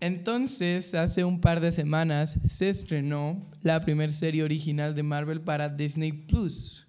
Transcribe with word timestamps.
Entonces, 0.00 0.94
hace 0.94 1.24
un 1.24 1.40
par 1.40 1.60
de 1.60 1.72
semanas 1.72 2.38
se 2.48 2.68
estrenó 2.68 3.50
la 3.62 3.80
primera 3.80 4.12
serie 4.12 4.42
original 4.42 4.94
de 4.94 5.02
Marvel 5.02 5.40
para 5.40 5.70
Disney 5.70 6.12
Plus, 6.12 6.86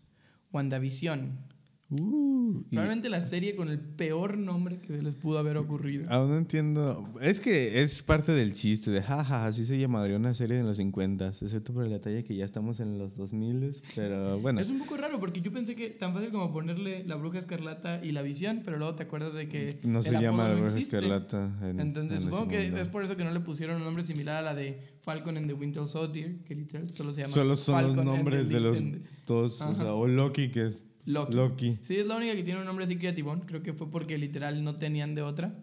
WandaVision. 0.51 1.46
Uh, 1.89 2.63
y 2.70 2.76
Probablemente 2.76 3.10
la 3.10 3.21
serie 3.21 3.55
con 3.55 3.70
el 3.70 3.79
peor 3.79 4.38
nombre 4.38 4.79
que 4.82 4.94
se 4.94 5.02
les 5.02 5.16
pudo 5.16 5.39
haber 5.39 5.55
ocurrido. 5.55 6.05
aún 6.12 6.29
no 6.32 6.38
entiendo. 6.38 7.13
Es 7.21 7.39
que 7.39 7.82
es 7.82 8.04
parte 8.04 8.34
del 8.34 8.54
chiste 8.54 8.91
de 8.91 9.02
jaja, 9.02 9.46
así 9.46 9.66
se 9.66 9.79
llamaría 9.79 10.18
una 10.18 10.34
serie 10.34 10.57
de 10.57 10.64
los 10.64 10.75
50, 10.78 11.28
excepto 11.29 11.73
por 11.73 11.86
el 11.86 11.89
detalle 11.92 12.25
que 12.25 12.36
ya 12.36 12.43
estamos 12.43 12.82
en 12.82 12.97
los 12.97 13.15
2000, 13.15 13.71
pero 13.96 14.38
bueno. 14.39 14.60
Es 14.60 14.70
un 14.70 14.79
poco 14.79 14.97
raro 14.97 15.18
porque 15.21 15.39
yo 15.42 15.50
pensé 15.54 15.75
que 15.75 15.89
tan 15.89 16.14
fácil 16.14 16.29
como 16.32 16.52
ponerle 16.52 17.05
la 17.05 17.15
bruja 17.15 17.39
escarlata 17.39 18.04
y 18.04 18.11
la 18.11 18.21
visión, 18.21 18.64
pero 18.65 18.78
luego 18.78 18.96
te 18.96 19.04
acuerdas 19.04 19.33
de 19.36 19.47
que 19.47 19.79
no 19.83 20.04
se 20.04 20.11
llama 20.19 20.50
la 20.50 20.56
Bruja. 20.56 20.78
Escarlata. 20.78 21.57
en- 21.61 21.79
Entonces 21.79 22.21
en 22.24 22.29
supongo 22.29 22.50
que 22.50 22.68
es 22.82 22.88
por 22.89 23.04
eso 23.06 23.15
que 23.15 23.24
no 23.24 23.32
le 23.32 23.39
pusieron 23.39 23.78
un 23.78 23.83
nombre 23.86 24.04
similar 24.04 24.38
a 24.38 24.42
la 24.42 24.56
de 24.56 24.82
Falcon 25.04 25.38
and 25.38 25.47
the 25.47 25.54
Winter 25.54 25.88
Soldier, 25.88 26.43
que 26.43 26.54
literal 26.54 26.89
solo 26.89 27.14
se 27.14 27.21
llama 27.21 27.33
Solo 27.33 27.56
son 27.56 27.75
Falcon 27.75 27.96
los 27.96 28.06
nombres 28.06 28.50
de 28.50 28.60
los 28.60 28.83
dos, 29.25 29.61
o 29.61 29.74
sea, 29.74 29.93
o 29.93 30.06
Loki, 30.06 30.50
que 30.51 30.65
es 30.68 30.83
Loki. 31.07 31.36
Loki. 31.36 31.78
Sí, 31.82 31.96
es 31.96 32.06
la 32.06 32.16
única 32.17 32.36
que 32.36 32.44
tiene 32.44 32.59
un 32.59 32.66
nombre 32.66 32.86
así 32.86 32.97
creativón. 32.97 33.42
Creo 33.42 33.64
que 33.64 33.73
fue 33.73 33.88
porque 33.89 34.17
literal 34.17 34.64
no 34.64 34.75
tenían 34.78 35.16
de 35.16 35.23
otra. 35.23 35.56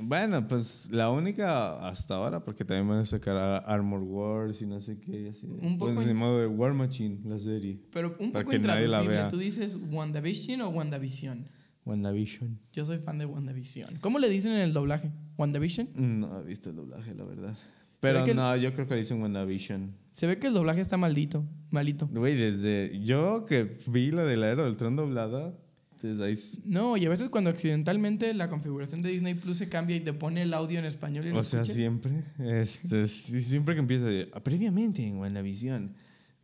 Bueno, 0.00 0.46
pues 0.46 0.90
la 0.92 1.10
única 1.10 1.86
hasta 1.88 2.14
ahora, 2.14 2.44
porque 2.44 2.64
también 2.64 2.88
van 2.88 2.98
a 3.00 3.04
sacar 3.06 3.36
a 3.36 3.56
Armor 3.58 4.00
Wars 4.02 4.62
y 4.62 4.66
no 4.66 4.78
sé 4.80 4.98
qué, 5.00 5.28
así. 5.30 5.46
Un 5.46 5.76
pues 5.76 5.92
poco 5.94 6.02
en 6.02 6.10
in- 6.10 6.16
modo 6.16 6.38
de 6.40 6.46
War 6.46 6.72
Machine, 6.72 7.18
la 7.24 7.38
serie. 7.38 7.80
Pero 7.92 8.16
un 8.20 8.30
poco 8.32 8.54
intraducible. 8.54 9.24
¿Tú 9.28 9.36
dices 9.38 9.76
WandaVision 9.90 10.60
o 10.60 10.68
WandaVision? 10.68 11.48
WandaVision. 11.84 12.58
Yo 12.72 12.84
soy 12.84 12.98
fan 12.98 13.18
de 13.18 13.26
WandaVision. 13.26 13.96
¿Cómo 14.00 14.18
le 14.20 14.28
dicen 14.28 14.52
en 14.52 14.58
el 14.60 14.72
doblaje? 14.72 15.10
¿WandaVision? 15.36 15.88
No 15.96 16.40
he 16.40 16.44
visto 16.44 16.70
el 16.70 16.76
doblaje, 16.76 17.14
la 17.14 17.24
verdad. 17.24 17.56
Pero 18.00 18.24
que 18.24 18.30
el- 18.30 18.36
no, 18.36 18.56
yo 18.56 18.72
creo 18.74 18.86
que 18.86 18.94
dicen 18.94 19.20
WandaVision. 19.20 19.92
Se 20.08 20.26
ve 20.26 20.38
que 20.38 20.46
el 20.48 20.54
doblaje 20.54 20.80
está 20.80 20.96
maldito. 20.96 21.44
Malito. 21.70 22.06
Güey, 22.08 22.36
desde 22.36 23.00
yo 23.02 23.44
que 23.44 23.76
vi 23.88 24.10
la 24.10 24.24
del 24.24 24.42
Aero 24.42 24.64
del 24.64 24.76
Tron 24.76 24.96
doblada, 24.96 25.52
desde 26.00 26.24
ahí. 26.24 26.38
No, 26.64 26.96
y 26.96 27.04
a 27.06 27.08
veces 27.10 27.28
cuando 27.28 27.50
accidentalmente 27.50 28.32
la 28.34 28.48
configuración 28.48 29.02
de 29.02 29.10
Disney 29.10 29.34
Plus 29.34 29.56
se 29.58 29.68
cambia 29.68 29.96
y 29.96 30.00
te 30.00 30.12
pone 30.12 30.42
el 30.42 30.54
audio 30.54 30.78
en 30.78 30.84
español 30.84 31.26
y 31.26 31.30
lo 31.30 31.40
O 31.40 31.42
sea, 31.42 31.60
escuchas. 31.62 31.76
siempre. 31.76 32.24
Este, 32.38 33.06
siempre 33.08 33.74
que 33.74 33.80
empieza, 33.80 34.06
de, 34.06 34.30
"Ah, 34.32 34.40
previamente 34.40 35.04
en 35.06 35.18
WandaVision. 35.18 35.94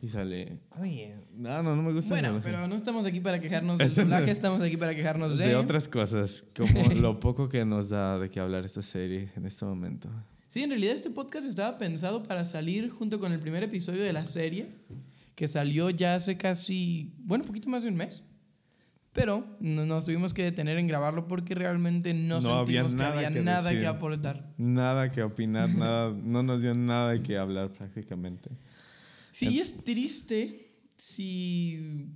Y 0.02 0.08
sale, 0.08 0.58
oye, 0.78 1.14
no, 1.34 1.62
no, 1.62 1.74
no 1.77 1.83
me 1.83 1.92
gusta. 1.92 2.11
Bueno, 2.11 2.28
doblaje". 2.33 2.46
pero 2.50 2.66
no 2.68 2.74
estamos 2.74 3.06
aquí 3.06 3.20
para 3.20 3.41
quejarnos 3.41 3.78
del 3.78 3.86
no- 3.89 4.02
doblaje, 4.02 4.30
estamos 4.33 4.61
aquí 4.61 4.77
para 4.77 4.94
quejarnos 4.94 5.39
de... 5.39 5.46
de 5.48 5.56
otras 5.56 5.89
cosas, 5.89 6.44
como 6.55 6.68
lo 7.00 7.20
poco 7.20 7.48
que 7.48 7.64
nos 7.64 7.89
da 7.89 8.18
de 8.18 8.28
qué 8.28 8.41
hablar 8.41 8.66
esta 8.66 8.83
serie 8.83 9.30
en 9.36 9.46
este 9.46 9.64
momento. 9.64 10.11
Sí, 10.55 10.62
en 10.62 10.70
realidad 10.70 10.94
este 10.94 11.10
podcast 11.10 11.48
estaba 11.48 11.78
pensado 11.78 12.22
para 12.22 12.44
salir 12.44 12.88
junto 12.88 13.19
con 13.19 13.33
el 13.33 13.41
primer 13.41 13.64
episodio 13.64 14.05
de 14.05 14.12
la 14.12 14.24
serie, 14.24 14.69
que 15.34 15.48
salió 15.48 15.91
ya 15.91 16.14
hace 16.14 16.36
casi, 16.36 17.12
bueno, 17.24 17.42
poquito 17.42 17.69
más 17.69 17.83
de 17.83 17.88
un 17.88 17.96
mes. 17.96 18.22
Pero 19.12 19.44
no- 19.58 19.84
nos 19.84 20.05
tuvimos 20.05 20.33
que 20.33 20.44
detener 20.44 20.78
en 20.78 20.86
grabarlo 20.86 21.27
porque 21.27 21.56
realmente 21.56 22.14
no, 22.14 22.41
No 22.41 22.55
había 22.55 22.83
sentimos 22.84 22.94
que 22.94 23.02
había 23.02 23.33
que 23.33 23.41
nada 23.41 23.69
que 23.72 23.84
aportar. 23.84 24.55
Nada 24.56 25.11
que 25.11 25.22
opinar, 25.24 25.70
nada, 25.70 26.16
no 26.22 26.44
nos 26.44 26.62
dio 26.62 26.72
nada 26.72 27.11
de 27.11 27.20
qué 27.20 27.36
hablar 27.36 27.72
prácticamente. 27.72 28.50
Sí, 29.33 29.48
y 29.48 29.58
es 29.58 29.83
triste 29.83 30.84
si... 30.94 32.12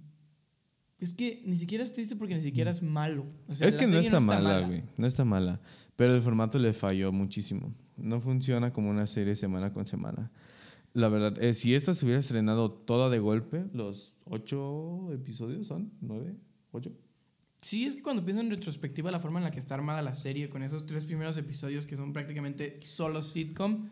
Es 1.01 1.13
que 1.13 1.43
ni 1.45 1.57
siquiera 1.57 1.83
es 1.83 1.93
triste 1.93 2.15
porque 2.15 2.37
ni 2.37 2.41
siquiera 2.41 2.71
es 2.71 2.85
malo. 2.85 3.27
O 3.49 3.57
sea, 3.57 3.67
es 3.67 3.75
que 3.75 3.89
no 3.89 3.95
serie 3.95 4.07
está, 4.11 4.21
mala, 4.21 4.61
güey. 4.61 4.85
No 4.97 5.09
está 5.09 5.25
mala. 5.25 5.61
Pero 5.97 6.15
el 6.15 6.23
formato 6.23 6.57
le 6.61 6.73
falló 6.73 7.11
muchísimo. 7.11 7.75
No 7.99 8.21
funciona 8.21 8.73
como 8.73 8.91
una 8.91 9.07
serie 9.07 9.37
semana 9.37 9.73
con 9.73 9.87
semana. 9.87 10.31
La 10.95 11.09
verdad, 11.09 11.41
eh, 11.43 11.55
si 11.55 11.75
esta 11.75 11.95
se 11.95 12.05
hubiera 12.05 12.19
estrenado 12.21 12.71
toda 12.73 13.11
de 13.11 13.19
golpe, 13.19 13.67
los 13.73 14.15
ocho 14.25 15.13
episodios 15.13 15.67
son, 15.67 15.93
nueve, 16.01 16.37
ocho. 16.73 16.93
Sí, 17.61 17.85
es 17.85 17.95
que 17.97 18.03
cuando 18.03 18.25
pienso 18.25 18.41
en 18.41 18.51
retrospectiva 18.51 19.11
la 19.11 19.21
forma 19.21 19.41
en 19.41 19.45
la 19.45 19.51
que 19.51 19.59
está 19.59 19.75
armada 19.75 20.01
la 20.01 20.15
serie 20.15 20.49
con 20.49 20.63
esos 20.63 20.87
tres 20.87 21.05
primeros 21.07 21.37
episodios 21.37 21.87
que 21.87 21.97
son 21.97 22.13
prácticamente 22.13 22.79
solo 22.83 23.21
sitcom, 23.21 23.89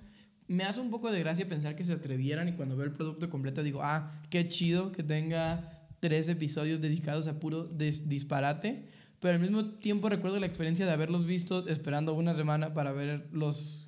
me 0.48 0.62
hace 0.64 0.80
un 0.80 0.90
poco 0.90 1.10
de 1.10 1.18
gracia 1.18 1.48
pensar 1.48 1.74
que 1.74 1.84
se 1.84 1.92
atrevieran 1.92 2.48
y 2.48 2.52
cuando 2.52 2.76
veo 2.76 2.86
el 2.86 2.92
producto 2.92 3.28
completo 3.28 3.62
digo, 3.64 3.80
ah, 3.82 4.20
qué 4.30 4.46
chido 4.46 4.92
que 4.92 5.02
tenga 5.02 5.88
tres 5.98 6.28
episodios 6.28 6.80
dedicados 6.80 7.26
a 7.26 7.40
puro 7.40 7.68
dis- 7.76 8.04
disparate, 8.06 8.88
pero 9.18 9.34
al 9.34 9.40
mismo 9.40 9.64
tiempo 9.78 10.08
recuerdo 10.08 10.38
la 10.38 10.46
experiencia 10.46 10.86
de 10.86 10.92
haberlos 10.92 11.24
visto 11.26 11.66
esperando 11.66 12.14
una 12.14 12.34
semana 12.34 12.72
para 12.74 12.92
ver 12.92 13.24
los 13.32 13.85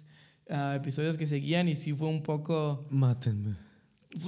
ah, 0.51 0.75
episodios 0.77 1.17
que 1.17 1.27
seguían 1.27 1.69
y 1.69 1.77
sí 1.77 1.93
fue 1.93 2.09
un 2.09 2.23
poco... 2.23 2.87
Mátenme. 2.91 3.51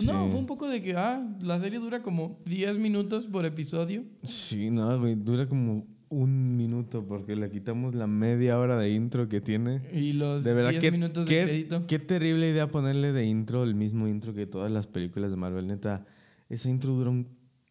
No, 0.05 0.25
Sí. 0.27 0.31
fue 0.31 0.39
un 0.39 0.47
poco 0.47 0.69
de 0.69 0.83
que, 0.83 0.95
ah, 0.97 1.27
la 1.41 1.59
serie 1.59 1.79
dura 1.79 2.03
como 2.03 2.39
10 2.45 2.79
minutos 2.79 3.27
por 3.27 3.47
episodio. 3.47 4.05
Sí, 4.25 4.71
no, 4.71 4.99
güey, 5.01 5.15
dura 5.15 5.49
como 5.49 5.87
un 6.11 6.57
minuto 6.57 7.07
porque 7.07 7.35
le 7.37 7.51
quitamos 7.51 7.95
la 7.95 8.07
media 8.07 8.59
hora 8.59 8.77
de 8.77 8.91
intro 8.91 9.29
que 9.29 9.41
tiene. 9.41 9.81
Y 9.93 10.13
los 10.13 10.45
De 10.45 10.53
verdad, 10.53 10.71
10 10.71 10.83
qué, 10.83 10.91
minutos 10.91 11.25
de 11.27 11.35
qué- 11.35 11.45
crédito. 11.45 11.87
qué 11.87 11.99
terrible 11.99 12.51
idea 12.51 12.71
ponerle 12.71 13.13
de 13.13 13.25
intro 13.25 13.63
el 13.65 13.75
mismo 13.75 14.07
intro 14.09 14.35
que 14.35 14.47
todas 14.47 14.71
las 14.71 14.87
películas 14.87 15.31
de 15.31 15.37
Marvel. 15.37 15.67
Neta, 15.67 16.05
esa 16.49 16.69
intro 16.69 16.93
dura 16.93 17.11
un 17.11 17.27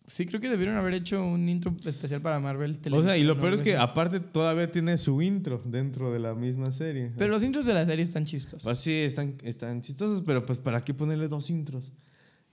Sí, 0.09 0.25
creo 0.25 0.41
que 0.41 0.49
debieron 0.49 0.75
haber 0.75 0.95
hecho 0.95 1.23
un 1.23 1.47
intro 1.47 1.75
especial 1.85 2.19
para 2.21 2.39
Marvel 2.39 2.71
O 2.71 2.73
sea, 2.73 2.81
y 2.81 2.81
Televisión 2.81 3.27
lo 3.27 3.39
peor 3.39 3.53
es 3.53 3.61
que 3.61 3.77
aparte 3.77 4.19
todavía 4.19 4.71
tiene 4.71 4.97
su 4.97 5.21
intro 5.21 5.59
dentro 5.63 6.11
de 6.11 6.17
la 6.17 6.33
misma 6.33 6.71
serie. 6.71 7.11
Pero 7.15 7.31
los 7.31 7.43
intros 7.43 7.67
de 7.67 7.75
la 7.75 7.85
serie 7.85 8.03
están 8.03 8.25
chistos. 8.25 8.63
Pues 8.63 8.79
sí, 8.79 8.93
están, 8.93 9.35
están 9.43 9.83
chistosos, 9.83 10.23
pero 10.25 10.43
pues 10.45 10.57
¿para 10.57 10.83
qué 10.83 10.95
ponerle 10.95 11.27
dos 11.27 11.51
intros? 11.51 11.93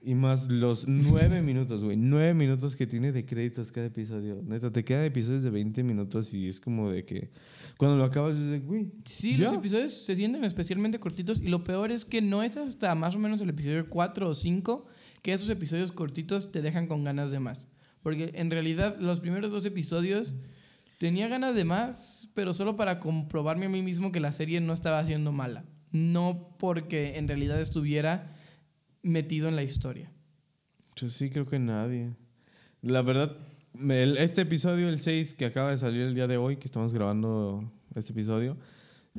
Y 0.03 0.15
más 0.15 0.51
los 0.51 0.87
nueve 0.87 1.41
minutos, 1.43 1.83
güey. 1.83 1.97
Nueve 1.97 2.35
minutos 2.35 2.77
que 2.77 2.87
tiene 2.87 3.11
de 3.11 3.25
créditos 3.25 3.73
cada 3.73 3.87
episodio. 3.87 4.43
Neta, 4.47 4.71
te 4.71 4.85
quedan 4.85 5.05
episodios 5.05 5.43
de 5.43 5.49
20 5.49 5.83
minutos 5.83 6.35
y 6.35 6.49
es 6.49 6.61
como 6.61 6.91
de 6.91 7.07
que 7.07 7.31
cuando 7.79 7.97
lo 7.97 8.05
acabas 8.05 8.39
dices, 8.39 8.67
güey. 8.67 8.93
Sí, 9.07 9.39
¿ya? 9.39 9.45
los 9.45 9.55
episodios 9.55 9.93
se 9.93 10.15
sienten 10.15 10.45
especialmente 10.45 11.01
cortitos 11.01 11.41
y 11.41 11.49
lo 11.49 11.65
peor 11.65 11.91
es 11.91 12.05
que 12.05 12.21
no 12.21 12.43
es 12.43 12.59
hasta 12.59 12.95
más 12.95 13.17
o 13.17 13.19
menos 13.19 13.41
el 13.41 13.49
episodio 13.49 13.89
4 13.89 14.29
o 14.29 14.35
5 14.35 14.87
que 15.27 15.33
esos 15.33 15.49
episodios 15.49 15.91
cortitos 15.91 16.53
te 16.53 16.63
dejan 16.63 16.87
con 16.87 17.03
ganas 17.03 17.33
de 17.33 17.41
más. 17.41 17.67
Porque 18.05 18.31
en 18.37 18.49
realidad 18.49 18.97
los 19.01 19.19
primeros 19.19 19.51
dos 19.51 19.67
episodios 19.67 20.35
tenía 20.99 21.27
ganas 21.27 21.57
de 21.57 21.65
más, 21.65 22.31
pero 22.35 22.55
solo 22.55 22.77
para 22.77 23.01
comprobarme 23.01 23.67
a 23.67 23.69
mí 23.69 23.83
mismo 23.83 24.13
que 24.13 24.21
la 24.21 24.31
serie 24.31 24.61
no 24.61 24.73
estaba 24.73 25.01
haciendo 25.01 25.33
mala. 25.33 25.65
No 25.91 26.55
porque 26.61 27.19
en 27.19 27.27
realidad 27.27 27.61
estuviera 27.61 28.37
metido 29.03 29.49
en 29.49 29.57
la 29.57 29.65
historia. 29.65 30.13
Pues 30.97 31.15
sí, 31.15 31.29
creo 31.29 31.45
que 31.45 31.59
nadie. 31.59 32.15
La 32.81 33.03
verdad, 33.03 33.37
este 34.19 34.43
episodio, 34.43 34.89
el 34.89 35.01
6, 35.01 35.35
que 35.35 35.47
acaba 35.47 35.73
de 35.73 35.79
salir 35.79 36.03
el 36.03 36.15
día 36.15 36.29
de 36.29 36.37
hoy, 36.37 36.59
que 36.59 36.67
estamos 36.67 36.95
grabando 36.95 37.69
este 37.97 38.13
episodio, 38.13 38.57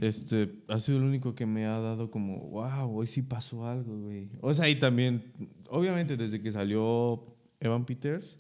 este, 0.02 0.54
ha 0.68 0.80
sido 0.80 0.98
el 1.00 1.04
único 1.06 1.34
que 1.36 1.46
me 1.46 1.66
ha 1.66 1.80
dado 1.80 2.12
como, 2.12 2.38
wow, 2.50 2.96
hoy 2.98 3.08
sí 3.08 3.22
pasó 3.22 3.66
algo, 3.66 3.98
güey. 3.98 4.30
O 4.42 4.54
sea, 4.54 4.70
y 4.70 4.76
también, 4.76 5.34
obviamente 5.70 6.18
desde 6.18 6.42
que 6.42 6.52
salió 6.52 7.36
Evan 7.60 7.86
Peters, 7.86 8.38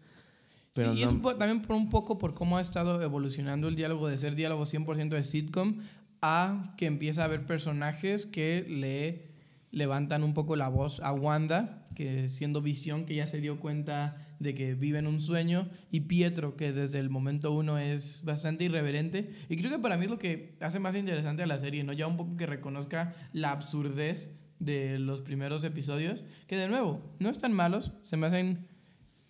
pero 0.73 0.93
sí, 0.93 0.99
y 0.99 1.03
es 1.03 1.13
no- 1.13 1.35
también 1.35 1.61
por 1.63 1.75
un 1.75 1.89
poco 1.89 2.17
por 2.19 2.33
cómo 2.33 2.57
ha 2.57 2.61
estado 2.61 3.01
evolucionando 3.01 3.67
el 3.67 3.75
diálogo 3.75 4.07
de 4.07 4.17
ser 4.17 4.35
diálogo 4.35 4.65
100% 4.65 5.09
de 5.15 5.23
sitcom 5.23 5.79
a 6.21 6.73
que 6.77 6.85
empieza 6.85 7.21
a 7.23 7.25
haber 7.25 7.45
personajes 7.45 8.25
que 8.25 8.65
le 8.69 9.31
levantan 9.71 10.23
un 10.23 10.33
poco 10.33 10.55
la 10.55 10.67
voz 10.69 10.99
a 11.01 11.13
Wanda, 11.13 11.86
que 11.97 12.29
siendo 12.29 12.61
Visión, 12.61 13.05
que 13.05 13.15
ya 13.15 13.25
se 13.25 13.41
dio 13.41 13.59
cuenta 13.59 14.17
de 14.37 14.53
que 14.53 14.75
vive 14.75 14.99
en 14.99 15.07
un 15.07 15.19
sueño, 15.19 15.67
y 15.89 16.01
Pietro, 16.01 16.55
que 16.55 16.71
desde 16.71 16.99
el 16.99 17.09
momento 17.09 17.51
uno 17.53 17.79
es 17.79 18.23
bastante 18.23 18.65
irreverente. 18.65 19.29
Y 19.49 19.57
creo 19.57 19.71
que 19.71 19.79
para 19.79 19.97
mí 19.97 20.05
es 20.05 20.11
lo 20.11 20.19
que 20.19 20.55
hace 20.59 20.77
más 20.77 20.93
interesante 20.93 21.41
a 21.41 21.47
la 21.47 21.57
serie, 21.57 21.83
¿no? 21.83 21.93
Ya 21.93 22.05
un 22.05 22.15
poco 22.15 22.37
que 22.37 22.45
reconozca 22.45 23.15
la 23.33 23.49
absurdez 23.49 24.29
de 24.59 24.99
los 24.99 25.21
primeros 25.21 25.63
episodios, 25.63 26.23
que 26.45 26.55
de 26.55 26.67
nuevo, 26.67 27.01
no 27.17 27.31
están 27.31 27.51
malos, 27.51 27.93
se 28.03 28.15
me 28.15 28.27
hacen 28.27 28.67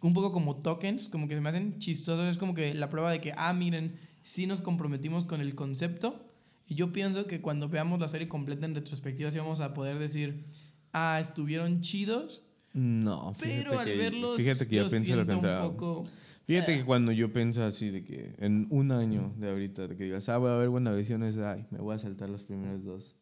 un 0.01 0.13
poco 0.13 0.33
como 0.33 0.57
tokens, 0.57 1.07
como 1.07 1.29
que 1.29 1.35
se 1.35 1.41
me 1.41 1.47
hacen 1.47 1.79
chistosos, 1.79 2.29
es 2.29 2.37
como 2.37 2.53
que 2.53 2.73
la 2.73 2.89
prueba 2.89 3.09
de 3.09 3.21
que, 3.21 3.33
ah, 3.37 3.53
miren, 3.53 3.95
sí 4.21 4.45
nos 4.45 4.59
comprometimos 4.59 5.23
con 5.23 5.39
el 5.39 5.55
concepto. 5.55 6.29
Y 6.67 6.75
yo 6.75 6.91
pienso 6.91 7.27
que 7.27 7.39
cuando 7.39 7.69
veamos 7.69 8.01
la 8.01 8.09
serie 8.09 8.27
completa 8.27 8.65
en 8.65 8.75
retrospectiva, 8.75 9.31
sí 9.31 9.37
vamos 9.37 9.61
a 9.61 9.73
poder 9.73 9.99
decir, 9.99 10.43
ah, 10.91 11.17
estuvieron 11.21 11.79
chidos, 11.79 12.43
no, 12.77 13.35
pero 13.41 13.79
al 13.79 13.85
que- 13.85 13.97
verlos, 13.97 14.37
fíjate 14.37 14.67
que 14.67 14.75
yo 14.75 14.83
yo 14.83 14.89
pienso 14.89 15.15
lo 15.15 15.15
siento 15.25 15.33
un 15.33 15.39
contrario. 15.39 15.71
poco... 15.71 16.05
Fíjate 16.45 16.73
Eh. 16.75 16.77
que 16.77 16.85
cuando 16.85 17.11
yo 17.11 17.33
pienso 17.33 17.63
así 17.65 17.89
de 17.89 18.03
que 18.05 18.33
en 18.37 18.67
un 18.69 18.91
año 18.93 19.33
de 19.37 19.49
ahorita, 19.49 19.87
de 19.87 19.97
que 19.97 20.05
digas, 20.05 20.29
ah, 20.29 20.37
voy 20.37 20.49
a 20.51 20.55
ver 20.55 20.69
WandaVision, 20.69 21.23
es, 21.23 21.37
ay, 21.39 21.65
me 21.71 21.79
voy 21.79 21.93
a 21.95 21.99
saltar 21.99 22.29
los 22.29 22.45
primeros 22.45 22.85
dos. 22.85 23.15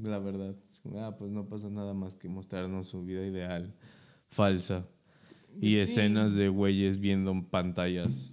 La 0.00 0.18
verdad. 0.20 0.54
Ah, 0.98 1.16
pues 1.18 1.32
no 1.32 1.46
pasa 1.48 1.68
nada 1.68 1.94
más 1.94 2.14
que 2.14 2.28
mostrarnos 2.28 2.86
su 2.86 3.02
vida 3.04 3.26
ideal, 3.26 3.74
falsa. 4.28 4.86
Y 5.60 5.70
Sí. 5.70 5.78
escenas 5.78 6.36
de 6.36 6.48
güeyes 6.48 7.00
viendo 7.00 7.34
pantallas 7.50 8.32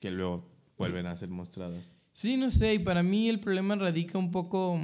que 0.00 0.10
luego 0.10 0.48
vuelven 0.78 1.04
a 1.06 1.14
ser 1.16 1.28
mostradas. 1.28 1.90
Sí, 2.14 2.36
no 2.38 2.48
sé, 2.48 2.74
y 2.74 2.78
para 2.78 3.02
mí 3.02 3.28
el 3.28 3.38
problema 3.40 3.74
radica 3.76 4.16
un 4.18 4.30
poco... 4.30 4.80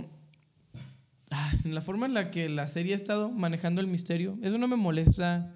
Ah, 1.30 1.52
en 1.64 1.74
la 1.74 1.80
forma 1.80 2.06
en 2.06 2.14
la 2.14 2.30
que 2.30 2.48
la 2.48 2.66
serie 2.66 2.92
ha 2.94 2.96
estado 2.96 3.30
manejando 3.30 3.80
el 3.80 3.86
misterio. 3.86 4.36
Eso 4.42 4.58
no 4.58 4.66
me 4.68 4.76
molesta 4.76 5.54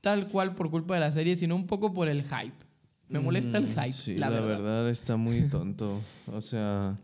tal 0.00 0.28
cual 0.28 0.54
por 0.54 0.70
culpa 0.70 0.94
de 0.94 1.00
la 1.00 1.10
serie, 1.10 1.36
sino 1.36 1.54
un 1.54 1.66
poco 1.66 1.92
por 1.92 2.08
el 2.08 2.22
hype. 2.22 2.54
Me 3.08 3.18
molesta 3.18 3.58
el 3.58 3.64
Mm, 3.64 3.68
hype, 3.68 3.92
Sí, 3.92 4.14
la, 4.16 4.30
la, 4.30 4.36
verdad. 4.40 4.62
verdad. 4.62 4.90
está 4.90 5.16
muy 5.16 5.42
tonto. 5.50 6.00
O 6.26 6.40
sea, 6.40 6.96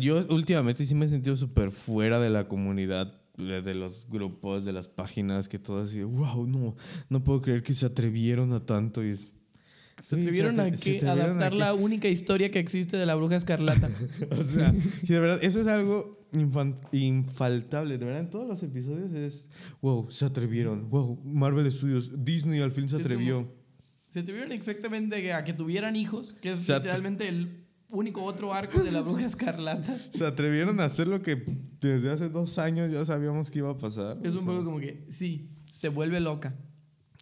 yo 0.00 0.24
últimamente 0.30 0.84
sí 0.84 0.94
me 0.94 1.04
he 1.04 1.08
sentido 1.08 1.36
súper 1.36 1.70
fuera 1.70 2.18
de 2.20 2.30
la 2.30 2.48
comunidad, 2.48 3.20
de, 3.36 3.74
los 3.74 4.08
grupos, 4.08 4.64
de 4.64 4.72
las 4.72 4.88
páginas, 4.88 5.48
que 5.48 5.58
todo 5.58 5.82
así, 5.82 6.02
wow, 6.02 6.46
no, 6.46 6.76
no 7.08 7.24
puedo 7.24 7.40
creer 7.42 7.62
que 7.62 7.74
se 7.74 7.84
atrevieron 7.86 8.52
a 8.52 8.64
tanto. 8.64 9.04
Y 9.04 9.14
Se 9.14 10.16
atrevieron 10.16 10.58
a, 10.60 10.64
atrevieron 10.64 11.08
adaptar 11.20 11.52
la 11.54 11.74
única 11.74 12.08
historia 12.08 12.50
que 12.50 12.58
existe 12.60 12.96
de 12.96 13.06
la 13.06 13.14
bruja 13.14 13.36
escarlata. 13.36 13.90
O 14.30 14.42
sea, 14.44 14.72
sí, 15.04 15.12
de 15.12 15.20
verdad, 15.20 15.38
eso 15.42 15.60
es 15.60 15.66
algo 15.66 16.13
infaltable. 16.34 17.98
De 17.98 18.04
verdad, 18.04 18.20
en 18.20 18.30
todos 18.30 18.46
los 18.46 18.62
episodios 18.62 19.12
es, 19.12 19.50
wow, 19.80 20.10
se 20.10 20.24
atrevieron. 20.24 20.88
Wow, 20.90 21.20
Marvel 21.24 21.70
Studios, 21.70 22.10
Disney 22.24 22.60
al 22.60 22.72
fin 22.72 22.88
se 22.88 22.96
atrevió. 22.96 23.48
Se 24.10 24.20
atrevieron 24.20 24.52
exactamente 24.52 25.32
a 25.32 25.44
que 25.44 25.52
tuvieran 25.52 25.96
hijos, 25.96 26.34
que 26.34 26.50
es 26.50 26.58
Se 26.58 26.74
literalmente 26.74 27.28
el 27.28 27.64
único 27.88 28.22
otro 28.22 28.52
arco 28.52 28.82
de 28.82 28.92
la 28.92 29.00
bruja 29.00 29.26
escarlata. 29.26 29.96
Se 30.10 30.26
atrevieron 30.26 30.80
a 30.80 30.84
hacer 30.84 31.08
lo 31.08 31.22
que 31.22 31.42
desde 31.80 32.10
hace 32.10 32.28
dos 32.28 32.58
años 32.58 32.92
ya 32.92 33.04
sabíamos 33.04 33.50
que 33.50 33.58
iba 33.58 33.70
a 33.70 33.78
pasar. 33.78 34.18
Es 34.22 34.34
un 34.34 34.40
sea, 34.40 34.46
poco 34.46 34.64
como 34.64 34.80
que, 34.80 35.04
sí, 35.08 35.50
se 35.64 35.88
vuelve 35.88 36.20
loca. 36.20 36.54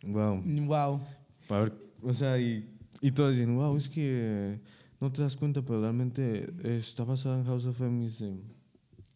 Wow. 0.05 0.43
Wow. 0.45 1.01
A 1.49 1.59
ver, 1.61 1.73
o 2.03 2.13
sea, 2.15 2.39
y, 2.39 2.69
y 3.01 3.11
todos 3.13 3.37
dicen, 3.37 3.55
wow, 3.57 3.77
es 3.77 3.89
que 3.89 4.61
no 5.01 5.11
te 5.11 5.23
das 5.23 5.37
cuenta, 5.37 5.63
pero 5.63 5.81
realmente 5.81 6.53
está 6.63 7.05
basada 7.05 7.39
en 7.39 7.45
House 7.45 7.67
of 7.67 7.81
M. 7.81 8.09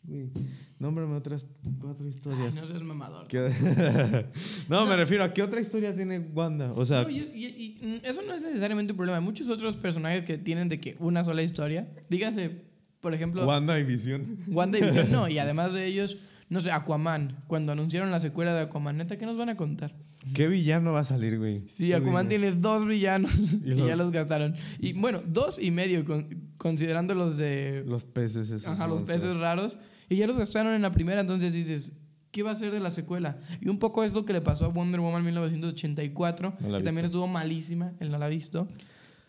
Güey, 0.08 0.30
nómbrame 0.78 1.14
otras 1.16 1.46
cuatro 1.80 2.04
Ay, 2.04 2.10
historias. 2.10 2.54
no 2.54 2.66
seas 2.68 2.82
mamador. 2.82 3.26
¿Qué- 3.26 3.50
no, 4.68 4.86
me 4.86 4.96
refiero 4.96 5.24
a 5.24 5.32
qué 5.34 5.42
otra 5.42 5.60
historia 5.60 5.94
tiene 5.94 6.18
Wanda. 6.20 6.72
O 6.74 6.84
sea, 6.84 7.02
No, 7.02 7.10
y- 7.10 7.18
y- 7.34 7.78
y, 7.82 7.86
mm, 7.86 8.04
eso 8.04 8.22
no 8.22 8.32
es 8.34 8.42
necesariamente 8.42 8.92
un 8.92 8.96
problema. 8.96 9.18
Hay 9.18 9.24
muchos 9.24 9.48
otros 9.50 9.76
personajes 9.76 10.24
que 10.24 10.38
tienen 10.38 10.68
de 10.68 10.80
que 10.80 10.96
una 11.00 11.24
sola 11.24 11.42
historia. 11.42 11.88
Dígase, 12.08 12.62
por 13.00 13.14
ejemplo, 13.14 13.44
Wanda 13.46 13.78
y 13.80 13.84
Visión. 13.84 14.38
Wanda 14.48 14.78
y 14.78 14.82
Visión, 14.82 15.10
no. 15.10 15.28
Y 15.28 15.38
además 15.38 15.72
de 15.72 15.86
ellos, 15.86 16.18
no 16.48 16.60
sé, 16.60 16.70
Aquaman. 16.70 17.42
Cuando 17.48 17.72
anunciaron 17.72 18.10
la 18.10 18.20
secuela 18.20 18.54
de 18.54 18.60
Aquaman, 18.62 18.96
neta, 18.98 19.16
¿qué 19.18 19.26
nos 19.26 19.36
van 19.36 19.48
a 19.48 19.56
contar? 19.56 19.92
¿Qué 20.34 20.48
villano 20.48 20.92
va 20.92 21.00
a 21.00 21.04
salir, 21.04 21.38
güey? 21.38 21.68
Sí, 21.68 21.92
Aquaman 21.92 22.28
tiene 22.28 22.50
dos 22.52 22.84
villanos 22.86 23.32
Y 23.64 23.72
y, 23.72 23.76
ya 23.86 23.94
los 23.96 24.10
gastaron. 24.10 24.54
Y 24.80 24.92
bueno, 24.92 25.22
dos 25.26 25.58
y 25.60 25.70
medio, 25.70 26.04
con- 26.04 26.50
considerando 26.58 27.14
los 27.14 27.36
de 27.36 27.84
Los 27.86 28.04
peces 28.04 28.50
esos. 28.50 28.66
ajá, 28.66 28.86
los 28.88 29.02
peces 29.02 29.36
raros. 29.36 29.78
Y 30.08 30.16
ya 30.16 30.26
los 30.26 30.38
gastaron 30.38 30.74
en 30.74 30.82
la 30.82 30.92
primera, 30.92 31.20
entonces 31.20 31.52
dices, 31.52 31.92
¿qué 32.30 32.42
va 32.42 32.52
a 32.52 32.54
ser 32.54 32.72
de 32.72 32.80
la 32.80 32.90
secuela? 32.90 33.38
Y 33.60 33.68
un 33.68 33.78
poco 33.78 34.04
es 34.04 34.12
lo 34.12 34.24
que 34.24 34.32
le 34.32 34.40
pasó 34.40 34.66
a 34.66 34.68
Wonder 34.68 35.00
Woman 35.00 35.24
1984, 35.24 36.50
No 36.50 36.56
que 36.56 36.62
también 36.72 36.94
visto. 36.94 37.06
estuvo 37.06 37.28
malísima, 37.28 37.92
él 37.98 38.10
no 38.10 38.18
la 38.18 38.26
ha 38.26 38.28
visto. 38.28 38.68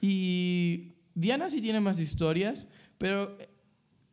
Y 0.01 0.93
Diana 1.15 1.49
sí 1.49 1.61
tiene 1.61 1.79
más 1.79 1.99
historias, 1.99 2.67
pero 2.97 3.37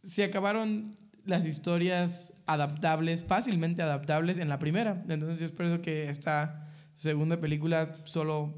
se 0.02 0.24
acabaron 0.24 0.96
las 1.26 1.46
historias 1.46 2.34
adaptables, 2.46 3.24
fácilmente 3.24 3.82
adaptables 3.82 4.38
en 4.38 4.48
la 4.48 4.58
primera. 4.58 5.04
Entonces 5.08 5.42
es 5.42 5.50
por 5.50 5.66
eso 5.66 5.80
que 5.82 6.08
esta 6.08 6.68
segunda 6.94 7.40
película 7.40 7.96
solo 8.04 8.54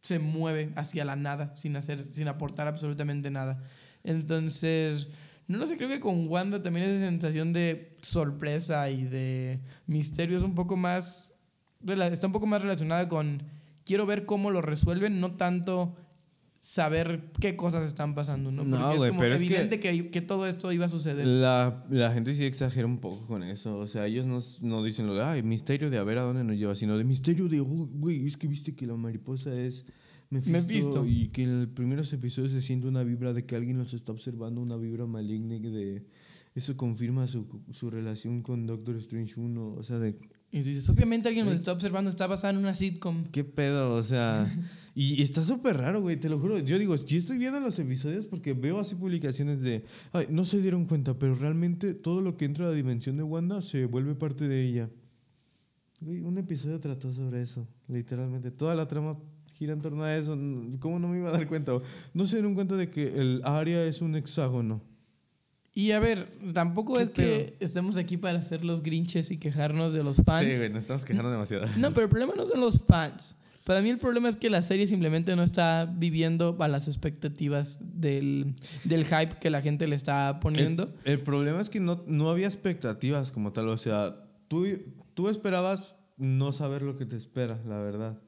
se 0.00 0.18
mueve 0.18 0.72
hacia 0.76 1.04
la 1.04 1.16
nada, 1.16 1.54
sin 1.56 1.76
hacer, 1.76 2.08
sin 2.12 2.28
aportar 2.28 2.66
absolutamente 2.68 3.30
nada. 3.30 3.62
Entonces, 4.04 5.08
no 5.52 5.58
lo 5.58 5.66
sé, 5.66 5.76
creo 5.76 5.88
que 5.90 6.00
con 6.00 6.28
Wanda 6.28 6.62
también 6.62 6.86
esa 6.88 7.04
sensación 7.04 7.52
de 7.52 7.94
sorpresa 8.00 8.88
y 8.90 9.04
de 9.04 9.60
misterio 9.86 10.36
es 10.36 10.42
un 10.42 10.54
poco 10.54 10.76
más, 10.76 11.34
está 11.86 12.26
un 12.26 12.32
poco 12.32 12.46
más 12.46 12.62
relacionada 12.62 13.06
con 13.08 13.42
quiero 13.84 14.06
ver 14.06 14.24
cómo 14.24 14.50
lo 14.50 14.62
resuelven, 14.62 15.20
no 15.20 15.34
tanto 15.36 15.94
saber 16.58 17.32
qué 17.40 17.54
cosas 17.56 17.84
están 17.84 18.14
pasando, 18.14 18.50
¿no? 18.52 18.64
No, 18.64 18.78
Porque 18.78 18.94
es 18.94 19.10
como 19.10 19.20
pero 19.20 19.34
es 19.34 19.40
que- 19.40 19.46
evidente 19.46 19.80
que... 19.80 20.10
Que, 20.10 20.20
todo 20.20 20.46
esto 20.46 20.70
iba 20.72 20.86
a 20.86 20.88
suceder. 20.88 21.26
La, 21.26 21.84
la 21.90 22.12
gente 22.12 22.34
sí 22.34 22.44
exagera 22.44 22.86
un 22.86 22.98
poco 22.98 23.26
con 23.26 23.42
eso. 23.42 23.78
O 23.78 23.86
sea, 23.88 24.06
ellos 24.06 24.26
no, 24.26 24.40
no 24.66 24.82
dicen 24.84 25.08
lo 25.08 25.14
de, 25.14 25.24
ay, 25.24 25.42
misterio 25.42 25.90
de 25.90 25.98
a 25.98 26.04
ver 26.04 26.18
a 26.18 26.22
dónde 26.22 26.44
nos 26.44 26.56
lleva, 26.56 26.74
sino 26.76 26.96
de 26.96 27.04
misterio 27.04 27.48
de, 27.48 27.60
oh, 27.60 27.66
güey, 27.66 28.26
es 28.26 28.36
que 28.36 28.46
viste 28.46 28.74
que 28.76 28.86
la 28.86 28.94
mariposa 28.94 29.52
es 29.52 29.84
Mephisto, 30.32 30.52
Mephisto. 30.52 31.06
Y 31.06 31.28
que 31.28 31.42
en 31.42 31.60
los 31.60 31.68
primeros 31.68 32.10
episodios 32.14 32.52
se 32.52 32.62
siente 32.62 32.88
una 32.88 33.04
vibra 33.04 33.34
de 33.34 33.44
que 33.44 33.54
alguien 33.54 33.76
los 33.76 33.92
está 33.92 34.12
observando, 34.12 34.62
una 34.62 34.76
vibra 34.76 35.04
maligna. 35.04 35.58
De, 35.58 36.06
eso 36.54 36.74
confirma 36.74 37.26
su, 37.26 37.46
su 37.70 37.90
relación 37.90 38.42
con 38.42 38.66
Doctor 38.66 38.96
Strange 38.96 39.38
1. 39.38 39.74
O 39.74 39.82
sea, 39.82 39.98
de, 39.98 40.18
Y 40.50 40.62
dices, 40.62 40.88
obviamente 40.88 41.28
alguien 41.28 41.44
nos 41.44 41.56
está 41.56 41.70
observando, 41.70 42.08
está 42.08 42.26
basada 42.26 42.54
en 42.54 42.60
una 42.60 42.72
sitcom. 42.72 43.24
¿Qué 43.24 43.44
pedo? 43.44 43.94
O 43.94 44.02
sea, 44.02 44.50
y 44.94 45.20
está 45.20 45.44
súper 45.44 45.76
raro, 45.76 46.00
güey, 46.00 46.18
te 46.18 46.30
lo 46.30 46.38
juro. 46.38 46.58
Yo 46.60 46.78
digo, 46.78 46.96
yo 46.96 47.18
estoy 47.18 47.36
viendo 47.36 47.60
los 47.60 47.78
episodios 47.78 48.24
porque 48.24 48.54
veo 48.54 48.80
así 48.80 48.94
publicaciones 48.94 49.60
de, 49.60 49.84
ay, 50.12 50.28
no 50.30 50.46
se 50.46 50.62
dieron 50.62 50.86
cuenta, 50.86 51.18
pero 51.18 51.34
realmente 51.34 51.92
todo 51.92 52.22
lo 52.22 52.38
que 52.38 52.46
entra 52.46 52.66
a 52.66 52.70
la 52.70 52.74
dimensión 52.74 53.18
de 53.18 53.22
Wanda 53.22 53.60
se 53.60 53.84
vuelve 53.84 54.14
parte 54.14 54.48
de 54.48 54.66
ella. 54.66 54.90
Güey, 56.00 56.22
un 56.22 56.38
episodio 56.38 56.80
trató 56.80 57.12
sobre 57.12 57.42
eso, 57.42 57.68
literalmente. 57.86 58.50
Toda 58.50 58.74
la 58.74 58.88
trama 58.88 59.18
gira 59.62 59.74
en 59.74 59.80
torno 59.80 60.02
a 60.02 60.16
eso. 60.16 60.36
¿Cómo 60.80 60.98
no 60.98 61.06
me 61.06 61.18
iba 61.18 61.28
a 61.28 61.32
dar 61.32 61.46
cuenta? 61.46 61.72
No 62.14 62.26
se 62.26 62.36
dieron 62.36 62.54
cuenta 62.54 62.74
de 62.74 62.90
que 62.90 63.06
el 63.08 63.42
área 63.44 63.84
es 63.84 64.02
un 64.02 64.16
hexágono. 64.16 64.82
Y 65.72 65.92
a 65.92 66.00
ver, 66.00 66.28
tampoco 66.52 66.94
¿Qué 66.94 67.02
es 67.02 67.10
que 67.10 67.56
estemos 67.60 67.96
aquí 67.96 68.16
para 68.16 68.40
hacer 68.40 68.64
los 68.64 68.82
grinches 68.82 69.30
y 69.30 69.38
quejarnos 69.38 69.92
de 69.92 70.02
los 70.02 70.16
fans. 70.16 70.52
Sí, 70.52 70.58
güey, 70.58 70.70
nos 70.70 70.82
estamos 70.82 71.04
quejando 71.04 71.30
demasiado. 71.30 71.66
No, 71.78 71.92
pero 71.94 72.04
el 72.04 72.10
problema 72.10 72.34
no 72.36 72.44
son 72.44 72.60
los 72.60 72.82
fans. 72.84 73.36
Para 73.64 73.80
mí 73.80 73.88
el 73.88 73.98
problema 73.98 74.28
es 74.28 74.36
que 74.36 74.50
la 74.50 74.60
serie 74.60 74.88
simplemente 74.88 75.36
no 75.36 75.44
está 75.44 75.84
viviendo 75.84 76.56
a 76.58 76.66
las 76.66 76.88
expectativas 76.88 77.78
del, 77.80 78.54
del 78.82 79.04
hype 79.04 79.36
que 79.40 79.48
la 79.48 79.62
gente 79.62 79.86
le 79.86 79.94
está 79.94 80.40
poniendo. 80.40 80.92
El, 81.04 81.12
el 81.12 81.20
problema 81.20 81.60
es 81.60 81.70
que 81.70 81.78
no, 81.78 82.02
no 82.08 82.28
había 82.28 82.48
expectativas 82.48 83.30
como 83.30 83.52
tal. 83.52 83.68
O 83.68 83.78
sea, 83.78 84.16
tú, 84.48 84.66
tú 85.14 85.28
esperabas 85.28 85.94
no 86.16 86.52
saber 86.52 86.82
lo 86.82 86.96
que 86.96 87.06
te 87.06 87.16
espera, 87.16 87.60
la 87.64 87.78
verdad. 87.78 88.18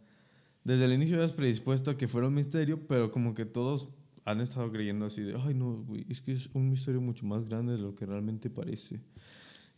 Desde 0.65 0.87
el 0.87 0.93
inicio 0.95 1.17
habías 1.17 1.33
predispuesto 1.33 1.91
a 1.91 1.97
que 1.99 2.09
fuera 2.09 2.27
un 2.29 2.35
misterio, 2.35 2.87
pero 2.87 3.11
como 3.11 3.35
que 3.35 3.45
todos 3.45 3.91
han 4.25 4.41
estado 4.41 4.73
creyendo 4.73 5.05
así 5.07 5.21
de, 5.23 5.37
ay 5.39 5.53
no, 5.55 5.83
güey, 5.83 6.07
es 6.09 6.23
que 6.23 6.33
es 6.33 6.49
un 6.55 6.71
misterio 6.71 7.01
mucho 7.03 7.27
más 7.27 7.45
grande 7.47 7.73
de 7.73 7.79
lo 7.79 7.95
que 7.95 8.07
realmente 8.07 8.49
parece. 8.49 9.01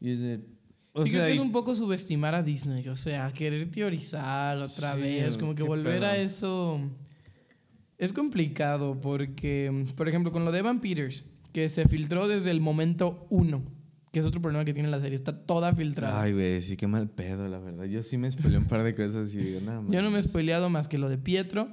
Y 0.00 0.10
es 0.12 0.20
de... 0.20 0.40
O 0.92 1.02
sí, 1.04 1.10
sea, 1.10 1.20
creo 1.20 1.26
que 1.26 1.34
es 1.34 1.40
un 1.40 1.52
poco 1.52 1.74
subestimar 1.74 2.34
a 2.34 2.42
Disney. 2.42 2.86
O 2.88 2.96
sea, 2.96 3.30
querer 3.32 3.70
teorizar 3.70 4.56
otra 4.58 4.94
Sí, 4.94 5.00
vez, 5.00 5.36
como 5.36 5.54
que 5.54 5.62
volver 5.62 6.04
a 6.04 6.12
pedo. 6.12 6.22
eso. 6.22 6.80
Es 7.98 8.12
complicado 8.12 8.98
porque, 9.00 9.86
por 9.96 10.08
ejemplo, 10.08 10.30
con 10.32 10.44
lo 10.44 10.52
de 10.52 10.60
Evan 10.60 10.80
Peters, 10.80 11.24
que 11.52 11.68
se 11.68 11.86
filtró 11.88 12.28
desde 12.28 12.50
el 12.50 12.60
momento 12.60 13.26
uno, 13.28 13.62
que 14.16 14.20
es 14.20 14.26
otro 14.26 14.40
problema 14.40 14.64
que 14.64 14.72
tiene 14.72 14.88
la 14.88 14.98
serie, 14.98 15.14
está 15.14 15.44
toda 15.44 15.74
filtrada. 15.74 16.22
Ay, 16.22 16.32
güey, 16.32 16.58
sí, 16.62 16.74
qué 16.78 16.86
mal 16.86 17.06
pedo, 17.10 17.48
la 17.48 17.58
verdad. 17.58 17.84
Yo 17.84 18.02
sí 18.02 18.16
me 18.16 18.30
spoilé 18.30 18.56
un 18.56 18.64
par 18.64 18.82
de 18.82 18.94
cosas 18.94 19.34
y 19.34 19.36
digo, 19.40 19.60
nada 19.60 19.82
más. 19.82 19.92
Yo 19.92 20.00
no 20.00 20.10
me 20.10 20.18
he 20.18 20.22
spoileado 20.22 20.70
más 20.70 20.88
que 20.88 20.96
lo 20.96 21.10
de 21.10 21.18
Pietro. 21.18 21.68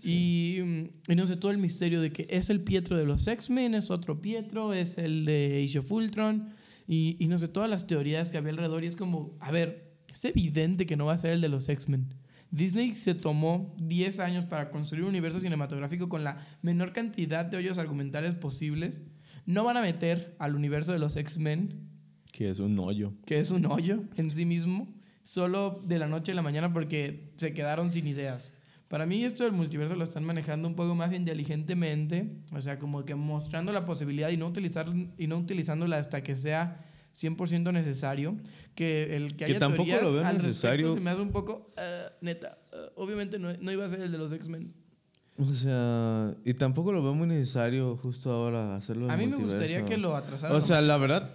Y, 0.00 0.60
mm, 0.62 1.10
y 1.10 1.16
no 1.16 1.26
sé, 1.26 1.34
todo 1.34 1.50
el 1.50 1.58
misterio 1.58 2.00
de 2.00 2.12
que 2.12 2.28
es 2.30 2.48
el 2.48 2.60
Pietro 2.60 2.96
de 2.96 3.06
los 3.06 3.26
X-Men, 3.26 3.74
es 3.74 3.90
otro 3.90 4.22
Pietro, 4.22 4.72
es 4.72 4.98
el 4.98 5.24
de 5.24 5.64
Age 5.64 5.80
of 5.80 5.90
Ultron. 5.90 6.50
Y, 6.86 7.16
y 7.18 7.26
no 7.26 7.38
sé, 7.38 7.48
todas 7.48 7.68
las 7.68 7.88
teorías 7.88 8.30
que 8.30 8.38
había 8.38 8.52
alrededor. 8.52 8.84
Y 8.84 8.86
es 8.86 8.94
como, 8.94 9.36
a 9.40 9.50
ver, 9.50 9.96
es 10.12 10.24
evidente 10.26 10.86
que 10.86 10.96
no 10.96 11.06
va 11.06 11.14
a 11.14 11.18
ser 11.18 11.32
el 11.32 11.40
de 11.40 11.48
los 11.48 11.68
X-Men. 11.68 12.06
Disney 12.52 12.94
se 12.94 13.16
tomó 13.16 13.74
10 13.80 14.20
años 14.20 14.44
para 14.44 14.70
construir 14.70 15.02
un 15.02 15.08
universo 15.08 15.40
cinematográfico 15.40 16.08
con 16.08 16.22
la 16.22 16.38
menor 16.62 16.92
cantidad 16.92 17.44
de 17.44 17.56
hoyos 17.56 17.78
argumentales 17.78 18.36
posibles. 18.36 19.00
No 19.46 19.64
van 19.64 19.76
a 19.76 19.80
meter 19.82 20.34
al 20.38 20.54
universo 20.54 20.92
de 20.92 20.98
los 20.98 21.16
X-Men 21.16 21.88
Que 22.32 22.50
es 22.50 22.58
un 22.58 22.78
hoyo. 22.78 23.12
que 23.26 23.38
es 23.38 23.50
un 23.50 23.66
hoyo 23.66 24.04
en 24.16 24.30
sí 24.30 24.46
mismo, 24.46 24.92
solo 25.22 25.82
de 25.84 25.98
la 25.98 26.06
noche 26.06 26.32
a 26.32 26.34
la 26.34 26.42
mañana 26.42 26.72
porque 26.72 27.32
se 27.36 27.52
quedaron 27.54 27.92
sin 27.92 28.06
ideas. 28.06 28.52
Para 28.88 29.06
mí 29.06 29.24
esto 29.24 29.44
del 29.44 29.52
multiverso 29.52 29.96
lo 29.96 30.04
están 30.04 30.24
manejando 30.24 30.68
un 30.68 30.74
poco 30.76 30.94
más 30.94 31.12
inteligentemente, 31.12 32.36
o 32.52 32.60
sea, 32.60 32.78
como 32.78 33.04
que 33.04 33.14
mostrando 33.14 33.72
la 33.72 33.84
posibilidad 33.86 34.30
y 34.30 34.36
no, 34.36 34.46
utilizar, 34.46 34.86
y 35.18 35.26
no 35.26 35.36
utilizándola 35.38 35.98
hasta 35.98 36.22
que 36.22 36.36
sea 36.36 36.84
100% 37.14 37.72
necesario. 37.72 38.36
Que 38.74 39.16
el 39.16 39.28
que 39.30 39.36
Que 39.36 39.44
haya 39.46 39.58
tampoco 39.58 39.84
teorías 39.84 40.02
lo 40.02 40.12
veo 40.14 40.24
al 40.24 40.36
necesario. 40.38 40.86
respecto 40.88 40.94
se 40.94 41.00
me 41.00 41.10
hace 41.10 41.22
un 41.22 41.30
poco, 41.32 41.72
ah, 41.76 42.12
neta, 42.20 42.58
ah, 42.72 42.76
obviamente 42.96 43.38
no, 43.38 43.52
no 43.54 43.72
iba 43.72 43.84
a 43.84 43.88
ser 43.88 44.00
el 44.00 44.10
de 44.12 44.18
los 44.18 44.32
X-Men. 44.32 44.74
O 45.36 45.52
sea, 45.52 46.34
y 46.44 46.54
tampoco 46.54 46.92
lo 46.92 47.02
veo 47.02 47.14
muy 47.14 47.26
necesario 47.26 47.96
justo 47.96 48.30
ahora 48.30 48.76
hacerlo. 48.76 49.10
A 49.10 49.16
mí 49.16 49.26
me 49.26 49.36
gustaría 49.36 49.84
que 49.84 49.96
lo 49.96 50.14
atrasaran. 50.14 50.56
O 50.56 50.60
sea, 50.60 50.80
la 50.80 50.96
verdad, 50.96 51.34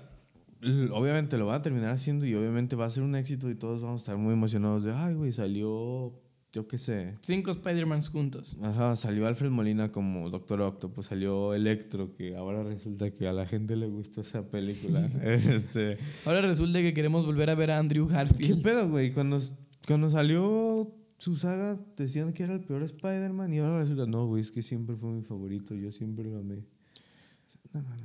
obviamente 0.94 1.38
lo 1.38 1.48
van 1.48 1.56
a 1.56 1.62
terminar 1.62 1.92
haciendo 1.92 2.26
y 2.26 2.34
obviamente 2.34 2.76
va 2.76 2.86
a 2.86 2.90
ser 2.90 3.04
un 3.04 3.16
éxito 3.16 3.50
y 3.50 3.56
todos 3.56 3.82
vamos 3.82 4.02
a 4.02 4.04
estar 4.04 4.18
muy 4.18 4.34
emocionados 4.34 4.84
de, 4.84 4.94
ay, 4.94 5.16
güey, 5.16 5.34
salió 5.34 6.14
yo 6.52 6.68
qué 6.68 6.80
sé. 6.80 7.16
Cinco 7.22 7.52
Spider-Mans 7.52 8.10
juntos. 8.10 8.58
Ajá, 8.64 8.96
salió 8.96 9.28
Alfred 9.28 9.52
Molina 9.52 9.92
como 9.92 10.30
Doctor 10.32 10.62
Octopus, 10.62 11.06
salió 11.06 11.54
Electro, 11.54 12.16
que 12.16 12.36
ahora 12.36 12.64
resulta 12.64 13.12
que 13.12 13.28
a 13.28 13.34
la 13.34 13.46
gente 13.46 13.76
le 13.76 13.88
gustó 13.88 14.22
esa 14.22 14.50
película. 14.50 15.08
este, 15.24 15.98
Ahora 16.26 16.42
resulta 16.42 16.80
que 16.80 16.94
queremos 16.94 17.26
volver 17.26 17.52
a 17.52 17.56
ver 17.56 17.72
a 17.72 17.78
Andrew 17.78 18.08
¿Qué 18.08 18.14
Garfield. 18.14 18.64
pedo, 18.64 18.90
güey? 18.90 19.12
Cuando, 19.12 19.38
cuando 19.86 20.10
salió 20.10 20.92
su 21.20 21.36
saga, 21.36 21.78
decían 21.96 22.34
que 22.34 22.42
era 22.44 22.54
el 22.56 22.62
peor 22.62 22.82
Spider-Man 22.82 23.54
y 23.54 23.60
ahora 23.60 23.82
resulta, 23.82 24.08
no, 24.08 24.26
güey, 24.26 24.42
es 24.42 24.50
que 24.50 24.64
siempre 24.64 24.96
fue 24.96 25.12
mi 25.12 25.22
favorito, 25.22 25.76
yo 25.76 25.92
siempre 25.92 26.26
lo 26.26 26.40
amé. 26.40 26.64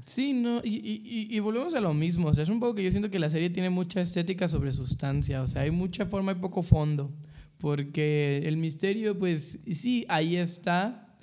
Sí, 0.05 0.35
no, 0.35 0.61
y- 0.63 0.77
y- 0.77 1.35
y 1.35 1.41
volvemos 1.41 1.75
a 1.75 1.81
lo 1.81 1.95
mismo. 1.95 2.29
O 2.29 2.35
sea, 2.35 2.43
es 2.43 2.51
un 2.51 2.61
poco 2.61 2.75
que 2.75 2.85
yo 2.85 2.91
siento 2.91 3.09
que 3.11 3.19
la 3.19 3.31
serie 3.31 3.49
tiene 3.49 3.71
mucha 3.71 4.03
estética 4.03 4.47
sobre 4.47 4.73
sustancia. 4.73 5.41
O 5.41 5.47
sea, 5.47 5.63
hay 5.63 5.71
mucha 5.71 6.05
forma 6.05 6.33
y 6.33 6.35
poco 6.35 6.63
fondo. 6.63 7.11
Porque 7.57 8.43
el 8.45 8.59
misterio, 8.59 9.19
pues 9.19 9.59
sí, 9.71 10.05
ahí 10.11 10.37
está. 10.37 11.17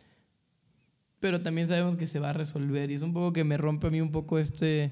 Pero 1.20 1.42
también 1.44 1.68
sabemos 1.68 1.98
que 1.98 2.08
se 2.08 2.18
va 2.20 2.32
a 2.32 2.34
resolver. 2.34 2.90
Y 2.90 2.96
es 2.96 3.04
un 3.04 3.14
poco 3.14 3.32
que 3.32 3.44
me 3.44 3.58
rompe 3.58 3.88
a 3.88 3.92
mí 3.92 4.02
un 4.02 4.12
poco 4.12 4.40
este. 4.40 4.92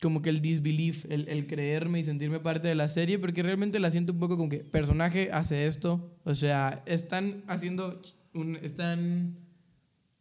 Como 0.00 0.22
que 0.22 0.30
el 0.30 0.40
disbelief, 0.40 1.06
el, 1.10 1.28
el 1.28 1.46
creerme 1.46 1.98
y 1.98 2.04
sentirme 2.04 2.38
parte 2.40 2.68
de 2.68 2.74
la 2.74 2.86
serie. 2.88 3.18
Porque 3.18 3.42
realmente 3.42 3.80
la 3.80 3.90
siento 3.90 4.12
un 4.12 4.18
poco 4.20 4.36
como 4.36 4.48
que 4.48 4.58
personaje 4.58 5.30
hace 5.32 5.66
esto. 5.66 6.16
O 6.24 6.34
sea, 6.34 6.82
están 6.86 7.42
haciendo. 7.48 8.00
Un, 8.34 8.56
están 8.62 9.38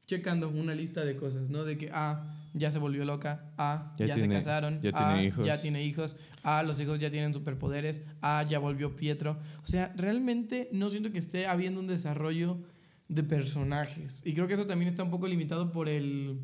checando 0.08 0.48
una 0.50 0.74
lista 0.74 1.04
de 1.04 1.16
cosas, 1.18 1.50
¿no? 1.50 1.66
De 1.66 1.78
que, 1.78 1.90
ah, 1.92 2.34
ya 2.54 2.72
se 2.72 2.80
volvió 2.80 3.04
loca, 3.04 3.52
ah, 3.58 3.94
Ya 4.00 4.06
ya, 4.08 4.16
tiene- 4.16 4.30
se 4.30 4.36
casaron, 4.40 4.82
ya 4.82 4.92
ah, 4.94 5.10
tiene 5.14 5.28
hijos. 5.28 5.46
ya 5.46 5.60
tiene 5.62 5.84
hijos, 5.84 6.16
ah, 6.44 6.64
los 6.64 6.80
hijos 6.80 6.98
ya 6.98 7.10
tienen 7.12 7.34
superpoderes, 7.34 8.02
ah, 8.22 8.46
ya 8.48 8.58
volvió 8.60 8.96
Pietro. 8.96 9.38
O 9.64 9.68
sea, 9.68 9.94
realmente 9.98 10.70
no 10.72 10.90
siento 10.90 11.12
que 11.12 11.20
esté 11.20 11.46
habiendo 11.46 11.82
un 11.82 11.88
desarrollo 11.88 12.58
de 13.10 13.24
personajes. 13.24 14.22
Y 14.24 14.34
creo 14.34 14.48
que 14.48 14.54
eso 14.54 14.66
también 14.66 14.88
está 14.88 15.04
un 15.04 15.12
poco 15.12 15.28
limitado 15.28 15.72
por 15.74 15.90
el 15.90 16.40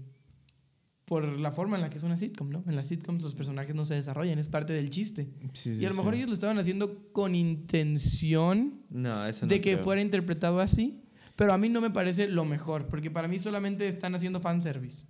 por 1.05 1.39
la 1.39 1.51
forma 1.51 1.75
en 1.75 1.81
la 1.81 1.89
que 1.89 1.97
es 1.97 2.03
una 2.03 2.15
sitcom, 2.17 2.49
¿no? 2.49 2.63
En 2.67 2.75
las 2.75 2.87
sitcoms 2.87 3.21
los 3.21 3.35
personajes 3.35 3.75
no 3.75 3.83
se 3.85 3.95
desarrollan, 3.95 4.39
es 4.39 4.47
parte 4.47 4.73
del 4.73 4.89
chiste. 4.89 5.29
Sí, 5.53 5.71
y 5.71 5.77
sí, 5.79 5.85
a 5.85 5.89
lo 5.89 5.95
mejor 5.95 6.13
sí. 6.13 6.19
ellos 6.19 6.29
lo 6.29 6.33
estaban 6.33 6.57
haciendo 6.57 7.11
con 7.11 7.35
intención 7.35 8.81
No, 8.89 9.25
eso 9.25 9.45
no 9.45 9.49
de 9.49 9.61
que 9.61 9.73
creo. 9.73 9.83
fuera 9.83 10.01
interpretado 10.01 10.59
así, 10.59 11.01
pero 11.35 11.53
a 11.53 11.57
mí 11.57 11.69
no 11.69 11.81
me 11.81 11.89
parece 11.89 12.27
lo 12.27 12.45
mejor, 12.45 12.87
porque 12.87 13.11
para 13.11 13.27
mí 13.27 13.37
solamente 13.39 13.87
están 13.87 14.15
haciendo 14.15 14.39
fanservice. 14.39 15.05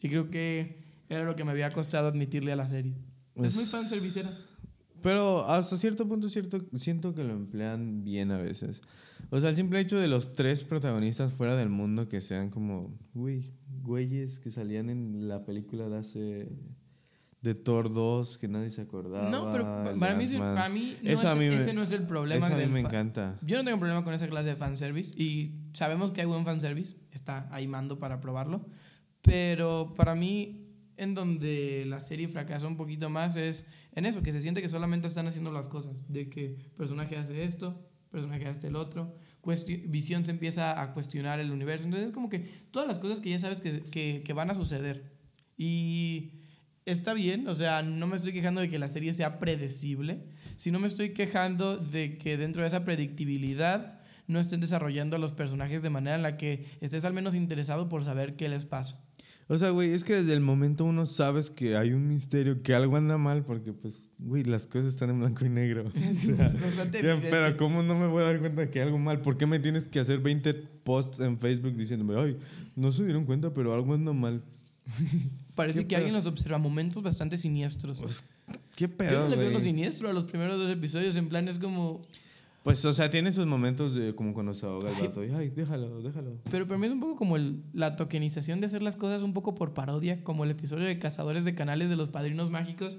Y 0.00 0.08
creo 0.08 0.30
que 0.30 0.84
era 1.08 1.24
lo 1.24 1.36
que 1.36 1.44
me 1.44 1.50
había 1.52 1.70
costado 1.70 2.08
admitirle 2.08 2.52
a 2.52 2.56
la 2.56 2.68
serie. 2.68 2.94
Pues- 3.34 3.50
es 3.52 3.56
muy 3.56 3.64
fanservicera. 3.66 4.30
Pero 5.06 5.44
hasta 5.48 5.76
cierto 5.76 6.08
punto 6.08 6.28
cierto, 6.28 6.60
siento 6.74 7.14
que 7.14 7.22
lo 7.22 7.32
emplean 7.32 8.02
bien 8.02 8.32
a 8.32 8.38
veces. 8.38 8.80
O 9.30 9.40
sea, 9.40 9.50
el 9.50 9.54
simple 9.56 9.78
hecho 9.78 9.98
de 10.00 10.08
los 10.08 10.32
tres 10.32 10.64
protagonistas 10.64 11.32
fuera 11.32 11.54
del 11.54 11.68
mundo 11.68 12.08
que 12.08 12.20
sean 12.20 12.50
como, 12.50 12.92
güey, 13.14 13.52
güeyes 13.82 14.40
que 14.40 14.50
salían 14.50 14.90
en 14.90 15.28
la 15.28 15.44
película 15.44 15.88
de 15.88 15.98
hace... 15.98 16.48
De 17.40 17.54
Thor 17.54 17.94
2, 17.94 18.38
que 18.38 18.48
nadie 18.48 18.72
se 18.72 18.80
acordaba. 18.80 19.30
No, 19.30 19.52
pero 19.52 19.62
para 19.64 19.92
mí, 19.92 20.00
para 20.00 20.16
mí 20.68 20.96
no 21.04 21.20
a 21.20 21.34
mí 21.36 21.48
me- 21.50 21.54
ese 21.54 21.72
no 21.72 21.82
es 21.82 21.92
el 21.92 22.02
problema 22.02 22.48
a 22.48 22.56
mí 22.56 22.66
me 22.66 22.80
encanta. 22.80 23.38
Yo 23.42 23.58
no 23.58 23.64
tengo 23.64 23.78
problema 23.78 24.02
con 24.02 24.12
esa 24.12 24.26
clase 24.26 24.48
de 24.48 24.56
fanservice 24.56 25.14
y 25.22 25.54
sabemos 25.72 26.10
que 26.10 26.22
hay 26.22 26.26
buen 26.26 26.44
fanservice, 26.44 26.96
está 27.12 27.46
ahí 27.54 27.68
mando 27.68 28.00
para 28.00 28.20
probarlo, 28.20 28.66
pero 29.22 29.94
para 29.96 30.16
mí 30.16 30.65
en 30.96 31.14
donde 31.14 31.84
la 31.86 32.00
serie 32.00 32.28
fracasa 32.28 32.66
un 32.66 32.76
poquito 32.76 33.10
más 33.10 33.36
es 33.36 33.66
en 33.92 34.06
eso, 34.06 34.22
que 34.22 34.32
se 34.32 34.40
siente 34.40 34.62
que 34.62 34.68
solamente 34.68 35.06
están 35.06 35.26
haciendo 35.26 35.52
las 35.52 35.68
cosas, 35.68 36.10
de 36.12 36.28
que 36.28 36.56
personaje 36.76 37.16
hace 37.16 37.44
esto, 37.44 37.86
personaje 38.10 38.46
hace 38.46 38.68
el 38.68 38.76
otro, 38.76 39.14
visión 39.88 40.24
se 40.24 40.32
empieza 40.32 40.80
a 40.80 40.92
cuestionar 40.92 41.38
el 41.40 41.50
universo, 41.50 41.84
entonces 41.84 42.08
es 42.08 42.12
como 42.12 42.28
que 42.28 42.40
todas 42.70 42.88
las 42.88 42.98
cosas 42.98 43.20
que 43.20 43.30
ya 43.30 43.38
sabes 43.38 43.60
que, 43.60 43.82
que, 43.82 44.22
que 44.24 44.32
van 44.32 44.50
a 44.50 44.54
suceder 44.54 45.12
y 45.56 46.32
está 46.84 47.14
bien, 47.14 47.48
o 47.48 47.54
sea, 47.54 47.82
no 47.82 48.06
me 48.06 48.16
estoy 48.16 48.32
quejando 48.32 48.60
de 48.60 48.68
que 48.68 48.78
la 48.78 48.88
serie 48.88 49.12
sea 49.12 49.38
predecible, 49.38 50.24
sino 50.56 50.78
me 50.78 50.86
estoy 50.86 51.10
quejando 51.14 51.76
de 51.76 52.18
que 52.18 52.36
dentro 52.36 52.62
de 52.62 52.68
esa 52.68 52.84
predictibilidad 52.84 54.00
no 54.26 54.40
estén 54.40 54.60
desarrollando 54.60 55.16
a 55.16 55.18
los 55.18 55.32
personajes 55.32 55.82
de 55.82 55.90
manera 55.90 56.16
en 56.16 56.22
la 56.22 56.36
que 56.36 56.66
estés 56.80 57.04
al 57.04 57.12
menos 57.12 57.34
interesado 57.34 57.88
por 57.88 58.04
saber 58.04 58.36
qué 58.36 58.48
les 58.48 58.64
pasa. 58.64 59.05
O 59.48 59.56
sea, 59.58 59.70
güey, 59.70 59.92
es 59.92 60.02
que 60.02 60.14
desde 60.16 60.32
el 60.32 60.40
momento 60.40 60.84
uno 60.84 61.06
sabes 61.06 61.52
que 61.52 61.76
hay 61.76 61.92
un 61.92 62.08
misterio, 62.08 62.62
que 62.62 62.74
algo 62.74 62.96
anda 62.96 63.16
mal, 63.16 63.44
porque 63.44 63.72
pues, 63.72 64.10
güey, 64.18 64.42
las 64.42 64.66
cosas 64.66 64.88
están 64.88 65.10
en 65.10 65.20
blanco 65.20 65.44
y 65.44 65.48
negro. 65.48 65.86
O 65.86 65.92
sea, 66.12 66.52
ya, 66.92 67.20
pero 67.20 67.56
¿cómo 67.56 67.84
no 67.84 67.94
me 67.96 68.08
voy 68.08 68.24
a 68.24 68.26
dar 68.26 68.40
cuenta 68.40 68.62
de 68.62 68.70
que 68.70 68.80
hay 68.80 68.86
algo 68.86 68.98
mal? 68.98 69.20
¿Por 69.20 69.36
qué 69.36 69.46
me 69.46 69.60
tienes 69.60 69.86
que 69.86 70.00
hacer 70.00 70.18
20 70.18 70.52
posts 70.82 71.20
en 71.20 71.38
Facebook 71.38 71.76
diciéndome, 71.76 72.20
ay, 72.20 72.36
no 72.74 72.90
se 72.90 73.04
dieron 73.04 73.24
cuenta, 73.24 73.54
pero 73.54 73.72
algo 73.72 73.94
anda 73.94 74.12
mal? 74.12 74.42
Parece 75.54 75.82
¿Qué 75.82 75.88
que 75.88 75.96
alguien 75.96 76.14
los 76.14 76.26
observa 76.26 76.58
momentos 76.58 77.02
bastante 77.02 77.36
siniestros. 77.36 78.02
Pues, 78.02 78.24
¿Qué 78.74 78.88
Yo 78.88 78.96
pedo, 78.96 79.24
no 79.24 79.28
le 79.28 79.36
veo 79.36 79.50
lo 79.50 79.60
siniestro 79.60 80.08
a 80.08 80.12
los 80.12 80.24
primeros 80.24 80.58
dos 80.58 80.70
episodios, 80.70 81.14
en 81.16 81.28
plan 81.28 81.46
es 81.46 81.58
como... 81.58 82.02
Pues, 82.66 82.84
o 82.84 82.92
sea, 82.92 83.08
tiene 83.08 83.30
sus 83.30 83.46
momentos 83.46 83.94
de 83.94 84.12
como 84.16 84.34
cuando 84.34 84.52
se 84.52 84.66
ahoga 84.66 84.90
el 84.90 84.96
Ay. 84.96 85.06
vato. 85.06 85.24
y, 85.24 85.30
Ay, 85.30 85.50
déjalo, 85.50 86.02
déjalo. 86.02 86.32
Pero 86.50 86.66
para 86.66 86.76
mí 86.78 86.86
es 86.86 86.92
un 86.92 86.98
poco 86.98 87.14
como 87.14 87.36
el- 87.36 87.62
la 87.72 87.94
tokenización 87.94 88.58
de 88.60 88.66
hacer 88.66 88.82
las 88.82 88.96
cosas 88.96 89.22
un 89.22 89.32
poco 89.32 89.54
por 89.54 89.72
parodia, 89.72 90.24
como 90.24 90.42
el 90.42 90.50
episodio 90.50 90.84
de 90.84 90.98
Cazadores 90.98 91.44
de 91.44 91.54
Canales 91.54 91.90
de 91.90 91.94
los 91.96 92.08
Padrinos 92.08 92.50
Mágicos, 92.50 92.98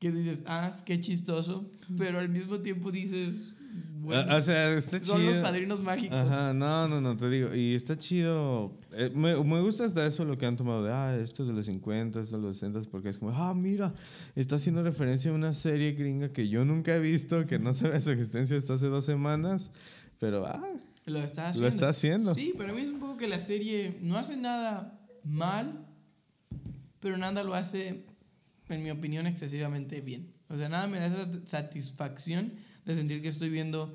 que 0.00 0.10
dices, 0.10 0.42
ah, 0.48 0.78
qué 0.84 0.98
chistoso, 0.98 1.70
pero 1.96 2.18
al 2.18 2.28
mismo 2.30 2.58
tiempo 2.62 2.90
dices, 2.90 3.54
bueno, 4.00 4.24
Ah, 4.30 4.36
o 4.36 4.40
sea, 4.40 4.72
está 4.74 5.00
son 5.00 5.20
chido. 5.20 5.32
los 5.34 5.42
Padrinos 5.42 5.80
Mágicos. 5.80 6.16
Ajá, 6.16 6.52
no, 6.54 6.86
no, 6.88 7.00
no, 7.00 7.16
te 7.16 7.28
digo. 7.28 7.54
Y 7.54 7.74
está 7.74 7.96
chido. 7.98 8.78
Eh, 8.92 9.10
me, 9.14 9.34
me 9.42 9.60
gusta 9.60 9.84
hasta 9.84 10.06
eso 10.06 10.24
lo 10.24 10.36
que 10.38 10.46
han 10.46 10.56
tomado 10.56 10.84
de, 10.84 10.92
ah, 10.92 11.16
esto 11.16 11.42
es 11.42 11.48
de 11.48 11.54
los 11.54 11.66
50, 11.66 12.20
esto 12.20 12.36
es 12.36 12.42
de 12.42 12.48
los 12.48 12.56
60, 12.56 12.82
porque 12.90 13.08
es 13.08 13.18
como, 13.18 13.32
ah, 13.32 13.52
mira, 13.54 13.94
está 14.36 14.56
haciendo 14.56 14.82
referencia 14.82 15.30
a 15.30 15.34
una 15.34 15.54
serie 15.54 15.92
gringa 15.92 16.28
que 16.32 16.48
yo 16.48 16.64
nunca 16.64 16.94
he 16.94 17.00
visto, 17.00 17.46
que 17.46 17.58
no 17.58 17.74
sabe 17.74 18.00
su 18.00 18.10
existencia 18.10 18.56
hasta 18.56 18.74
hace 18.74 18.86
dos 18.86 19.04
semanas, 19.04 19.70
pero, 20.20 20.46
ah, 20.46 20.62
Lo 21.06 21.18
está 21.18 21.42
lo 21.42 21.48
haciendo. 21.48 21.68
está 21.68 21.88
haciendo. 21.88 22.34
Sí, 22.34 22.54
para 22.56 22.72
mí 22.72 22.82
es 22.82 22.90
un 22.90 23.00
poco 23.00 23.16
que 23.16 23.26
la 23.28 23.40
serie 23.40 23.98
no 24.02 24.16
hace 24.18 24.36
nada 24.36 25.00
mal, 25.24 25.84
pero 27.00 27.16
nada 27.18 27.42
lo 27.42 27.54
hace, 27.54 28.04
en 28.68 28.82
mi 28.82 28.90
opinión, 28.90 29.26
excesivamente 29.26 30.00
bien. 30.00 30.32
O 30.48 30.56
sea, 30.56 30.68
nada 30.68 30.86
me 30.86 31.00
da 31.00 31.28
satisfacción 31.44 32.52
de 32.86 32.94
sentir 32.94 33.20
que 33.20 33.28
estoy 33.28 33.50
viendo 33.50 33.94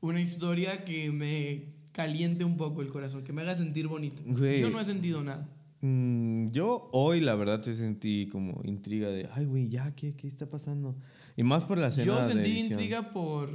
una 0.00 0.20
historia 0.20 0.84
que 0.84 1.10
me 1.10 1.64
caliente 1.92 2.44
un 2.44 2.56
poco 2.56 2.82
el 2.82 2.88
corazón, 2.88 3.24
que 3.24 3.32
me 3.32 3.40
haga 3.42 3.54
sentir 3.56 3.88
bonito. 3.88 4.22
Güey. 4.26 4.60
Yo 4.60 4.70
no 4.70 4.80
he 4.80 4.84
sentido 4.84 5.22
nada. 5.24 5.48
Mm, 5.80 6.48
yo 6.50 6.88
hoy, 6.92 7.20
la 7.20 7.34
verdad, 7.34 7.60
te 7.60 7.72
sentí 7.74 8.28
como 8.28 8.60
intriga 8.64 9.08
de, 9.08 9.28
ay, 9.32 9.44
güey, 9.46 9.68
ya, 9.68 9.94
¿qué, 9.94 10.14
¿qué 10.14 10.26
está 10.26 10.48
pasando? 10.48 10.96
Y 11.36 11.42
más 11.44 11.64
por 11.64 11.78
la 11.78 11.88
escena 11.88 12.06
Yo 12.06 12.18
de 12.18 12.24
sentí 12.32 12.50
edición. 12.50 12.66
intriga 12.72 13.12
por, 13.12 13.50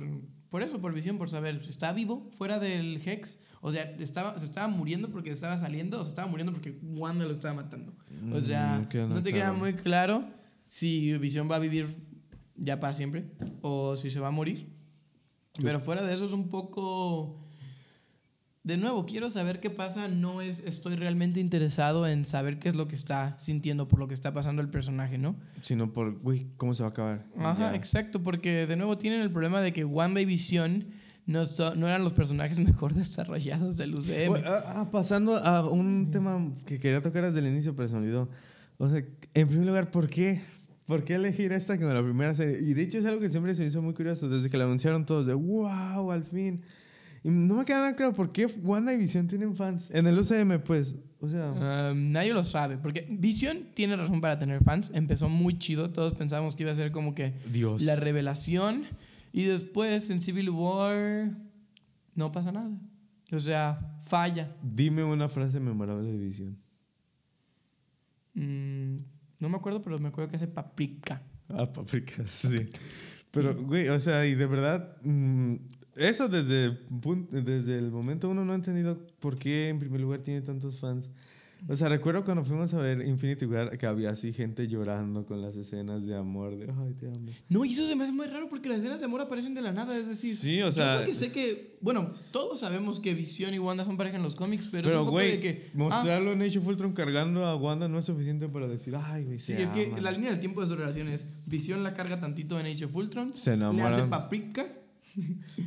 por 0.49 0.61
eso, 0.63 0.79
por 0.79 0.93
visión, 0.93 1.17
por 1.17 1.29
saber, 1.29 1.61
¿está 1.67 1.91
vivo 1.93 2.29
fuera 2.31 2.59
del 2.59 3.01
Hex? 3.05 3.37
O 3.61 3.71
sea, 3.71 3.83
estaba, 3.99 4.37
¿se 4.39 4.45
estaba 4.45 4.67
muriendo 4.67 5.09
porque 5.09 5.31
estaba 5.31 5.57
saliendo 5.57 5.99
o 5.99 6.03
se 6.03 6.09
estaba 6.09 6.27
muriendo 6.27 6.51
porque 6.53 6.77
Wanda 6.81 7.25
lo 7.25 7.31
estaba 7.31 7.53
matando? 7.55 7.93
O 8.33 8.39
sea, 8.41 8.79
Mm, 8.79 8.89
queda 8.89 9.07
no 9.07 9.21
te 9.21 9.31
queda 9.31 9.43
claro. 9.45 9.57
muy 9.57 9.73
claro 9.73 10.25
si 10.67 11.17
Visión 11.17 11.49
va 11.49 11.57
a 11.57 11.59
vivir 11.59 11.87
ya 12.55 12.79
para 12.79 12.93
siempre 12.93 13.25
o 13.61 13.95
si 13.95 14.09
se 14.09 14.19
va 14.19 14.27
a 14.27 14.31
morir. 14.31 14.69
Pero 15.61 15.79
fuera 15.79 16.01
de 16.03 16.13
eso 16.13 16.25
es 16.25 16.31
un 16.31 16.49
poco... 16.49 17.39
De 18.63 18.77
nuevo, 18.77 19.05
quiero 19.05 19.29
saber 19.29 19.59
qué 19.59 19.69
pasa. 19.69 20.07
No 20.07 20.39
es 20.39 20.61
estoy 20.61 20.95
realmente 20.95 21.41
interesado 21.41 22.07
en 22.07 22.23
saber 22.23 22.59
qué 22.59 22.69
es 22.69 22.75
lo 22.75 22.87
que 22.87 22.95
está 22.95 23.37
sintiendo 23.37 23.89
por 23.89 23.99
lo 23.99 24.07
que 24.07 24.13
está 24.13 24.33
pasando 24.33 24.61
el 24.61 24.69
personaje, 24.69 25.17
¿no? 25.17 25.35
Sino 25.61 25.91
por, 25.91 26.17
güey, 26.21 26.47
¿cómo 26.55 26.73
se 26.73 26.81
va 26.83 26.87
a 26.87 26.91
acabar? 26.91 27.25
Ajá, 27.37 27.71
Ya. 27.71 27.75
exacto, 27.75 28.23
porque 28.23 28.65
de 28.65 28.77
nuevo 28.77 28.97
tienen 28.97 29.19
el 29.19 29.29
problema 29.31 29.59
de 29.59 29.73
que 29.73 29.83
Wanda 29.83 30.21
y 30.21 30.25
Visión 30.25 30.85
no, 31.25 31.45
so- 31.45 31.75
no 31.75 31.87
eran 31.89 32.03
los 32.05 32.13
personajes 32.13 32.57
mejor 32.59 32.93
desarrollados 32.93 33.75
del 33.75 33.95
UCM. 33.95 34.27
Güey, 34.29 34.43
ah, 34.45 34.63
ah, 34.77 34.91
pasando 34.91 35.35
a 35.35 35.69
un 35.69 36.09
tema 36.09 36.53
que 36.65 36.79
quería 36.79 37.01
tocar 37.01 37.25
desde 37.25 37.39
el 37.39 37.47
inicio, 37.53 37.75
pero 37.75 37.89
se 37.89 37.95
me 37.95 37.99
olvidó. 37.99 38.29
O 38.77 38.87
sea, 38.87 39.03
en 39.33 39.47
primer 39.49 39.67
lugar, 39.67 39.91
¿por 39.91 40.09
qué? 40.09 40.41
¿Por 40.85 41.03
qué 41.03 41.15
elegir 41.15 41.51
esta 41.53 41.77
como 41.77 41.93
la 41.93 42.03
primera 42.03 42.35
serie? 42.35 42.59
Y 42.59 42.73
de 42.73 42.83
hecho 42.83 42.97
es 42.97 43.05
algo 43.05 43.21
que 43.21 43.29
siempre 43.29 43.55
se 43.55 43.61
me 43.61 43.67
hizo 43.67 43.81
muy 43.81 43.93
curioso, 43.93 44.27
desde 44.27 44.49
que 44.49 44.57
la 44.57 44.65
anunciaron 44.65 45.05
todos, 45.05 45.25
de 45.25 45.33
wow, 45.33 46.11
al 46.11 46.23
fin. 46.23 46.61
Y 47.23 47.29
no 47.29 47.55
me 47.55 47.65
queda 47.65 47.77
nada 47.77 47.95
claro 47.95 48.11
por 48.11 48.33
qué 48.33 48.45
Wanda 48.45 48.93
y 48.93 48.97
Visión 48.97 49.27
tienen 49.27 49.55
fans. 49.55 49.89
En 49.91 50.07
el 50.07 50.19
UCM, 50.19 50.61
pues, 50.61 50.95
o 51.21 51.27
sea... 51.27 51.91
Um, 51.91 52.11
nadie 52.11 52.33
lo 52.33 52.43
sabe, 52.43 52.77
porque 52.77 53.07
Visión 53.09 53.69
tiene 53.73 53.95
razón 53.95 54.19
para 54.19 54.37
tener 54.37 54.61
fans. 54.61 54.91
Empezó 54.93 55.29
muy 55.29 55.57
chido, 55.57 55.89
todos 55.89 56.15
pensábamos 56.15 56.57
que 56.57 56.63
iba 56.63 56.71
a 56.73 56.75
ser 56.75 56.91
como 56.91 57.15
que 57.15 57.33
Dios. 57.49 57.81
la 57.81 57.95
revelación. 57.95 58.83
Y 59.31 59.43
después 59.43 60.09
en 60.09 60.19
Civil 60.19 60.49
War 60.49 61.31
no 62.13 62.31
pasa 62.33 62.51
nada. 62.51 62.71
O 63.31 63.39
sea, 63.39 63.97
falla. 64.01 64.53
Dime 64.61 65.05
una 65.05 65.29
frase 65.29 65.61
memorable 65.61 66.11
de 66.11 66.17
Visión. 66.17 66.57
Mm, 68.33 68.97
no 69.39 69.49
me 69.49 69.57
acuerdo, 69.57 69.81
pero 69.81 69.99
me 69.99 70.07
acuerdo 70.09 70.29
que 70.29 70.35
hace 70.37 70.47
paprika. 70.47 71.21
Ah, 71.49 71.71
paprika, 71.71 72.23
sí. 72.27 72.69
Pero, 73.31 73.55
güey, 73.55 73.89
o 73.89 73.99
sea, 73.99 74.25
y 74.25 74.35
de 74.35 74.45
verdad, 74.45 74.97
mm, 75.03 75.55
eso 75.95 76.27
desde, 76.29 76.65
el 76.65 76.85
pun- 76.87 77.27
desde 77.29 77.77
el 77.77 77.91
momento 77.91 78.29
uno 78.29 78.45
no 78.45 78.51
ha 78.53 78.55
entendido 78.55 79.05
por 79.19 79.37
qué 79.37 79.69
en 79.69 79.79
primer 79.79 80.01
lugar 80.01 80.19
tiene 80.19 80.41
tantos 80.41 80.79
fans. 80.79 81.09
O 81.69 81.75
sea, 81.77 81.87
recuerdo 81.87 82.25
cuando 82.25 82.43
fuimos 82.43 82.73
a 82.73 82.77
ver 82.79 83.07
Infinity 83.07 83.45
War 83.45 83.77
que 83.77 83.85
había 83.85 84.09
así 84.09 84.33
gente 84.33 84.67
llorando 84.67 85.25
con 85.25 85.41
las 85.41 85.55
escenas 85.55 86.05
de 86.05 86.13
amor, 86.15 86.57
de 86.57 86.65
ay, 86.65 86.93
te 86.93 87.07
amo. 87.07 87.31
No, 87.47 87.63
y 87.63 87.71
eso 87.71 87.87
se 87.87 87.95
me 87.95 88.03
hace 88.03 88.11
muy 88.11 88.27
raro 88.27 88.49
porque 88.49 88.67
las 88.67 88.79
escenas 88.79 88.99
de 88.99 89.05
amor 89.05 89.21
aparecen 89.21 89.53
de 89.53 89.61
la 89.61 89.71
nada. 89.71 89.97
Es 89.97 90.07
decir, 90.07 90.35
Sí, 90.35 90.61
o 90.61 90.65
yo 90.65 90.71
sea- 90.73 90.97
porque 90.97 91.13
sé 91.13 91.31
que, 91.31 91.77
bueno, 91.79 92.11
todos 92.31 92.59
sabemos 92.59 92.99
que 92.99 93.13
Visión 93.13 93.53
y 93.53 93.59
Wanda 93.59 93.85
son 93.85 93.95
pareja 93.95 94.17
en 94.17 94.23
los 94.23 94.35
cómics, 94.35 94.67
pero, 94.69 94.89
es 94.89 94.95
un 94.97 95.05
poco 95.05 95.19
de 95.19 95.39
que. 95.39 95.67
ah, 95.67 95.71
mostrarlo 95.75 96.33
en 96.33 96.41
Age 96.41 96.59
of 96.59 96.67
Ultron 96.67 96.91
cargando 96.91 97.45
a 97.45 97.55
Wanda 97.55 97.87
no 97.87 97.97
es 97.97 98.05
suficiente 98.05 98.49
para 98.49 98.67
decir, 98.67 98.93
ay, 98.97 99.23
güey, 99.23 99.37
Sí, 99.37 99.53
es 99.53 99.69
que 99.69 99.85
aman". 99.85 100.03
la 100.03 100.11
línea 100.11 100.31
del 100.31 100.39
tiempo 100.41 100.59
de 100.59 100.67
su 100.67 100.75
relación 100.75 101.07
es 101.07 101.27
Visión 101.45 101.81
la 101.83 101.93
carga 101.93 102.19
tantito 102.19 102.59
en 102.59 102.65
Age 102.65 102.85
of 102.85 102.95
Ultron, 102.95 103.35
Se 103.35 103.55
le 103.55 103.63
hace 103.63 103.73
enamoran. 103.75 104.09
paprika 104.09 104.65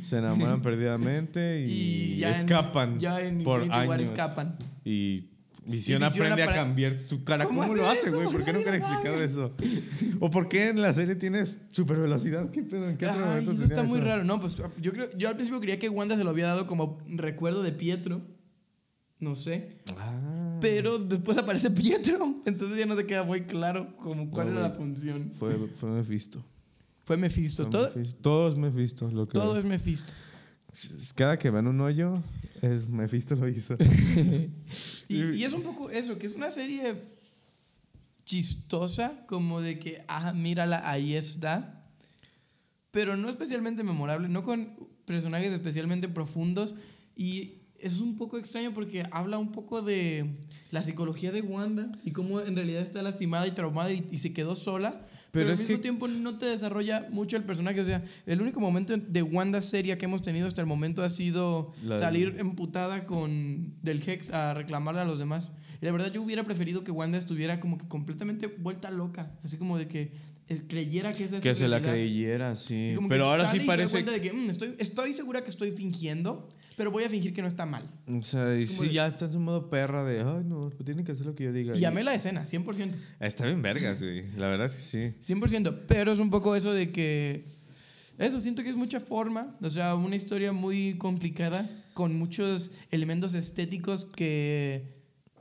Se 0.01 0.17
enamoran 0.19 0.61
perdidamente 0.61 1.65
y, 1.65 1.71
y, 1.71 2.17
ya 2.17 2.29
en- 2.29 2.35
escapan 2.35 2.99
ya 2.99 3.19
en 3.21 3.43
por 3.43 3.61
Infinity 3.63 3.87
War 3.87 3.97
años. 3.99 4.11
escapan. 4.11 4.57
Y 4.85 5.29
Visión 5.67 6.03
aprende 6.03 6.43
a 6.43 6.47
cambiar 6.53 6.97
su 6.99 7.23
cara. 7.23 7.45
¿Cómo 7.45 7.61
¿Cómo, 7.61 7.73
hace 7.73 7.81
lo 7.81 7.87
hace, 7.89 8.09
güey? 8.11 8.27
¿Por 8.29 8.43
qué 8.43 8.53
nunca 8.53 8.71
han 8.71 8.79
lo 8.79 8.85
explicado 8.85 9.23
eso? 9.23 9.53
¿O 10.19 10.29
por 10.29 10.47
qué 10.47 10.69
en 10.69 10.81
la 10.81 10.93
serie 10.93 11.15
tienes 11.15 11.59
super 11.71 11.97
velocidad? 11.97 12.49
¿Qué 12.51 12.63
pedo? 12.63 12.87
¿En 12.89 12.97
qué 12.97 13.05
otro 13.05 13.19
Ay, 13.23 13.29
momento 13.29 13.51
eso 13.51 13.65
está 13.65 13.83
muy 13.83 13.99
raro. 13.99 14.23
No, 14.23 14.39
pues 14.39 14.55
yo 14.79 14.91
creo, 14.91 15.09
yo 15.17 15.27
al 15.27 15.35
principio 15.35 15.59
creía 15.59 15.77
que 15.77 15.89
Wanda 15.89 16.15
se 16.15 16.23
lo 16.23 16.29
había 16.29 16.47
dado 16.47 16.67
como 16.67 16.99
recuerdo 17.07 17.63
de 17.63 17.71
Pietro. 17.73 18.21
No 19.19 19.35
sé. 19.35 19.79
Ah, 19.97 20.57
Pero 20.61 20.99
después 20.99 21.37
aparece 21.37 21.71
Pietro. 21.71 22.35
Entonces 22.45 22.77
ya 22.77 22.85
no 22.85 22.95
te 22.95 23.05
queda 23.05 23.23
muy 23.23 23.43
claro 23.43 23.95
como 23.97 24.29
cuál 24.29 24.53
No, 24.53 24.59
era 24.59 24.69
la 24.69 24.75
función. 24.75 25.31
fue, 25.31 25.53
fue 25.69 25.89
Mephisto. 25.89 26.45
Fue 27.03 27.17
Mephisto. 27.17 27.63
Fue 27.63 27.71
Todo, 27.71 27.87
Mephisto. 27.95 28.19
Todo 28.21 28.47
es 28.49 28.55
Mephisto. 28.57 29.11
Lo 29.11 29.27
que 29.27 29.33
todo 29.33 29.57
es 29.57 29.65
Mephisto. 29.65 30.13
Cada 31.15 31.39
que 31.39 31.49
ven 31.49 31.67
un 31.67 31.81
hoyo, 31.81 32.21
es 32.61 32.87
Mephisto 32.87 33.35
lo 33.35 33.47
hizo. 33.47 33.77
Y, 35.09 35.43
es 35.43 35.53
un 35.53 35.61
poco 35.61 35.89
eso, 35.89 36.17
que 36.17 36.27
es 36.27 36.35
una 36.35 36.49
serie 36.49 36.95
chistosa, 38.25 39.25
como 39.25 39.61
de 39.61 39.79
que, 39.79 40.03
ah, 40.09 40.33
mírala, 40.33 40.81
ahí 40.89 41.15
está. 41.15 41.85
Pero 42.91 43.15
no 43.15 43.29
especialmente 43.29 43.83
memorable, 43.83 44.27
no 44.27 44.43
con 44.43 44.75
personajes 45.05 45.53
especialmente 45.53 46.09
profundos. 46.09 46.75
Y 47.15 47.61
es 47.79 47.99
un 47.99 48.17
poco 48.17 48.37
extraño 48.37 48.73
porque 48.73 49.05
habla 49.11 49.37
un 49.37 49.53
poco 49.53 49.81
de 49.81 50.35
la 50.71 50.83
psicología 50.83 51.31
de 51.31 51.41
Wanda 51.41 51.89
y 52.03 52.11
cómo 52.11 52.41
en 52.41 52.55
realidad 52.55 52.81
está 52.81 53.01
lastimada 53.01 53.47
y 53.47 53.51
traumada 53.51 53.91
y 53.91 54.17
se 54.17 54.33
quedó 54.33 54.57
sola. 54.57 55.07
Pero, 55.37 55.45
Pero 55.49 55.51
al 55.53 55.57
mismo 55.59 55.75
que- 55.77 55.81
tiempo 55.81 56.07
no 56.07 56.37
te 56.37 56.45
desarrolla 56.47 57.07
mucho 57.11 57.37
el 57.37 57.43
personaje. 57.43 57.79
O 57.81 57.85
sea, 57.85 58.03
el 58.25 58.41
único 58.41 58.59
momento 58.59 58.95
de 58.97 59.21
Wanda 59.21 59.61
seria 59.61 59.97
que 59.97 60.05
hemos 60.05 60.21
tenido 60.21 60.47
hasta 60.47 60.61
el 60.61 60.67
momento 60.67 61.03
ha 61.03 61.09
sido 61.09 61.73
La 61.83 61.95
salir 61.95 62.35
emputada 62.39 63.05
con 63.05 63.73
del 63.83 64.01
Hex 64.07 64.31
a 64.31 64.53
reclamarle 64.53 65.01
a 65.01 65.05
los 65.05 65.19
demás. 65.19 65.51
Y 65.81 65.85
la 65.85 65.91
verdad 65.91 66.11
yo 66.11 66.23
hubiera 66.23 66.43
preferido 66.43 66.83
que 66.83 66.91
Wanda 66.91 67.17
estuviera 67.19 67.59
como 67.59 67.77
que 67.77 67.87
completamente 67.87 68.47
vuelta 68.47 68.89
loca. 68.89 69.31
Así 69.43 69.57
como 69.57 69.77
de 69.77 69.87
que 69.87 70.11
eh, 70.49 70.61
creyera 70.67 71.13
que 71.13 71.25
esa 71.25 71.37
es 71.37 71.43
que 71.43 71.53
su 71.53 71.59
se 71.59 71.67
la 71.67 71.77
realidad. 71.79 71.93
creyera, 71.93 72.53
Y 72.53 72.55
sí. 72.55 72.95
Pero 73.09 73.25
ahora 73.25 73.51
sí 73.51 73.59
parece. 73.59 74.01
de 74.01 74.21
que 74.21 74.31
"Mm, 74.33 74.49
estoy, 74.49 74.75
estoy 74.79 75.13
segura 75.13 75.41
que 75.43 75.49
estoy 75.49 75.71
fingiendo, 75.71 76.47
pero 76.77 76.91
voy 76.91 77.03
a 77.03 77.09
fingir 77.09 77.33
que 77.33 77.41
no 77.41 77.47
está 77.47 77.65
mal. 77.65 77.89
O 78.07 78.23
sea, 78.23 78.55
y 78.55 78.67
sí, 78.67 78.85
de- 78.87 78.93
ya 78.93 79.07
está 79.07 79.25
en 79.25 79.33
su 79.33 79.39
modo 79.39 79.67
perra 79.69 80.05
de, 80.05 80.19
ay, 80.19 80.43
no, 80.45 80.69
pues 80.69 80.85
tienen 80.85 81.03
que 81.03 81.11
hacer 81.11 81.25
lo 81.25 81.33
que 81.35 81.45
yo 81.45 81.51
diga. 81.51 81.75
Y 81.75 81.83
amé 81.83 82.03
la 82.03 82.13
escena, 82.13 82.45
100%. 82.45 82.93
Está 83.19 83.45
bien 83.47 83.61
vergas, 83.63 84.01
güey. 84.01 84.29
La 84.37 84.47
verdad 84.47 84.67
es 84.67 84.75
que 84.75 85.15
sí. 85.19 85.33
100%, 85.33 85.85
pero 85.87 86.11
es 86.13 86.19
un 86.19 86.29
poco 86.29 86.55
eso 86.55 86.71
de 86.71 86.91
que... 86.91 87.45
Eso, 88.19 88.39
siento 88.39 88.63
que 88.63 88.69
es 88.69 88.75
mucha 88.75 88.99
forma, 88.99 89.57
o 89.61 89.69
sea, 89.69 89.95
una 89.95 90.15
historia 90.15 90.51
muy 90.51 90.97
complicada, 90.97 91.69
con 91.95 92.15
muchos 92.15 92.71
elementos 92.91 93.33
estéticos 93.33 94.05
que 94.15 94.95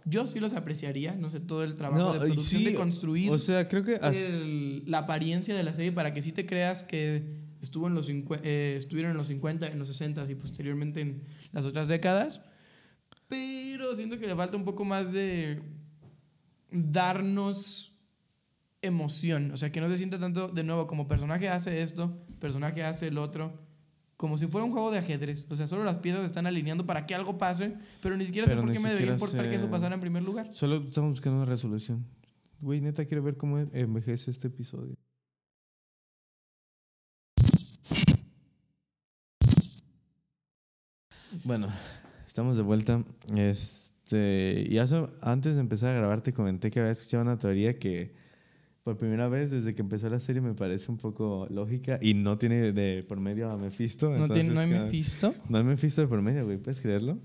yo 0.07 0.27
sí 0.27 0.41
los 0.41 0.55
apreciaría, 0.55 1.15
no 1.15 1.31
sé, 1.31 1.41
todo 1.41 1.65
el 1.65 1.77
trabajo 1.77 2.13
de 2.13 2.17
y 2.17 2.21
producción 2.21 2.63
sí, 2.63 2.65
de 2.71 2.75
construir 2.75 3.31
O 3.31 3.39
sea, 3.39 3.69
creo 3.69 3.83
que. 3.85 3.95
el- 4.03 4.83
la 4.91 4.99
apariencia 5.01 5.55
de 5.55 5.63
la 5.63 5.73
serie 5.75 5.93
para 5.93 6.13
que 6.15 6.23
sí 6.23 6.33
te 6.33 6.45
creas 6.47 6.83
que 6.83 7.46
estuvo 7.61 7.87
en 7.89 7.95
los 7.95 8.09
eh, 8.09 8.75
estuvieron 8.77 9.11
en 9.13 9.17
los 9.17 9.27
50, 9.29 9.69
en 9.69 9.79
los 9.79 9.89
60 9.89 10.25
y 10.31 10.35
posteriormente 10.35 11.01
en 11.01 11.23
las 11.53 11.65
otras 11.65 11.89
décadas. 11.89 12.41
Pero 13.29 13.95
siento 13.95 14.19
que 14.19 14.27
le 14.27 14.37
falta 14.37 14.57
un 14.57 14.65
poco 14.65 14.85
más 14.85 15.13
de 15.13 15.61
darnos 16.71 17.93
emoción. 18.83 19.51
O 19.53 19.57
sea, 19.57 19.73
que 19.73 19.81
no 19.81 19.89
se 19.89 19.97
sienta 19.97 20.19
tanto 20.19 20.49
de 20.49 20.65
nuevo 20.65 20.87
como 20.87 21.09
personaje 21.09 21.49
hace 21.49 21.83
esto, 21.83 22.17
personaje 22.39 22.83
hace 22.85 23.09
el 23.09 23.19
otro. 23.19 23.65
Como 24.17 24.39
si 24.39 24.47
fuera 24.47 24.65
un 24.65 24.73
juego 24.73 24.91
de 24.91 24.99
ajedrez. 24.99 25.47
O 25.51 25.57
sea, 25.57 25.67
solo 25.67 25.85
las 25.85 25.99
piezas 25.99 26.25
están 26.25 26.47
alineando 26.47 26.87
para 26.87 27.05
que 27.05 27.15
algo 27.15 27.37
pase, 27.37 27.75
pero 28.01 28.17
ni 28.17 28.25
siquiera 28.25 28.47
Pero 28.49 28.61
sé 28.63 28.67
por 28.67 28.73
qué 28.73 28.81
me 28.81 28.89
debería 28.91 29.13
importar 29.13 29.51
que 29.51 29.57
eso 29.57 29.67
sé- 29.67 29.71
pasara 29.71 29.95
en 29.95 30.01
primer 30.01 30.23
lugar. 30.23 30.49
Solo 30.55 30.77
estamos 30.89 31.11
buscando 31.11 31.37
una 31.39 31.45
resolución. 31.47 32.07
Güey, 32.61 32.81
neta, 32.81 33.05
quiero 33.05 33.23
ver 33.23 33.37
cómo 33.37 33.59
envejece 33.59 34.31
este 34.31 34.47
episodio. 34.47 34.97
Bueno, 41.47 41.69
estamos 42.27 42.57
de 42.57 42.63
vuelta. 42.63 43.05
Este, 43.35 44.67
y 44.69 44.79
hace- 44.79 45.07
antes 45.23 45.55
de 45.55 45.61
empezar 45.61 45.95
a 45.95 45.99
grabar 45.99 46.23
te 46.23 46.33
comenté 46.33 46.71
que 46.71 46.81
había 46.81 46.93
escuchado 46.93 47.23
una 47.23 47.39
teoría 47.39 47.79
que 47.79 48.15
por 48.83 48.97
primera 48.97 49.29
vez 49.29 49.51
desde 49.51 49.75
que 49.75 49.83
empezó 49.83 50.09
la 50.09 50.21
serie 50.21 50.41
me 50.41 50.55
parece 50.55 50.91
un 50.91 50.99
poco 50.99 51.47
lógica 51.51 51.99
y 52.01 52.15
no 52.15 52.39
tiene 52.39 52.73
de 52.73 53.05
por 53.09 53.19
medio 53.21 53.51
a 53.51 53.57
Mephisto. 53.57 54.11
¿No, 54.17 54.29
tiene, 54.29 54.51
no 54.51 54.61
hay 54.61 54.69
Mephisto? 54.71 55.35
no 55.49 55.59
hay 55.59 55.65
Mephisto 55.65 56.01
de 56.03 56.07
por 56.09 56.23
medio, 56.23 56.45
güey, 56.45 56.59
¿puedes 56.59 56.81
creerlo? 56.81 57.19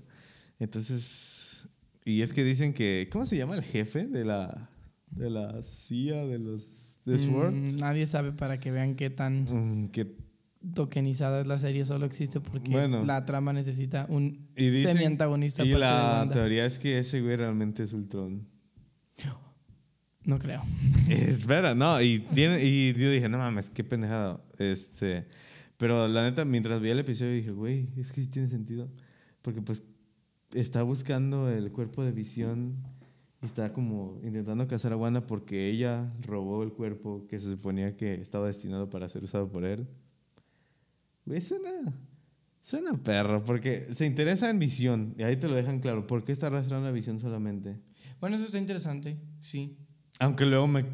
Entonces, 0.58 1.68
y 2.04 2.22
es 2.22 2.32
que 2.32 2.42
dicen 2.44 2.72
que, 2.74 3.08
¿cómo 3.12 3.26
se 3.26 3.36
llama 3.36 3.54
el 3.56 3.62
jefe 3.62 4.06
de 4.06 4.24
la, 4.24 4.70
de 5.10 5.30
la 5.30 5.62
CIA, 5.62 6.24
de 6.26 6.38
los, 6.38 6.98
de 7.04 7.18
SWORD? 7.18 7.52
Mm, 7.52 7.76
nadie 7.78 8.06
sabe 8.06 8.32
para 8.32 8.58
que 8.58 8.70
vean 8.72 8.94
qué 8.96 9.10
tan 9.10 9.44
Mm, 9.44 9.88
que, 9.90 10.16
tokenizada 10.74 11.40
es 11.40 11.46
la 11.46 11.58
serie, 11.58 11.84
solo 11.84 12.06
existe 12.06 12.40
porque 12.40 12.70
Bueno. 12.70 13.04
la 13.04 13.24
trama 13.24 13.52
necesita 13.52 14.06
un 14.08 14.48
y 14.56 14.70
dicen, 14.70 14.92
semi-antagonista 14.94 15.64
y 15.64 15.70
de 15.70 15.78
la 15.78 16.18
Wanda. 16.20 16.34
teoría 16.34 16.64
es 16.66 16.78
que 16.78 16.98
ese 16.98 17.20
güey 17.20 17.36
realmente 17.36 17.82
es 17.82 17.92
Ultron. 17.92 18.46
No 20.24 20.38
creo. 20.38 20.62
Espera, 21.08 21.74
no, 21.74 22.00
y, 22.00 22.20
tiene, 22.20 22.64
y 22.64 22.92
yo 22.94 23.10
dije, 23.10 23.28
no 23.28 23.38
mames, 23.38 23.70
qué 23.70 23.82
pendejada. 23.82 24.40
Este, 24.56 25.26
pero 25.78 26.06
la 26.06 26.22
neta, 26.22 26.44
mientras 26.44 26.80
veía 26.80 26.92
el 26.92 27.00
episodio 27.00 27.32
dije, 27.32 27.50
güey, 27.50 27.88
es 27.96 28.12
que 28.12 28.22
sí 28.22 28.28
tiene 28.28 28.48
sentido. 28.48 28.88
Porque 29.42 29.60
pues 29.62 29.82
está 30.54 30.84
buscando 30.84 31.50
el 31.50 31.72
cuerpo 31.72 32.04
de 32.04 32.12
visión 32.12 32.76
y 33.42 33.46
está 33.46 33.72
como 33.72 34.20
intentando 34.22 34.68
cazar 34.68 34.92
a 34.92 34.96
Wanda 34.96 35.26
porque 35.26 35.68
ella 35.68 36.12
robó 36.20 36.62
el 36.62 36.70
cuerpo 36.72 37.26
que 37.28 37.40
se 37.40 37.50
suponía 37.50 37.96
que 37.96 38.14
estaba 38.14 38.46
destinado 38.46 38.88
para 38.90 39.08
ser 39.08 39.24
usado 39.24 39.50
por 39.50 39.64
él. 39.64 39.88
Güey, 41.24 41.40
suena, 41.40 41.70
suena 42.60 42.94
perro, 43.02 43.42
porque 43.44 43.86
se 43.92 44.06
interesa 44.06 44.50
en 44.50 44.58
visión, 44.58 45.14
y 45.18 45.22
ahí 45.22 45.36
te 45.36 45.48
lo 45.48 45.54
dejan 45.54 45.80
claro. 45.80 46.06
¿Por 46.06 46.24
qué 46.24 46.32
está 46.32 46.48
arrastrando 46.48 46.88
a 46.88 46.90
visión 46.92 47.18
solamente? 47.20 47.80
Bueno, 48.20 48.36
eso 48.36 48.44
está 48.44 48.58
interesante, 48.58 49.18
sí. 49.40 49.76
Aunque 50.18 50.44
luego 50.46 50.68
me, 50.68 50.84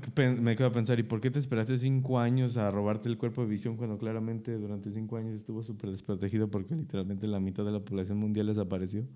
me 0.41 0.57
quedo 0.57 0.69
a 0.69 0.73
pensar, 0.73 0.99
¿y 0.99 1.03
por 1.03 1.21
qué 1.21 1.31
te 1.31 1.39
esperaste 1.39 1.79
cinco 1.79 2.19
años 2.19 2.57
a 2.57 2.71
robarte 2.71 3.09
el 3.09 3.19
cuerpo 3.19 3.43
de 3.43 3.49
visión 3.49 3.77
cuando 3.77 3.99
claramente 3.99 4.53
durante 4.57 4.91
cinco 4.91 5.17
años 5.19 5.35
estuvo 5.35 5.63
súper 5.63 5.91
desprotegido 5.91 6.49
porque 6.51 6.75
literalmente 6.75 7.27
la 7.27 7.39
mitad 7.41 7.65
de 7.65 7.73
la 7.73 7.81
población 7.81 8.17
mundial 8.19 8.47
desapareció 8.47 9.07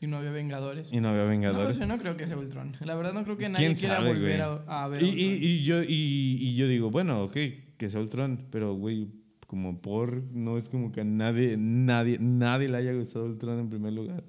Y 0.00 0.08
no 0.08 0.16
había 0.16 0.30
Vengadores. 0.32 0.92
y 0.92 1.00
no 1.00 1.10
había 1.10 1.24
No 1.24 1.28
vengadores? 1.28 1.76
sé, 1.76 1.86
no 1.86 1.98
creo 1.98 2.16
que 2.16 2.26
sea 2.26 2.36
Ultron. 2.38 2.72
La 2.80 2.96
verdad 2.96 3.12
no 3.12 3.22
creo 3.22 3.36
que 3.36 3.44
¿Quién 3.44 3.52
nadie 3.52 3.74
quiera 3.74 3.96
sabe, 3.96 4.08
volver 4.14 4.40
a, 4.40 4.84
a 4.84 4.88
ver 4.88 5.02
y, 5.02 5.06
Ultron. 5.06 5.20
y, 5.20 5.32
y 5.46 5.62
yo, 5.62 5.82
y, 5.82 6.38
y 6.40 6.54
yo 6.56 6.66
digo, 6.66 6.90
bueno, 6.90 7.22
ok, 7.24 7.34
que 7.76 7.88
sea 7.90 8.00
Ultron, 8.00 8.46
pero 8.50 8.74
güey, 8.74 9.12
como 9.46 9.80
por, 9.80 10.22
no 10.32 10.56
es 10.56 10.68
como 10.68 10.92
que 10.92 11.02
a 11.02 11.04
nadie, 11.04 11.56
nadie, 11.56 12.18
nadie 12.20 12.68
le 12.68 12.78
haya 12.78 12.92
gustado 12.92 13.26
Ultron 13.26 13.58
en 13.60 13.68
primer 13.68 13.92
lugar. 13.92 14.24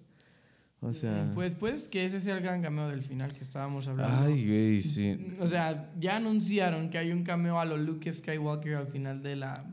O 0.79 0.93
sea... 0.93 1.31
Pues, 1.33 1.55
pues 1.55 1.89
que 1.89 2.05
ese 2.05 2.21
sea 2.21 2.35
el 2.35 2.43
gran 2.43 2.61
cameo 2.61 2.87
del 2.87 3.01
final 3.01 3.33
que 3.33 3.41
estábamos 3.41 3.87
hablando. 3.87 4.15
ay, 4.15 4.45
güey, 4.45 4.81
sí. 4.81 5.33
O 5.39 5.47
sea, 5.47 5.89
ya 5.99 6.17
anunciaron 6.17 6.89
que 6.89 6.99
hay 6.99 7.11
un 7.11 7.23
cameo 7.23 7.59
a 7.59 7.65
lo 7.65 7.77
Luke 7.77 8.11
Skywalker 8.13 8.75
al 8.75 8.87
final 8.87 9.23
de 9.23 9.37
la, 9.37 9.65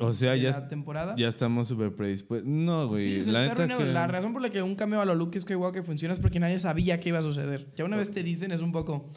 O 0.00 0.14
sea, 0.14 0.32
de 0.32 0.40
ya, 0.40 0.50
la 0.52 0.66
temporada. 0.66 1.14
ya 1.18 1.28
estamos 1.28 1.68
súper 1.68 1.94
predispuestos. 1.94 2.50
No, 2.50 2.88
güey, 2.88 3.02
Sí, 3.02 3.22
se 3.24 3.32
la 3.32 3.44
está 3.44 3.66
neta 3.66 3.76
que... 3.76 3.84
La 3.84 4.06
razón 4.06 4.32
por 4.32 4.40
la 4.40 4.48
que 4.48 4.62
un 4.62 4.76
cameo 4.76 5.02
a 5.02 5.04
lo 5.04 5.14
Luke 5.14 5.38
Skywalker 5.38 5.84
funciona 5.84 6.14
es 6.14 6.20
porque 6.20 6.40
nadie 6.40 6.58
sabía 6.58 7.00
que 7.00 7.10
iba 7.10 7.18
a 7.18 7.22
suceder. 7.22 7.70
Ya 7.76 7.84
una 7.84 7.98
vez 7.98 8.10
te 8.10 8.22
dicen 8.22 8.50
es 8.50 8.62
un 8.62 8.72
poco... 8.72 9.10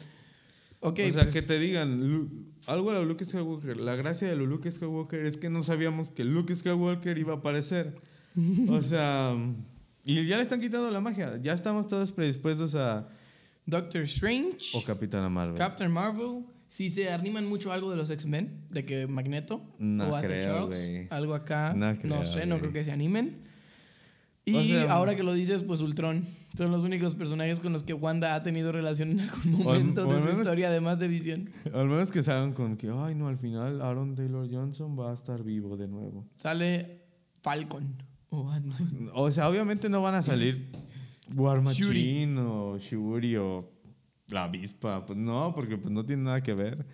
O 0.80 0.94
sea, 0.94 1.22
pues, 1.22 1.34
que 1.34 1.42
te 1.42 1.58
digan 1.58 2.08
Lu- 2.10 2.46
algo 2.66 2.92
de 2.92 3.04
Luke 3.04 3.24
Skywalker. 3.24 3.78
La 3.78 3.96
gracia 3.96 4.28
de 4.28 4.36
Luke 4.36 4.70
Skywalker 4.70 5.26
es 5.26 5.36
que 5.36 5.50
no 5.50 5.62
sabíamos 5.62 6.10
que 6.10 6.24
Luke 6.24 6.54
Skywalker 6.54 7.18
iba 7.18 7.34
a 7.34 7.36
aparecer. 7.36 7.96
O 8.68 8.80
sea, 8.82 9.34
y 10.04 10.24
ya 10.26 10.36
le 10.36 10.42
están 10.42 10.60
quitando 10.60 10.90
la 10.90 11.00
magia. 11.00 11.38
Ya 11.42 11.52
estamos 11.52 11.88
todos 11.88 12.12
predispuestos 12.12 12.74
a 12.76 13.08
Doctor 13.66 14.02
Strange, 14.02 14.58
o 14.74 14.84
Capitana 14.84 15.28
Marvel. 15.28 15.56
Captain 15.56 15.90
Marvel 15.90 16.44
si 16.68 16.90
se 16.90 17.10
animan 17.10 17.46
mucho 17.46 17.72
algo 17.72 17.90
de 17.90 17.96
los 17.96 18.10
X-Men, 18.10 18.66
de 18.70 18.84
que 18.84 19.06
Magneto 19.06 19.62
No 19.78 20.10
o 20.14 20.20
creo, 20.20 20.42
Charles, 20.68 21.06
algo 21.10 21.34
acá, 21.34 21.74
No 22.04 22.24
sé, 22.24 22.46
no 22.46 22.58
creo 22.58 22.72
que 22.72 22.84
se 22.84 22.92
animen. 22.92 23.38
Y 24.44 24.54
O 24.54 24.62
sea, 24.64 24.92
ahora 24.92 25.16
que 25.16 25.22
lo 25.22 25.32
dices, 25.32 25.62
pues 25.62 25.80
Ultron. 25.80 26.26
Son 26.58 26.72
los 26.72 26.82
únicos 26.82 27.14
personajes 27.14 27.60
con 27.60 27.72
los 27.72 27.84
que 27.84 27.94
Wanda 27.94 28.34
ha 28.34 28.42
tenido 28.42 28.72
relación 28.72 29.12
en 29.12 29.20
algún 29.20 29.52
momento 29.62 30.02
al 30.02 30.08
de 30.08 30.18
su 30.18 30.24
menos- 30.24 30.38
historia, 30.40 30.68
además 30.68 30.98
de 30.98 31.06
Visión. 31.06 31.48
Al 31.72 31.86
menos 31.86 32.10
que 32.10 32.20
salgan 32.24 32.52
con 32.52 32.76
que, 32.76 32.90
ay, 32.92 33.14
no, 33.14 33.28
al 33.28 33.38
final 33.38 33.80
Aaron 33.80 34.16
Taylor 34.16 34.48
Johnson 34.52 34.98
va 34.98 35.12
a 35.12 35.14
estar 35.14 35.44
vivo 35.44 35.76
de 35.76 35.86
nuevo. 35.86 36.26
Sale 36.34 37.02
Falcon. 37.42 38.02
o 38.30 38.50
Ant-Man. 38.50 39.10
O 39.14 39.30
sea, 39.30 39.48
obviamente 39.48 39.88
no 39.88 40.02
van 40.02 40.16
a 40.16 40.22
salir 40.24 40.68
War 41.36 41.62
Shuri. 41.62 41.98
Machine 42.00 42.40
o 42.40 42.76
Shuri 42.78 43.36
o 43.36 43.70
la 44.28 44.44
avispa. 44.44 45.06
Pues 45.06 45.16
no, 45.18 45.52
porque 45.54 45.78
pues 45.78 45.92
no 45.94 46.04
tiene 46.04 46.24
nada 46.24 46.42
que 46.42 46.54
ver. 46.54 46.84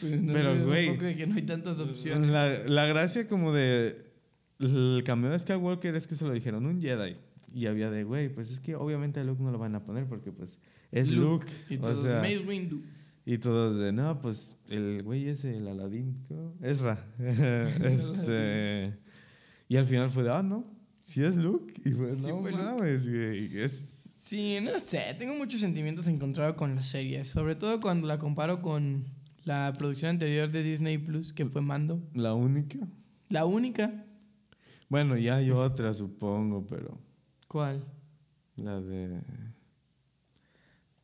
Pues 0.00 0.20
no 0.22 0.32
Pero, 0.32 0.66
güey, 0.66 0.88
un 0.88 0.94
poco 0.96 1.04
de 1.06 1.14
que 1.16 1.26
no 1.28 1.36
hay 1.36 1.42
tantas 1.42 1.78
opciones. 1.78 2.28
La, 2.28 2.48
la 2.66 2.86
gracia 2.86 3.28
como 3.28 3.52
de 3.52 4.04
el 4.58 5.02
cameo 5.06 5.30
de 5.30 5.38
Skywalker 5.38 5.94
es 5.94 6.08
que 6.08 6.16
se 6.16 6.24
lo 6.24 6.32
dijeron 6.32 6.66
un 6.66 6.80
Jedi. 6.80 7.16
Y 7.54 7.66
había 7.66 7.90
de, 7.90 8.04
güey, 8.04 8.28
pues 8.28 8.50
es 8.50 8.60
que 8.60 8.74
obviamente 8.76 9.20
a 9.20 9.24
Luke 9.24 9.42
no 9.42 9.50
lo 9.50 9.58
van 9.58 9.74
a 9.74 9.84
poner 9.84 10.06
porque 10.06 10.32
pues 10.32 10.58
es 10.90 11.10
Luke. 11.10 11.46
Y 11.68 11.76
o 11.76 11.80
todos, 11.80 12.02
sea, 12.02 12.20
Mace 12.20 12.40
Windu. 12.46 12.82
y 13.26 13.38
todos 13.38 13.78
de, 13.78 13.92
no, 13.92 14.20
pues 14.20 14.56
el 14.70 15.02
güey 15.02 15.28
ese, 15.28 15.56
el 15.56 15.68
Aladín, 15.68 16.24
¿cómo? 16.28 16.54
Ezra. 16.62 17.04
este, 17.18 18.98
y 19.68 19.76
al 19.76 19.84
final 19.84 20.10
fue 20.10 20.22
de, 20.24 20.30
ah, 20.30 20.42
no, 20.42 20.64
si 21.02 21.22
es 21.22 21.36
Luke. 21.36 21.72
Y 21.84 21.90
fue, 21.90 22.16
Sí 22.16 22.28
no 22.28 22.40
fue 22.40 22.52
mames, 22.52 23.08
güey. 23.08 23.58
Es, 23.58 23.98
Sí, 24.22 24.58
no 24.62 24.78
sé, 24.78 25.14
tengo 25.18 25.34
muchos 25.34 25.60
sentimientos 25.60 26.06
encontrados 26.06 26.54
con 26.54 26.74
la 26.76 26.80
serie, 26.80 27.22
sobre 27.24 27.54
todo 27.54 27.80
cuando 27.80 28.06
la 28.06 28.18
comparo 28.18 28.62
con 28.62 29.04
la 29.44 29.74
producción 29.76 30.10
anterior 30.10 30.48
de 30.50 30.62
Disney 30.62 30.96
Plus, 30.96 31.32
que 31.32 31.44
fue 31.44 31.60
Mando. 31.60 32.00
la 32.14 32.32
única. 32.32 32.78
La 33.28 33.44
única. 33.44 34.04
Bueno, 34.88 35.18
y 35.18 35.28
hay 35.28 35.50
otra, 35.50 35.92
supongo, 35.92 36.66
pero 36.66 36.98
¿Cuál? 37.52 37.84
la 38.56 38.80
de... 38.80 39.20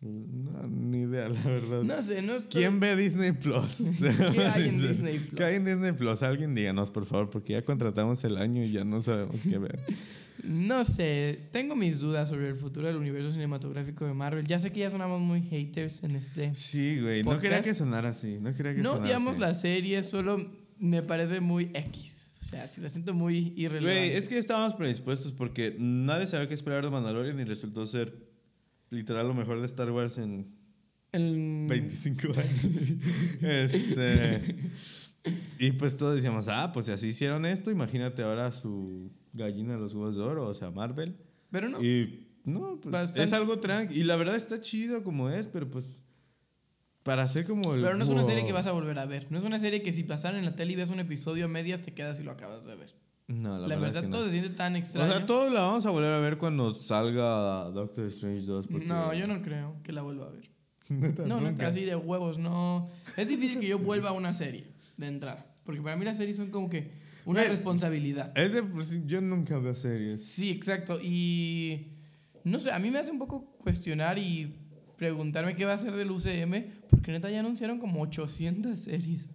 No, 0.01 0.63
ni 0.69 1.01
idea, 1.03 1.29
la 1.29 1.43
verdad. 1.43 1.83
No 1.83 2.01
sé, 2.03 2.23
no 2.23 2.37
estoy- 2.37 2.61
¿Quién 2.63 2.79
ve 2.79 2.95
Disney 2.95 3.33
Plus? 3.33 3.83
¿Qué 4.01 4.45
hay 4.45 4.69
en. 4.69 4.81
Disney 4.81 5.19
Plus? 5.19 5.35
¿Qué 5.35 5.45
hay 5.45 5.55
en 5.57 5.65
Disney 5.65 5.91
Plus? 5.93 6.23
Alguien 6.23 6.55
díganos, 6.55 6.93
por 6.93 7.05
favor, 7.05 7.31
porque 7.31 7.55
ya 7.55 7.63
contratamos 7.63 8.23
el 8.23 8.37
año 8.37 8.63
y 8.63 8.71
ya 8.71 8.85
no 8.85 9.03
sabemos 9.03 9.43
qué 9.43 9.59
ver. 9.59 9.81
No 10.45 10.85
sé, 10.85 11.49
tengo 11.51 11.75
mis 11.75 11.99
dudas 11.99 12.29
sobre 12.29 12.49
el 12.49 12.55
futuro 12.55 12.87
del 12.87 12.95
universo 12.97 13.33
cinematográfico 13.33 14.07
de 14.07 14.15
Marvel. 14.15 14.47
Ya 14.47 14.61
sé 14.61 14.71
que 14.71 14.79
ya 14.81 14.91
sonamos 14.91 15.21
muy 15.21 15.43
haters 15.43 16.05
en 16.05 16.15
este. 16.15 16.55
Sí, 16.55 17.01
güey. 17.01 17.25
No 17.25 17.41
quería 17.41 17.61
que 17.61 17.75
sonara 17.75 18.11
así. 18.11 18.39
No 18.41 18.55
quería 18.55 18.77
que 18.77 18.83
No 18.83 18.91
sonara 18.91 19.05
odiamos 19.05 19.33
así. 19.33 19.41
la 19.41 19.55
serie, 19.55 20.03
solo 20.05 20.49
me 20.79 21.03
parece 21.03 21.41
muy 21.41 21.73
X. 21.75 22.28
O 22.41 22.45
sea, 22.45 22.67
si 22.69 22.81
la 22.81 22.89
siento 22.89 23.15
muy 23.15 23.53
irrelevante. 23.57 24.07
Güey, 24.07 24.17
es 24.17 24.29
que 24.29 24.39
estábamos 24.39 24.75
predispuestos 24.75 25.33
porque 25.33 25.75
nadie 25.79 26.27
sabía 26.27 26.47
qué 26.47 26.55
esperar 26.55 26.85
de 26.85 26.91
Mandalorian 26.91 27.39
y 27.41 27.45
resultó 27.45 27.85
ser 27.87 28.17
literal 28.91 29.27
lo 29.27 29.35
mejor 29.35 29.59
de 29.61 29.67
Star 29.67 29.91
Wars 29.91 30.19
en 30.19 30.47
El- 31.13 31.67
25 31.69 32.29
años. 32.39 32.87
este. 33.43 34.57
Y 35.59 35.73
pues 35.73 35.97
todos 35.97 36.15
decíamos, 36.15 36.49
ah, 36.49 36.71
pues 36.73 36.87
si 36.87 36.93
así 36.93 37.09
hicieron 37.09 37.45
esto, 37.45 37.71
imagínate 37.71 38.23
ahora 38.23 38.53
su 38.53 39.11
gallina 39.33 39.75
de 39.75 39.81
los 39.81 39.93
huevos 39.95 40.15
de 40.17 40.23
oro, 40.23 40.47
o 40.47 40.55
sea, 40.55 40.71
Marvel. 40.71 41.17
Pero 41.51 41.69
no. 41.69 41.83
Y 41.83 42.29
no, 42.45 42.79
pues 42.81 42.93
Bastante- 42.93 43.25
es 43.25 43.33
algo 43.33 43.59
tranqui. 43.59 43.99
Y 44.01 44.05
la 44.05 44.17
verdad 44.17 44.37
está 44.37 44.61
chido 44.61 45.03
como 45.03 45.29
es, 45.29 45.47
pero 45.47 45.69
pues 45.69 46.01
para 47.09 47.23
hacer 47.23 47.47
como 47.47 47.75
el. 47.75 47.81
Pero 47.83 47.97
no 47.97 48.05
es 48.05 48.11
una 48.11 48.23
serie 48.23 48.45
que 48.45 48.53
vas 48.53 48.67
a 48.67 48.73
volver 48.73 48.99
a 48.99 49.07
ver. 49.07 49.27
No 49.31 49.39
es 49.39 49.45
una 49.45 49.59
serie 49.59 49.81
que 49.83 49.93
si 49.93 50.05
pasaran 50.05 50.39
en 50.39 50.45
la 50.45 50.55
tele 50.55 50.75
y 50.75 50.77
ves 50.77 50.91
un 50.91 51.01
episodio 51.01 51.47
a 51.47 51.49
medias 51.49 51.81
te 51.81 51.95
quedas 51.95 52.21
y 52.21 52.23
lo 52.23 52.33
acabas 52.33 52.67
de 52.67 52.77
ver. 52.77 52.95
No, 53.29 53.59
La, 53.67 53.77
verdad, 53.77 53.97
es 53.97 54.01
que 54.03 54.09
no. 54.09 54.17
todo 54.17 54.25
se 54.27 54.33
siente 54.33 54.51
tan 54.51 54.75
O 54.75 54.77
extraño. 54.77 55.11
sea, 55.11 55.25
todos 55.27 55.51
la 55.53 55.63
vamos 55.63 55.87
a 55.87 55.91
volver 55.91 56.13
a 56.13 56.19
ver 56.19 56.37
cuando 56.37 56.71
salga 56.75 57.71
Doctor 57.71 58.07
Strange 58.09 58.43
2. 58.43 58.67
porque- 58.67 58.87
No, 58.87 59.15
yo 59.15 59.27
no 59.27 59.41
creo 59.41 59.77
que 59.83 59.93
la 59.93 60.03
vuelva 60.03 60.27
a 60.27 60.31
ver. 60.31 60.51
No, 61.27 61.41
no, 61.41 61.55
casi 61.57 61.85
de 61.85 61.97
huevos, 61.97 62.37
no. 62.39 62.91
Es 63.17 63.29
difícil 63.29 63.59
que 63.59 63.69
yo 63.69 63.79
vuelva 63.79 64.11
a 64.11 64.13
una 64.13 64.35
serie 64.35 64.67
de 64.99 65.07
entrada. 65.07 65.47
Porque 65.65 65.81
para 65.81 65.97
mí 65.97 66.05
las 66.05 66.17
series 66.19 66.37
son 66.37 66.51
como 66.51 66.69
que 66.69 66.93
una 67.25 67.43
responsabilidad. 67.45 68.37
Es 68.37 68.53
de 68.53 68.63
por 68.63 68.85
sí, 68.85 69.03
yo 69.07 69.21
nunca 69.23 69.59
veo 69.59 69.75
series. 69.75 70.25
Sí, 70.25 70.51
exacto. 70.51 70.99
Y 71.03 71.89
no 72.45 72.59
sé, 72.59 72.71
a 72.71 72.79
mí 72.79 72.91
me 72.91 72.99
hace 72.99 73.11
un 73.11 73.19
poco 73.19 73.57
cuestionar 73.59 74.19
y 74.19 74.55
preguntarme 74.99 75.55
qué 75.55 75.65
va 75.65 75.73
a 75.73 75.77
hacer 75.77 75.95
del 75.95 76.11
UCM, 76.11 76.65
porque 76.91 77.13
neta 77.13 77.31
ya 77.31 77.41
anunciaron 77.41 77.79
como 77.79 78.03
800 78.03 78.77
series. 78.77 79.29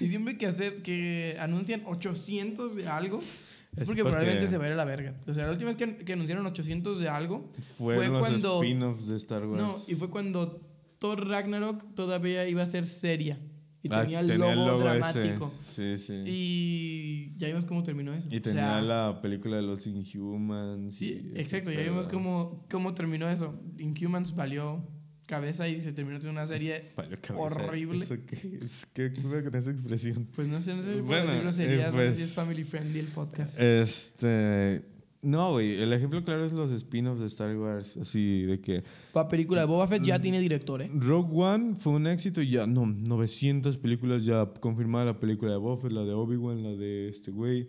Y 0.00 0.08
siempre 0.08 0.36
que 0.36 0.46
hacer 0.46 0.82
que 0.82 1.36
anuncian 1.40 1.82
800 1.86 2.76
de 2.76 2.86
algo, 2.88 3.18
es, 3.20 3.84
porque, 3.84 3.84
porque- 3.84 4.02
probablemente 4.02 4.46
se 4.48 4.58
va 4.58 4.64
a 4.64 4.66
ir 4.66 4.72
a 4.74 4.76
la 4.76 4.84
verga. 4.84 5.14
O 5.26 5.32
sea, 5.32 5.46
la 5.46 5.52
última 5.52 5.68
vez 5.70 5.76
que, 5.76 5.96
que 6.04 6.12
anunciaron 6.12 6.44
800 6.44 6.98
de 7.00 7.08
algo 7.08 7.48
Fueron 7.78 8.12
los 8.12 8.20
cuando 8.28 8.62
spin-offs 8.62 9.06
de 9.06 9.16
Star 9.16 9.46
Wars. 9.46 9.62
no, 9.62 9.82
y 9.88 9.94
fue 9.94 10.10
cuando 10.10 10.60
Thor 10.98 11.26
Ragnarok 11.28 11.94
todavía 11.94 12.46
iba 12.48 12.62
a 12.62 12.66
ser 12.66 12.84
seria 12.84 13.38
y 13.82 13.88
Ah, 13.92 14.02
tenía 14.02 14.20
el 14.20 14.28
logo, 14.38 14.76
ese. 14.76 14.84
dramático. 15.20 15.52
Sí, 15.64 15.96
sí. 15.98 16.22
Y, 16.26 17.32
Y 17.36 17.38
ya 17.38 17.46
vimos 17.48 17.64
cómo 17.66 17.82
terminó 17.82 18.12
eso. 18.12 18.28
O 18.28 18.30
tenía 18.30 18.42
sea, 18.52 18.80
la 18.80 19.20
película 19.22 19.56
de 19.56 19.62
los 19.62 19.86
Inhumans. 19.86 20.94
Sí, 20.96 21.30
y 21.34 21.38
exacto. 21.40 21.70
ese 21.70 21.82
Ya 21.84 21.88
vimos 21.90 22.08
cómo, 22.08 22.66
cómo 22.70 22.94
terminó 22.94 23.28
eso. 23.28 23.54
Inhumans 23.78 24.34
valió 24.34 24.82
cabeza 25.26 25.68
y 25.68 25.80
se 25.80 25.92
terminó 25.92 26.20
siendo 26.20 26.40
una 26.40 26.46
serie. 26.46 26.82
Horrible. 27.36 28.04
¿Eso 28.04 28.16
qué 28.26 28.58
es? 28.62 28.86
¿Qué 28.94 29.12
con 29.12 29.54
esa 29.54 29.70
expresión? 29.70 30.26
Pues 30.34 30.48
no 30.48 30.60
sé, 30.60 30.74
no 30.74 30.82
sé 30.82 31.00
Bueno, 31.00 31.26
decir 31.26 31.40
groserías, 31.42 31.88
eh, 31.88 31.96
no 31.96 31.98
sé 32.02 32.06
pues- 32.06 32.20
es 32.20 32.32
family 32.34 32.64
friendly 32.64 33.00
el 33.00 33.06
podcast. 33.08 33.58
Este. 33.60 34.82
No, 35.22 35.52
güey. 35.52 35.74
El 35.82 35.92
ejemplo 35.92 36.22
claro 36.24 36.44
es 36.44 36.52
los 36.52 36.70
spin-offs 36.70 37.18
de 37.20 37.26
Star 37.26 37.56
Wars. 37.56 37.96
Así 37.96 38.42
de 38.42 38.60
que. 38.60 38.84
La 39.14 39.26
película 39.26 39.62
de 39.62 39.66
Boba 39.66 39.86
Fett 39.88 40.02
Mm. 40.02 40.04
ya 40.04 40.20
tiene 40.20 40.38
director, 40.40 40.82
¿eh? 40.82 40.90
Rogue 40.94 41.30
One 41.34 41.74
fue 41.76 41.94
un 41.94 42.06
éxito 42.06 42.40
y 42.42 42.50
ya, 42.50 42.66
no, 42.66 42.86
900 42.86 43.78
películas 43.78 44.24
ya 44.24 44.46
confirmada 44.60 45.06
la 45.06 45.18
película 45.18 45.50
de 45.52 45.56
Buffett, 45.56 45.90
la 45.92 46.02
de 46.04 46.12
Obi-Wan, 46.12 46.62
la 46.62 46.70
de 46.74 47.08
este 47.08 47.30
güey. 47.32 47.68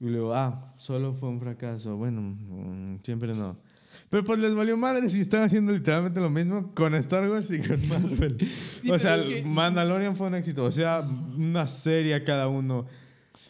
Y 0.00 0.06
luego, 0.06 0.34
ah, 0.34 0.74
solo 0.76 1.14
fue 1.14 1.30
un 1.30 1.40
fracaso. 1.40 1.96
Bueno, 1.96 2.20
mm, 2.20 2.98
siempre 3.02 3.32
no. 3.34 3.56
Pero 4.10 4.24
pues 4.24 4.38
les 4.38 4.54
valió 4.54 4.76
madre 4.76 5.08
si 5.10 5.20
están 5.20 5.42
haciendo 5.42 5.72
literalmente 5.72 6.20
lo 6.20 6.30
mismo 6.30 6.72
con 6.74 6.94
Star 6.96 7.28
Wars 7.28 7.50
y 7.50 7.58
con 7.60 7.88
Marvel. 7.88 8.36
Sí, 8.40 8.90
o 8.90 8.98
sea, 8.98 9.16
es 9.16 9.24
que- 9.24 9.42
Mandalorian 9.44 10.16
fue 10.16 10.26
un 10.28 10.34
éxito. 10.36 10.64
O 10.64 10.72
sea, 10.72 11.00
una 11.00 11.66
serie 11.66 12.14
a 12.14 12.24
cada 12.24 12.48
uno. 12.48 12.86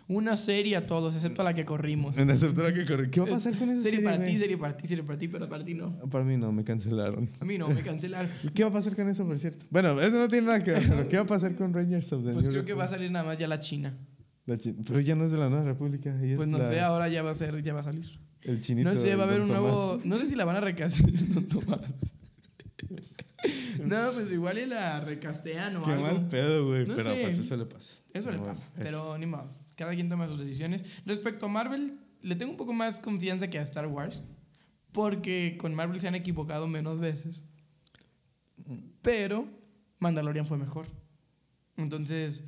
Una 0.08 0.36
serie 0.36 0.76
a 0.76 0.86
todos, 0.86 1.14
excepto 1.14 1.42
a 1.42 1.44
la 1.44 1.54
que 1.54 1.64
corrimos. 1.66 2.16
Excepto 2.18 2.62
la 2.62 2.72
que 2.72 2.84
corre. 2.86 3.10
¿Qué 3.10 3.20
va 3.20 3.26
a 3.26 3.30
pasar 3.30 3.54
con 3.56 3.68
esa 3.70 3.82
Serie 3.82 3.98
serie? 4.00 4.04
para 4.04 4.24
ti, 4.24 4.38
serie 4.38 4.56
para 4.58 4.76
ti, 4.76 4.88
serie 4.88 5.04
para 5.04 5.18
ti, 5.18 5.28
pero 5.28 5.48
para 5.48 5.62
ti 5.64 5.74
no. 5.74 5.94
Para 6.10 6.24
mí 6.24 6.36
no, 6.38 6.52
me 6.52 6.64
cancelaron. 6.64 7.28
A 7.40 7.44
mí 7.44 7.58
no, 7.58 7.68
me 7.68 7.82
cancelaron. 7.82 8.30
¿Y 8.44 8.48
qué 8.54 8.64
va 8.64 8.70
a 8.70 8.72
pasar 8.72 8.96
con 8.96 9.08
eso, 9.10 9.26
por 9.26 9.38
cierto? 9.38 9.64
Bueno, 9.70 10.00
eso 10.00 10.18
no 10.18 10.28
tiene 10.28 10.46
nada 10.46 10.62
que 10.64 10.72
ver, 10.72 10.88
pero 10.88 11.08
¿qué 11.08 11.16
va 11.18 11.22
a 11.24 11.26
pasar 11.26 11.54
con 11.54 11.72
Rangers 11.74 12.12
of 12.14 12.24
the 12.24 12.32
Pues 12.32 12.44
New 12.46 12.52
creo 12.52 12.64
que 12.64 12.72
va 12.74 12.84
a 12.84 12.88
salir 12.88 13.10
nada 13.10 13.24
más 13.26 13.36
ya 13.38 13.46
la 13.46 13.60
China. 13.60 13.94
La 14.46 14.56
chin- 14.58 14.76
Pero 14.86 15.00
ya 15.00 15.14
no 15.14 15.24
es 15.24 15.32
de 15.32 15.38
la 15.38 15.48
Nueva 15.48 15.64
República. 15.64 16.18
ella 16.22 16.36
Pues 16.36 16.48
no 16.48 16.58
la- 16.58 16.64
sé, 16.68 16.80
ahora 16.80 17.08
ya 17.08 17.22
va 17.22 17.30
a 17.30 17.34
ser, 17.34 17.62
ya 17.62 17.72
va 17.74 17.80
a 17.80 17.84
salir. 17.84 18.18
El 18.44 18.60
chinito. 18.60 18.88
No 18.90 18.94
sé, 18.96 19.14
va 19.16 19.24
a 19.24 19.26
haber 19.26 19.40
un 19.40 19.48
nuevo. 19.48 20.00
No 20.04 20.18
sé 20.18 20.26
si 20.26 20.34
la 20.36 20.44
van 20.44 20.56
a 20.56 20.60
recastar, 20.60 21.10
Don 21.34 21.46
Tomás. 21.48 21.80
No, 23.84 24.12
pues 24.14 24.32
igual 24.32 24.58
y 24.58 24.64
la 24.66 25.00
recastean 25.00 25.76
o 25.76 25.82
Qué 25.82 25.90
algo. 25.92 26.04
mal 26.06 26.28
pedo, 26.28 26.66
güey. 26.66 26.86
No 26.86 26.94
pero 26.94 27.12
sé. 27.12 27.20
pues 27.22 27.38
eso 27.38 27.56
le 27.56 27.66
pasa. 27.66 28.00
Eso 28.14 28.30
le 28.32 28.38
pasa, 28.38 28.64
es- 28.64 28.82
pero 28.82 29.18
ni 29.18 29.26
modo. 29.26 29.50
Cada 29.76 29.92
quien 29.94 30.08
toma 30.08 30.26
sus 30.28 30.38
decisiones. 30.38 30.82
Respecto 31.04 31.44
a 31.46 31.48
Marvel, 31.50 31.98
le 32.22 32.36
tengo 32.36 32.52
un 32.52 32.56
poco 32.56 32.72
más 32.72 33.00
confianza 33.00 33.48
que 33.50 33.58
a 33.58 33.62
Star 33.62 33.86
Wars. 33.86 34.22
Porque 34.92 35.58
con 35.60 35.74
Marvel 35.74 36.00
se 36.00 36.08
han 36.08 36.14
equivocado 36.14 36.66
menos 36.66 37.00
veces. 37.00 37.42
Pero 39.02 39.46
Mandalorian 39.98 40.46
fue 40.46 40.56
mejor. 40.56 40.86
Entonces, 41.76 42.44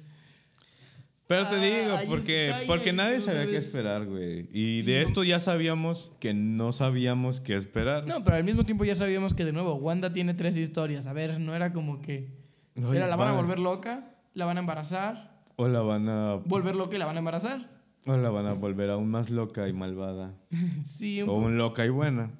Pero 1.29 1.45
te 1.47 1.57
Ah, 1.57 1.61
digo, 1.61 1.97
porque, 2.17 2.53
porque 2.69 2.93
nadie 2.93 3.21
sabía 3.21 3.47
qué 3.47 3.57
esperar, 3.57 4.07
güey. 4.07 4.49
Y 4.53 4.83
de 4.83 5.01
no- 5.01 5.09
esto 5.09 5.25
ya 5.25 5.41
sabíamos 5.41 6.13
que 6.21 6.35
no 6.35 6.73
sabíamos 6.73 7.41
qué 7.41 7.57
esperar. 7.57 8.07
no, 8.07 8.23
pero 8.23 8.37
al 8.37 8.45
mismo 8.45 8.65
tiempo 8.65 8.85
ya 8.85 8.95
sabíamos 8.95 9.35
que 9.35 9.45
de 9.45 9.53
nuevo 9.53 9.75
Wanda 9.75 10.13
tiene 10.13 10.35
tres 10.35 10.57
historias. 10.57 11.07
A 11.09 11.13
ver, 11.13 11.41
no 11.41 11.55
era 11.55 11.73
como 11.73 12.01
que. 12.01 12.31
Oye, 12.77 12.99
Era 12.99 13.09
la 13.09 13.17
van 13.17 13.29
a 13.29 13.33
volver 13.33 13.59
loca, 13.59 14.15
la 14.35 14.45
van 14.45 14.59
a 14.59 14.61
embarazar, 14.61 15.41
O 15.57 15.67
la 15.67 15.81
van 15.81 16.09
a. 16.09 16.35
volver 16.45 16.77
loca 16.77 16.95
y 16.95 16.99
la 16.99 17.07
van 17.07 17.17
a 17.17 17.19
embarazar. 17.19 17.71
O 18.07 18.17
la 18.17 18.31
van 18.31 18.47
a 18.47 18.53
volver 18.53 18.91
aún 18.91 19.11
más 19.11 19.31
loca 19.31 19.67
y 19.69 19.73
malvada. 19.73 20.33
Sí, 20.85 21.23
un 21.23 21.29
O 21.31 21.33
un 21.39 21.59
loca 21.59 21.85
y 21.85 21.89
buena. 21.89 22.31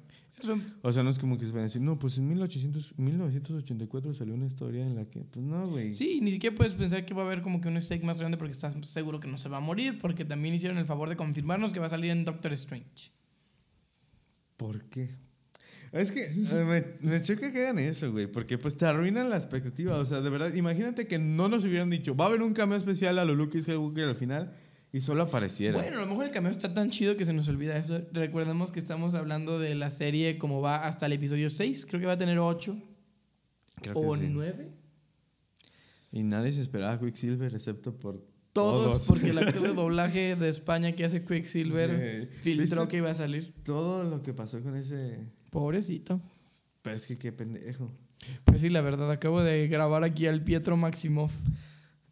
O 0.83 0.93
sea, 0.93 1.01
no 1.01 1.09
es 1.09 1.17
como 1.17 1.37
que 1.37 1.45
se 1.45 1.51
van 1.51 1.61
a 1.61 1.63
decir, 1.63 1.81
no, 1.81 1.97
pues 1.97 2.17
en 2.17 2.27
1800, 2.27 2.97
1984 2.97 4.13
salió 4.13 4.35
una 4.35 4.45
historia 4.45 4.85
en 4.85 4.95
la 4.95 5.05
que, 5.05 5.21
pues 5.21 5.43
no, 5.43 5.67
güey. 5.67 5.93
Sí, 5.95 6.19
ni 6.21 6.29
siquiera 6.29 6.55
puedes 6.55 6.73
pensar 6.73 7.05
que 7.05 7.13
va 7.15 7.23
a 7.23 7.25
haber 7.25 7.41
como 7.41 7.59
que 7.59 7.67
un 7.67 7.81
stake 7.81 8.03
más 8.03 8.19
grande 8.19 8.37
porque 8.37 8.51
estás 8.51 8.77
seguro 8.83 9.19
que 9.19 9.27
no 9.27 9.39
se 9.39 9.49
va 9.49 9.57
a 9.57 9.61
morir, 9.61 9.97
porque 9.99 10.25
también 10.25 10.53
hicieron 10.53 10.77
el 10.77 10.85
favor 10.85 11.09
de 11.09 11.15
confirmarnos 11.15 11.73
que 11.73 11.79
va 11.79 11.87
a 11.87 11.89
salir 11.89 12.11
en 12.11 12.23
Doctor 12.23 12.53
Strange. 12.53 13.11
¿Por 14.57 14.85
qué? 14.85 15.09
Es 15.91 16.11
que 16.11 16.29
me, 16.29 17.09
me 17.09 17.21
choca 17.21 17.51
que 17.51 17.61
hagan 17.61 17.79
eso, 17.79 18.11
güey, 18.11 18.27
porque 18.27 18.57
pues 18.57 18.77
te 18.77 18.85
arruinan 18.85 19.29
la 19.29 19.37
expectativa. 19.37 19.97
O 19.97 20.05
sea, 20.05 20.21
de 20.21 20.29
verdad, 20.29 20.53
imagínate 20.53 21.07
que 21.07 21.17
no 21.17 21.47
nos 21.47 21.65
hubieran 21.65 21.89
dicho, 21.89 22.15
va 22.15 22.25
a 22.25 22.27
haber 22.27 22.43
un 22.43 22.53
cameo 22.53 22.77
especial 22.77 23.17
a 23.17 23.25
lo 23.25 23.33
Luke 23.33 23.59
Skywalker 23.59 24.03
al 24.03 24.15
final 24.15 24.53
y 24.97 25.01
solo 25.01 25.23
apareciera. 25.23 25.77
Bueno, 25.79 25.97
a 25.97 26.01
lo 26.01 26.07
mejor 26.07 26.25
el 26.25 26.31
cameo 26.31 26.49
está 26.49 26.73
tan 26.73 26.89
chido 26.89 27.15
que 27.15 27.23
se 27.23 27.31
nos 27.31 27.47
olvida 27.49 27.77
eso. 27.77 28.01
Recordemos 28.11 28.71
que 28.71 28.79
estamos 28.79 29.13
hablando 29.13 29.59
de 29.59 29.75
la 29.75 29.91
serie 29.91 30.39
como 30.39 30.59
va 30.59 30.87
hasta 30.87 31.05
el 31.05 31.13
episodio 31.13 31.51
6. 31.51 31.85
Creo 31.85 31.99
que 31.99 32.07
va 32.07 32.13
a 32.13 32.17
tener 32.17 32.39
8 32.39 32.75
Creo 33.81 33.93
que 33.93 33.99
o 33.99 34.15
sí. 34.15 34.27
9. 34.27 34.71
Y 36.13 36.23
nadie 36.23 36.51
se 36.51 36.61
esperaba 36.61 36.93
a 36.93 36.99
Quicksilver 36.99 37.53
excepto 37.53 37.93
por 37.95 38.25
Todos, 38.53 38.93
Todos. 38.93 39.07
porque 39.07 39.29
el 39.29 39.37
actor 39.37 39.61
de 39.61 39.73
doblaje 39.75 40.35
de 40.35 40.49
España 40.49 40.93
que 40.93 41.05
hace 41.05 41.23
Quicksilver 41.23 42.27
filtró 42.41 42.87
que 42.87 42.97
iba 42.97 43.11
a 43.11 43.13
salir. 43.13 43.53
todo 43.63 44.03
lo 44.03 44.23
que 44.23 44.33
pasó 44.33 44.61
con 44.63 44.75
ese... 44.75 45.19
Pobrecito. 45.51 46.19
Pero 46.81 46.95
es 46.95 47.05
que 47.05 47.17
qué 47.17 47.31
pendejo. 47.31 47.91
Pues 48.45 48.61
sí, 48.61 48.69
la 48.69 48.81
verdad, 48.81 49.11
acabo 49.11 49.43
de 49.43 49.67
grabar 49.67 50.03
aquí 50.03 50.25
al 50.25 50.43
Pietro 50.43 50.75
Maximoff. 50.75 51.33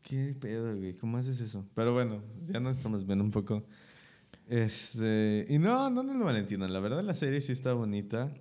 ¿Qué 0.07 0.35
pedo, 0.39 0.75
güey? 0.77 0.93
¿Cómo 0.93 1.17
haces 1.17 1.39
eso? 1.41 1.65
Pero 1.73 1.93
bueno, 1.93 2.21
ya 2.45 2.59
nos 2.59 2.77
estamos 2.77 3.05
viendo 3.05 3.23
un 3.23 3.31
poco. 3.31 3.65
Este... 4.47 5.45
Y 5.49 5.57
no, 5.57 5.89
no 5.89 6.03
nos 6.03 6.15
lo 6.15 6.25
malentiendan. 6.25 6.71
La 6.71 6.79
verdad 6.79 7.03
la 7.03 7.15
serie 7.15 7.41
sí 7.41 7.51
está 7.51 7.73
bonita. 7.73 8.31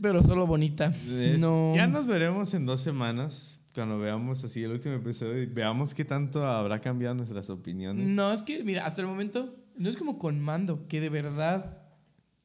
Pero 0.00 0.22
solo 0.22 0.46
bonita. 0.46 0.86
Es- 1.10 1.40
No. 1.40 1.72
Ya 1.74 1.86
nos 1.86 2.06
veremos 2.06 2.52
en 2.54 2.66
dos 2.66 2.80
semanas 2.82 3.62
cuando 3.74 3.98
veamos 3.98 4.42
así 4.44 4.62
el 4.62 4.72
último 4.72 4.96
episodio 4.96 5.40
y 5.42 5.46
veamos 5.46 5.94
qué 5.94 6.04
tanto 6.04 6.44
habrá 6.44 6.80
cambiado 6.80 7.14
nuestras 7.14 7.48
opiniones. 7.48 8.06
No, 8.08 8.32
es 8.32 8.42
que, 8.42 8.62
mira, 8.64 8.84
hasta 8.84 9.00
el 9.02 9.06
momento 9.06 9.54
no 9.76 9.88
es 9.88 9.96
como 9.96 10.18
con 10.18 10.40
Mando, 10.40 10.86
que 10.88 11.00
de 11.00 11.08
verdad 11.08 11.78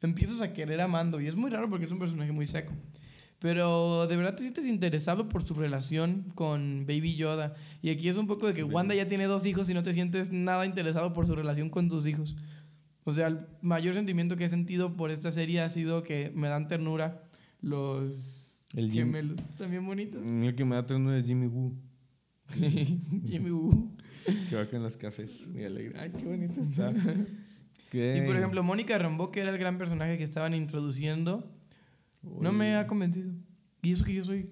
empiezas 0.01 0.41
a 0.41 0.53
querer 0.53 0.79
a 0.79 0.87
Mando. 0.87 1.19
Y 1.19 1.27
es 1.27 1.35
muy 1.35 1.49
raro 1.49 1.69
porque 1.69 1.85
es 1.85 1.91
un 1.91 1.99
personaje 1.99 2.31
muy 2.31 2.45
seco. 2.45 2.73
Pero 3.43 4.07
de 4.07 4.15
verdad 4.15 4.35
te 4.35 4.41
sientes 4.41 4.65
interesado 4.67 5.27
por 5.27 5.43
su 5.43 5.53
relación 5.53 6.23
con 6.33 6.85
Baby 6.87 7.17
Yoda. 7.17 7.55
Y 7.81 7.89
aquí 7.89 8.07
es 8.07 8.15
un 8.15 8.25
poco 8.25 8.47
de 8.47 8.53
que 8.53 8.63
Wanda 8.63 8.95
ya 8.95 9.05
tiene 9.09 9.25
dos 9.25 9.45
hijos 9.45 9.69
y 9.69 9.73
no 9.73 9.83
te 9.83 9.91
sientes 9.91 10.31
nada 10.31 10.65
interesado 10.65 11.11
por 11.11 11.27
su 11.27 11.35
relación 11.35 11.69
con 11.69 11.89
tus 11.89 12.07
hijos. 12.07 12.37
O 13.03 13.11
sea, 13.11 13.27
el 13.27 13.45
mayor 13.61 13.95
sentimiento 13.95 14.37
que 14.37 14.45
he 14.45 14.49
sentido 14.49 14.95
por 14.95 15.11
esta 15.11 15.29
serie 15.33 15.59
ha 15.59 15.67
sido 15.67 16.03
que 16.03 16.31
me 16.33 16.47
dan 16.47 16.69
ternura 16.69 17.21
los 17.59 18.65
El 18.73 18.89
Jim- 18.89 19.07
gemelos. 19.07 19.39
También 19.57 19.85
bonitos. 19.85 20.25
El 20.25 20.55
que 20.55 20.63
me 20.63 20.75
da 20.75 20.85
ternura 20.85 21.17
es 21.17 21.25
Jimmy 21.25 21.47
Woo, 21.47 21.75
Jimmy 23.27 23.51
Woo. 23.51 23.91
que 24.49 24.55
va 24.55 24.65
con 24.67 24.83
los 24.83 24.95
cafés. 24.95 25.45
Muy 25.47 25.65
alegre. 25.65 25.99
Ay, 25.99 26.11
qué 26.17 26.23
bonito 26.25 26.61
está. 26.61 26.91
Y 27.91 28.25
por 28.25 28.37
ejemplo, 28.37 28.63
Mónica 28.63 28.97
Rambeau, 28.97 29.31
que 29.31 29.41
era 29.41 29.51
el 29.51 29.57
gran 29.57 29.77
personaje 29.77 30.17
que 30.17 30.23
estaban 30.23 30.53
introduciendo, 30.55 31.52
no 32.23 32.51
me 32.51 32.75
ha 32.75 32.87
convencido. 32.87 33.31
Y 33.81 33.91
eso 33.91 34.03
que 34.05 34.13
yo 34.13 34.23
soy, 34.23 34.49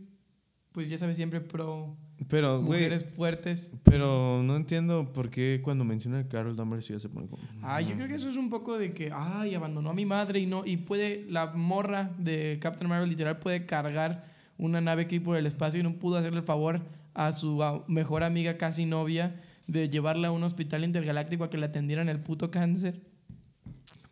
pues 0.72 0.90
ya 0.90 0.98
sabes, 0.98 1.16
siempre 1.16 1.42
pro 1.42 1.96
Pero, 2.28 2.62
mujeres 2.62 3.04
fuertes. 3.04 3.72
pero 3.84 4.42
no 4.44 4.56
entiendo 4.56 5.12
por 5.14 5.30
qué 5.30 5.62
cuando 5.64 5.84
menciona 5.84 6.20
a 6.20 6.28
Carol 6.28 6.56
Danvers 6.56 6.88
ya 6.88 7.00
se 7.00 7.10
pone 7.10 7.28
como... 7.28 7.42
Ah, 7.62 7.82
yo 7.82 7.96
creo 7.96 8.08
que 8.08 8.16
eso 8.16 8.30
es 8.30 8.38
un 8.38 8.50
poco 8.50 8.78
de 8.78 8.94
que, 8.94 9.10
ay, 9.14 9.56
abandonó 9.56 9.90
a 9.90 9.94
mi 9.94 10.06
madre 10.06 10.40
y 10.40 10.46
no, 10.46 10.64
y 10.66 10.78
puede, 10.78 11.26
la 11.30 11.48
morra 11.54 12.12
de 12.18 12.60
Captain 12.62 12.90
Marvel 12.90 13.10
literal 13.10 13.40
puede 13.40 13.66
cargar 13.66 14.26
una 14.58 14.82
nave 14.82 15.04
aquí 15.04 15.20
por 15.20 15.38
el 15.38 15.46
espacio 15.46 15.80
y 15.80 15.84
no 15.84 15.94
pudo 15.98 16.18
hacerle 16.18 16.40
el 16.40 16.46
favor 16.46 16.82
a 17.14 17.32
su 17.32 17.60
mejor 17.88 18.24
amiga, 18.24 18.58
casi 18.58 18.86
novia, 18.86 19.42
de 19.68 19.90
llevarla 19.90 20.28
a 20.28 20.32
un 20.32 20.44
hospital 20.44 20.84
intergaláctico 20.84 21.44
a 21.44 21.50
que 21.50 21.58
le 21.58 21.66
atendieran 21.66 22.10
el 22.10 22.20
puto 22.20 22.52
cáncer. 22.52 23.02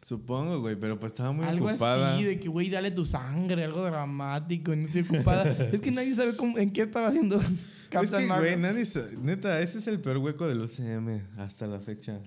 Supongo, 0.09 0.59
güey, 0.59 0.75
pero 0.75 0.99
pues 0.99 1.11
estaba 1.13 1.31
muy 1.31 1.45
algo 1.45 1.67
ocupada. 1.69 2.15
así, 2.15 2.23
de 2.23 2.39
que, 2.39 2.47
güey, 2.49 2.67
dale 2.71 2.89
tu 2.89 3.05
sangre, 3.05 3.63
algo 3.63 3.83
dramático, 3.83 4.75
no 4.75 4.87
sé, 4.87 5.01
ocupada. 5.01 5.43
es 5.71 5.79
que 5.81 5.91
nadie 5.91 6.15
sabe 6.15 6.35
cómo, 6.35 6.57
en 6.57 6.71
qué 6.73 6.81
estaba 6.81 7.09
haciendo 7.09 7.37
Es 7.39 7.87
Captain 7.89 8.23
que, 8.23 8.27
Marvel. 8.27 8.49
güey, 8.59 8.61
nadie 8.71 8.85
sa- 8.87 9.05
Neta, 9.21 9.61
ese 9.61 9.77
es 9.77 9.87
el 9.87 9.99
peor 9.99 10.17
hueco 10.17 10.47
del 10.47 10.61
UCM 10.61 11.21
hasta 11.37 11.67
la 11.67 11.79
fecha. 11.79 12.19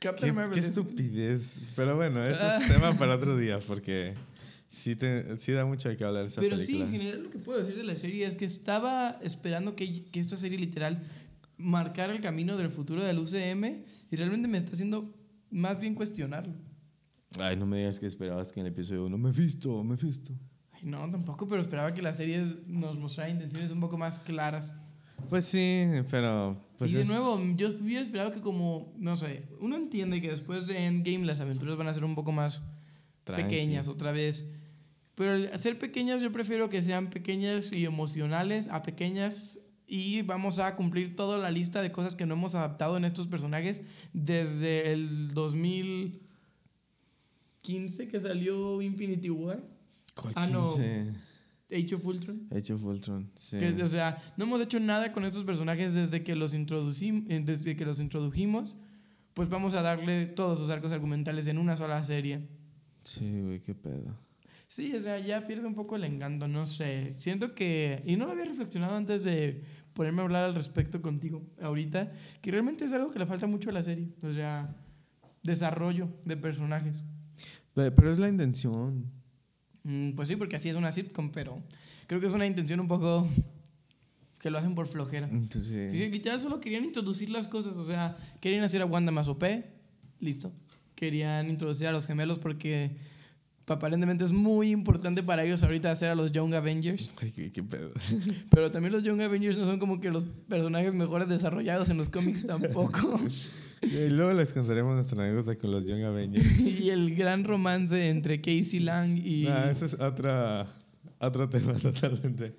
Captain 0.00 0.28
Qué, 0.28 0.32
Marvel 0.34 0.52
qué 0.52 0.60
es- 0.60 0.66
estupidez. 0.68 1.60
Pero 1.74 1.96
bueno, 1.96 2.22
eso 2.26 2.46
es 2.46 2.68
tema 2.72 2.92
para 2.98 3.14
otro 3.14 3.38
día 3.38 3.58
porque 3.66 4.12
sí, 4.68 4.94
te, 4.94 5.38
sí 5.38 5.52
da 5.52 5.64
mucho 5.64 5.88
de 5.88 5.96
qué 5.96 6.04
hablar 6.04 6.26
esa 6.26 6.42
Pero 6.42 6.58
sí, 6.58 6.66
película. 6.66 6.84
en 6.84 6.92
general 6.92 7.22
lo 7.22 7.30
que 7.30 7.38
puedo 7.38 7.58
decir 7.58 7.74
de 7.76 7.84
la 7.84 7.96
serie 7.96 8.26
es 8.26 8.34
que 8.34 8.44
estaba 8.44 9.18
esperando 9.22 9.74
que, 9.76 10.04
que 10.10 10.20
esta 10.20 10.36
serie 10.36 10.58
literal 10.58 11.02
marcara 11.56 12.12
el 12.12 12.20
camino 12.20 12.58
del 12.58 12.68
futuro 12.68 13.02
del 13.02 13.18
UCM 13.18 13.64
y 14.10 14.16
realmente 14.16 14.46
me 14.46 14.58
está 14.58 14.72
haciendo 14.72 15.10
más 15.50 15.80
bien 15.80 15.94
cuestionarlo. 15.94 16.52
Ay, 17.40 17.56
no 17.56 17.66
me 17.66 17.78
digas 17.78 17.98
que 17.98 18.06
esperabas 18.06 18.52
que 18.52 18.60
en 18.60 18.66
el 18.66 18.72
episodio 18.72 19.06
1 19.06 19.18
me 19.18 19.32
visto, 19.32 19.82
me 19.82 19.96
visto. 19.96 20.32
Ay, 20.72 20.82
no, 20.84 21.10
tampoco, 21.10 21.48
pero 21.48 21.60
esperaba 21.60 21.92
que 21.94 22.02
la 22.02 22.12
serie 22.12 22.44
nos 22.66 22.96
mostrara 22.98 23.30
intenciones 23.30 23.70
un 23.70 23.80
poco 23.80 23.98
más 23.98 24.18
claras. 24.18 24.74
Pues 25.28 25.44
sí, 25.46 25.84
pero. 26.10 26.60
Pues 26.78 26.92
y 26.92 26.94
de 26.96 27.02
es- 27.02 27.08
nuevo, 27.08 27.40
yo 27.56 27.68
hubiera 27.80 28.02
esperado 28.02 28.30
que 28.30 28.40
como, 28.40 28.92
no 28.98 29.16
sé, 29.16 29.44
uno 29.60 29.76
entiende 29.76 30.20
que 30.20 30.28
después 30.30 30.66
de 30.66 30.86
Endgame 30.86 31.24
las 31.24 31.40
aventuras 31.40 31.76
van 31.76 31.88
a 31.88 31.94
ser 31.94 32.04
un 32.04 32.14
poco 32.14 32.30
más 32.32 32.62
tranqui. 33.24 33.42
pequeñas 33.44 33.88
otra 33.88 34.12
vez. 34.12 34.46
Pero 35.14 35.32
al 35.32 35.46
hacer 35.52 35.78
pequeñas 35.78 36.20
yo 36.22 36.30
prefiero 36.32 36.68
que 36.68 36.82
sean 36.82 37.08
pequeñas 37.08 37.70
y 37.72 37.84
emocionales 37.84 38.68
a 38.68 38.82
pequeñas 38.82 39.60
y 39.86 40.22
vamos 40.22 40.58
a 40.58 40.74
cumplir 40.76 41.14
toda 41.14 41.38
la 41.38 41.50
lista 41.50 41.80
de 41.82 41.92
cosas 41.92 42.16
que 42.16 42.26
no 42.26 42.34
hemos 42.34 42.54
adaptado 42.56 42.96
en 42.96 43.04
estos 43.04 43.28
personajes 43.28 43.82
desde 44.12 44.92
el 44.92 45.28
2015 47.64 48.08
que 48.08 48.20
salió 48.20 48.82
Infinity 48.82 49.30
War, 49.30 49.62
¿Cuál 50.14 50.32
Ah, 50.36 50.46
no. 50.46 50.74
15? 50.74 51.12
Age 51.72 51.94
of 51.94 52.06
Ultron. 52.06 52.46
Age 52.54 52.72
of 52.74 52.84
Ultron, 52.84 53.30
sí. 53.34 53.58
Que, 53.58 53.82
o 53.82 53.88
sea, 53.88 54.22
no 54.36 54.44
hemos 54.44 54.60
hecho 54.60 54.78
nada 54.78 55.12
con 55.12 55.24
estos 55.24 55.44
personajes 55.44 55.94
desde 55.94 56.22
que 56.22 56.36
los 56.36 56.54
introducimos, 56.54 57.24
desde 57.26 57.74
que 57.74 57.84
los 57.84 57.98
introdujimos, 58.00 58.76
pues 59.32 59.48
vamos 59.48 59.74
a 59.74 59.82
darle 59.82 60.26
todos 60.26 60.58
sus 60.58 60.70
arcos 60.70 60.92
argumentales 60.92 61.46
en 61.48 61.58
una 61.58 61.74
sola 61.74 62.02
serie. 62.04 62.46
Sí, 63.02 63.40
güey, 63.40 63.60
qué 63.60 63.74
pedo. 63.74 64.16
Sí, 64.68 64.94
o 64.94 65.00
sea, 65.00 65.18
ya 65.18 65.46
pierde 65.46 65.66
un 65.66 65.74
poco 65.74 65.96
el 65.96 66.04
encanto, 66.04 66.46
no 66.48 66.66
sé. 66.66 67.14
Siento 67.16 67.54
que, 67.54 68.02
y 68.06 68.16
no 68.16 68.26
lo 68.26 68.32
había 68.32 68.44
reflexionado 68.44 68.94
antes 68.96 69.24
de 69.24 69.62
ponerme 69.94 70.20
a 70.20 70.24
hablar 70.24 70.44
al 70.44 70.54
respecto 70.54 71.00
contigo 71.00 71.42
ahorita, 71.60 72.12
que 72.40 72.50
realmente 72.50 72.84
es 72.84 72.92
algo 72.92 73.10
que 73.10 73.18
le 73.18 73.26
falta 73.26 73.46
mucho 73.46 73.70
a 73.70 73.72
la 73.72 73.82
serie. 73.82 74.08
O 74.22 74.32
sea, 74.32 74.76
desarrollo 75.42 76.08
de 76.24 76.36
personajes. 76.36 77.02
Pe- 77.74 77.90
Pero 77.90 78.12
es 78.12 78.18
la 78.18 78.28
intención. 78.28 79.04
Mm, 79.82 80.12
pues 80.12 80.28
sí, 80.28 80.36
porque 80.36 80.56
así 80.56 80.68
es 80.68 80.76
una 80.76 80.90
sitcom, 80.92 81.30
pero 81.30 81.62
creo 82.06 82.20
que 82.20 82.26
es 82.26 82.32
una 82.32 82.46
intención 82.46 82.80
un 82.80 82.88
poco 82.88 83.28
que 84.40 84.50
lo 84.50 84.58
hacen 84.58 84.74
por 84.74 84.86
flojera. 84.86 85.28
Entonces, 85.30 85.92
literal 86.10 86.40
solo 86.40 86.60
querían 86.60 86.84
introducir 86.84 87.30
las 87.30 87.48
cosas, 87.48 87.76
o 87.76 87.84
sea, 87.84 88.16
querían 88.40 88.64
hacer 88.64 88.80
a 88.82 88.86
Wanda 88.86 89.12
más 89.12 89.28
OP, 89.28 89.44
listo. 90.20 90.52
Querían 90.94 91.48
introducir 91.50 91.86
a 91.88 91.92
los 91.92 92.06
gemelos 92.06 92.38
porque 92.38 92.96
aparentemente 93.66 94.22
es 94.24 94.30
muy 94.32 94.70
importante 94.70 95.22
para 95.22 95.42
ellos 95.44 95.62
ahorita 95.62 95.90
hacer 95.90 96.10
a 96.10 96.14
los 96.14 96.30
Young 96.32 96.54
Avengers. 96.54 97.12
ay, 97.20 97.32
qué, 97.32 97.50
qué 97.50 97.62
pedo. 97.62 97.90
Pero 98.50 98.70
también 98.70 98.92
los 98.92 99.02
Young 99.02 99.20
Avengers 99.22 99.56
no 99.58 99.64
son 99.64 99.78
como 99.78 100.00
que 100.00 100.10
los 100.10 100.24
personajes 100.48 100.94
mejores 100.94 101.28
desarrollados 101.28 101.90
en 101.90 101.96
los 101.96 102.08
cómics 102.10 102.46
tampoco. 102.46 103.18
Y 103.84 104.10
luego 104.10 104.32
les 104.32 104.52
contaremos 104.52 104.94
nuestra 104.94 105.24
anécdota 105.24 105.56
con 105.56 105.70
los 105.70 105.86
Young 105.86 106.04
Avengers. 106.04 106.60
y 106.80 106.90
el 106.90 107.14
gran 107.14 107.44
romance 107.44 108.08
entre 108.08 108.40
Casey 108.40 108.80
Lang 108.80 109.18
y... 109.18 109.46
Ah, 109.46 109.70
eso 109.70 109.86
es 109.86 109.94
otra, 109.94 110.66
otro 111.18 111.48
tema 111.48 111.74
totalmente. 111.82 112.56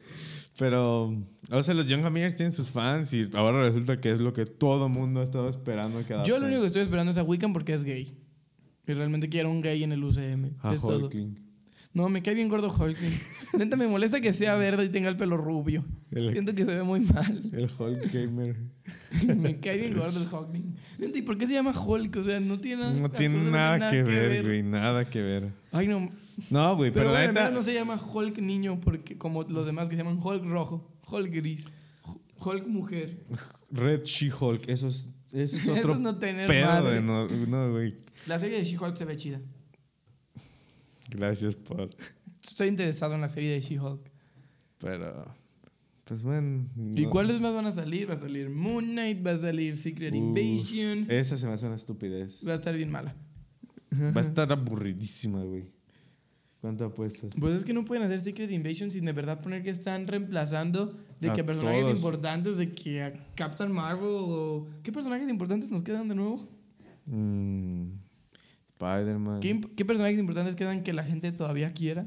Pero, 0.57 1.13
o 1.51 1.63
sea, 1.63 1.73
los 1.73 1.87
Young 1.87 2.05
Avengers 2.05 2.35
tienen 2.35 2.53
sus 2.53 2.69
fans 2.69 3.13
y 3.13 3.29
ahora 3.33 3.63
resulta 3.63 3.99
que 3.99 4.11
es 4.11 4.21
lo 4.21 4.33
que 4.33 4.45
todo 4.45 4.87
mundo 4.87 5.19
ha 5.21 5.23
estado 5.23 5.49
esperando 5.49 6.05
que 6.05 6.15
Yo 6.25 6.39
lo 6.39 6.45
único 6.45 6.61
que 6.61 6.67
estoy 6.67 6.81
esperando 6.81 7.11
es 7.11 7.17
a 7.17 7.23
Wiccan 7.23 7.51
porque 7.51 7.73
es 7.73 7.83
gay. 7.83 8.13
Y 8.87 8.93
realmente 8.93 9.29
quiero 9.29 9.49
un 9.49 9.61
gay 9.61 9.83
en 9.83 9.91
el 9.91 10.03
UCM. 10.03 10.53
A 10.61 10.73
es 10.73 10.81
todo. 10.81 11.09
No, 11.95 12.09
me 12.09 12.21
cae 12.21 12.33
bien 12.33 12.49
gordo 12.49 12.67
Hulkling. 12.67 13.13
Neta, 13.57 13.77
me 13.77 13.87
molesta 13.87 14.19
que 14.19 14.33
sea 14.33 14.55
verde 14.55 14.83
y 14.83 14.89
tenga 14.89 15.07
el 15.07 15.15
pelo 15.15 15.37
rubio. 15.37 15.85
El, 16.11 16.29
Siento 16.33 16.53
que 16.53 16.65
se 16.65 16.75
ve 16.75 16.83
muy 16.83 16.99
mal. 16.99 17.41
el 17.53 17.69
Hulk 17.79 18.11
Gamer. 18.13 18.57
me 19.37 19.59
cae 19.61 19.77
bien 19.77 19.97
gordo 19.97 20.19
el 20.21 20.27
Hulkling. 20.31 20.75
Neta, 20.99 21.17
¿y 21.17 21.21
por 21.21 21.37
qué 21.37 21.47
se 21.47 21.53
llama 21.53 21.71
Hulk? 21.71 22.17
O 22.17 22.23
sea, 22.25 22.41
no 22.41 22.59
tiene 22.59 22.81
nada, 22.81 22.93
No 22.93 23.09
tiene 23.09 23.49
nada 23.49 23.89
que 23.89 24.03
ver, 24.03 24.43
güey. 24.43 24.61
Nada 24.61 25.05
que 25.05 25.21
ver. 25.21 25.53
Ay, 25.71 25.87
no. 25.87 26.09
No, 26.49 26.75
güey, 26.75 26.91
Pero, 26.91 27.05
pero, 27.05 27.09
bueno, 27.11 27.13
la 27.13 27.19
al 27.21 27.27
neta. 27.29 27.39
menos 27.45 27.53
no 27.53 27.63
se 27.63 27.73
llama 27.73 27.95
Hulk 27.95 28.39
niño 28.39 28.81
porque 28.81 29.17
como 29.17 29.43
los 29.43 29.65
demás 29.65 29.87
que 29.87 29.95
se 29.95 30.03
llaman 30.03 30.19
Hulk 30.21 30.43
rojo, 30.43 30.91
Hulk 31.09 31.31
gris, 31.31 31.69
Hulk 32.39 32.67
mujer. 32.67 33.17
Red 33.71 34.03
She-Hulk. 34.03 34.67
Eso 34.67 34.89
es, 34.89 35.07
eso 35.31 35.55
es 35.55 35.63
Eso 35.63 35.73
otro 35.73 35.93
es 35.93 35.99
no 36.01 36.17
tener 36.17 36.47
pedo 36.47 36.65
madre. 36.65 36.95
de 36.95 37.01
no, 37.01 37.25
no, 37.29 37.71
güey. 37.71 37.95
La 38.27 38.37
serie 38.37 38.57
de 38.57 38.65
She-Hulk 38.65 38.97
se 38.97 39.05
ve 39.05 39.15
chida. 39.15 39.39
Gracias 41.09 41.55
por. 41.55 41.89
Estoy 42.43 42.67
interesado 42.67 43.15
en 43.15 43.21
la 43.21 43.27
serie 43.27 43.51
de 43.51 43.61
She-Hulk. 43.61 44.01
Pero. 44.79 45.33
Pues 46.03 46.21
bueno. 46.21 46.67
¿Y 46.95 47.03
no- 47.05 47.09
cuáles 47.09 47.39
más 47.41 47.53
van 47.53 47.65
a 47.65 47.71
salir? 47.71 48.07
Va 48.09 48.13
a 48.13 48.17
salir 48.17 48.49
Moon 48.49 48.85
Knight, 48.85 49.25
va 49.25 49.31
a 49.31 49.37
salir 49.37 49.75
Secret 49.75 50.13
Uf, 50.13 50.17
Invasion. 50.19 51.05
Esa 51.09 51.37
se 51.37 51.47
me 51.47 51.53
hace 51.53 51.65
una 51.65 51.75
estupidez. 51.75 52.41
Va 52.47 52.51
a 52.51 52.55
estar 52.55 52.75
bien 52.75 52.91
mala. 52.91 53.15
Va 53.93 54.21
a 54.21 54.23
estar 54.23 54.51
aburridísima, 54.51 55.43
güey. 55.43 55.73
¿Cuánto 56.61 56.85
apuestas? 56.85 57.29
Pues 57.39 57.57
es 57.57 57.63
que 57.63 57.73
no 57.73 57.85
pueden 57.85 58.03
hacer 58.03 58.19
Secret 58.19 58.51
Invasion 58.51 58.91
sin 58.91 59.05
de 59.05 59.13
verdad 59.13 59.39
poner 59.41 59.61
que 59.63 59.69
están 59.69 60.05
reemplazando 60.07 60.97
de 61.21 61.31
que 61.31 61.41
A 61.41 61.45
personajes 61.45 61.81
todos. 61.81 61.95
importantes, 61.95 62.57
de 62.57 62.71
que 62.71 63.03
a 63.03 63.13
Captain 63.35 63.71
Marvel 63.71 64.07
o... 64.09 64.67
¿Qué 64.83 64.91
personajes 64.91 65.29
importantes 65.29 65.69
nos 65.71 65.81
quedan 65.83 66.07
de 66.07 66.15
nuevo? 66.15 66.47
Mm, 67.05 67.89
Spider-Man. 68.79 69.39
¿Qué, 69.39 69.61
qué 69.75 69.85
personajes 69.85 70.19
importantes 70.19 70.55
quedan 70.55 70.83
que 70.83 70.93
la 70.93 71.03
gente 71.03 71.31
todavía 71.31 71.71
quiera? 71.73 72.05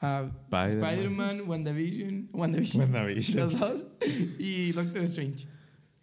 A 0.00 0.24
Spider-Man. 0.50 0.68
Spider-Man, 0.92 1.40
WandaVision, 1.48 2.28
WandaVision, 2.32 2.82
WandaVision. 2.82 3.38
los 3.38 3.58
dos, 3.58 3.86
y 4.38 4.72
Doctor 4.72 5.02
Strange. 5.04 5.46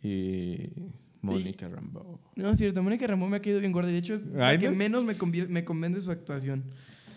Y 0.02 0.70
Mónica 1.22 1.68
Rambeau. 1.68 2.18
No, 2.36 2.50
es 2.52 2.58
cierto, 2.60 2.82
Mónica 2.82 3.06
Ramón 3.08 3.30
me 3.30 3.38
ha 3.38 3.42
caído 3.42 3.60
bien 3.60 3.74
gorda. 3.74 3.90
De 3.90 3.98
hecho, 3.98 4.16
la 4.34 4.58
que 4.58 4.70
menos 4.72 5.04
me, 5.04 5.16
me 5.48 5.66
convence 5.66 6.00
su 6.00 6.12
actuación. 6.12 6.64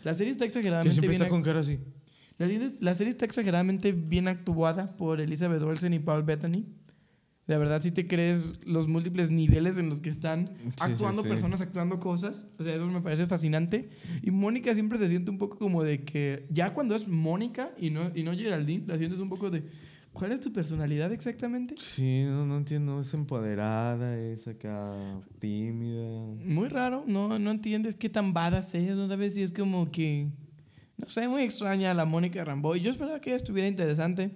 La 0.03 0.15
serie 0.15 0.33
está 0.33 0.45
Que 0.45 0.49
exageradamente 0.49 0.95
siempre 0.95 1.11
bien 1.11 1.23
está 1.23 1.29
con 1.31 1.43
cara 1.43 1.61
así. 1.61 1.79
La, 2.39 2.49
serie- 2.49 2.73
la 2.81 2.95
serie 2.97 3.11
está 3.13 3.25
exageradamente 3.25 3.93
bien 3.93 4.27
actuada 4.27 4.97
por 4.97 5.21
Elizabeth 5.21 5.63
Olsen 5.63 5.95
y 5.95 6.01
Paul 6.01 6.25
Bettany. 6.25 6.65
La 7.53 7.59
verdad, 7.59 7.83
sí 7.83 7.91
te 7.91 8.07
crees 8.07 8.55
los 8.65 8.89
múltiples 8.89 9.31
niveles 9.31 9.77
en 9.77 9.91
los 9.91 10.01
que 10.01 10.09
están 10.09 10.55
Sí, 10.57 10.71
actuando 10.81 11.23
sí, 11.23 11.29
personas, 11.29 11.61
actuando 11.61 12.01
cosas. 12.01 12.47
O 12.59 12.65
sea, 12.65 12.75
eso 12.75 12.87
me 12.87 13.03
parece 13.03 13.27
fascinante. 13.27 13.91
Y 14.23 14.31
Mónica 14.31 14.73
siempre 14.73 14.97
se 14.99 15.07
siente 15.07 15.31
un 15.31 15.37
poco 15.37 15.59
como 15.59 15.83
de 15.85 16.03
que 16.03 16.47
ya 16.49 16.73
cuando 16.73 16.97
es 16.97 17.07
Mónica 17.07 17.71
y 17.77 17.91
no, 17.91 18.11
y 18.15 18.23
no 18.23 18.33
Geraldine, 18.35 18.85
la 18.87 18.97
sientes 18.97 19.21
un 19.21 19.29
poco 19.29 19.51
de, 19.51 19.65
¿cuál 20.15 20.33
es 20.33 20.41
tu 20.41 20.51
personalidad 20.51 21.13
exactamente? 21.13 21.75
Sí, 21.79 22.23
no, 22.25 22.47
no 22.47 22.57
entiendo. 22.57 23.03
Es 23.03 23.13
empoderada, 23.13 24.19
es 24.19 24.49
acá 24.49 24.97
tímida. 25.39 26.25
Muy 26.47 26.71
raro, 26.71 27.05
no, 27.07 27.39
no 27.39 27.51
entiendes 27.51 27.97
qué 27.97 28.09
tan 28.09 28.33
badass 28.33 28.75
es, 28.77 28.97
no 28.97 29.07
sabes 29.09 29.35
si 29.35 29.43
es 29.43 29.53
como 29.53 29.91
que, 29.91 30.29
no 30.97 31.07
sé, 31.07 31.29
muy 31.29 31.43
extraña 31.43 31.93
la 31.93 32.07
Mónica 32.07 32.43
Rambeau. 32.43 32.77
Y 32.77 32.81
yo 32.81 32.91
esperaba 32.91 33.21
que 33.21 33.29
ella 33.29 33.37
estuviera 33.37 33.69
interesante, 33.69 34.31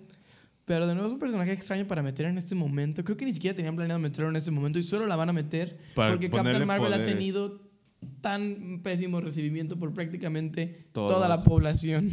pero 0.66 0.86
de 0.86 0.94
nuevo 0.94 1.06
es 1.06 1.14
un 1.14 1.20
personaje 1.20 1.52
extraño 1.52 1.86
para 1.86 2.02
meter 2.02 2.26
en 2.26 2.36
este 2.36 2.54
momento. 2.56 3.02
Creo 3.04 3.16
que 3.16 3.24
ni 3.24 3.32
siquiera 3.32 3.54
tenían 3.54 3.76
planeado 3.76 4.00
meterlo 4.00 4.28
en 4.28 4.36
este 4.36 4.50
momento 4.50 4.78
y 4.78 4.82
solo 4.82 5.06
la 5.06 5.14
van 5.14 5.30
a 5.30 5.32
meter 5.32 5.78
Para 5.94 6.10
porque 6.10 6.28
Captain 6.28 6.66
Marvel 6.66 6.92
ha 6.92 7.04
tenido 7.04 7.62
tan 8.20 8.80
pésimo 8.82 9.20
recibimiento 9.20 9.78
por 9.78 9.94
prácticamente 9.94 10.88
Todos. 10.92 11.12
toda 11.12 11.28
la 11.28 11.42
población. 11.42 12.10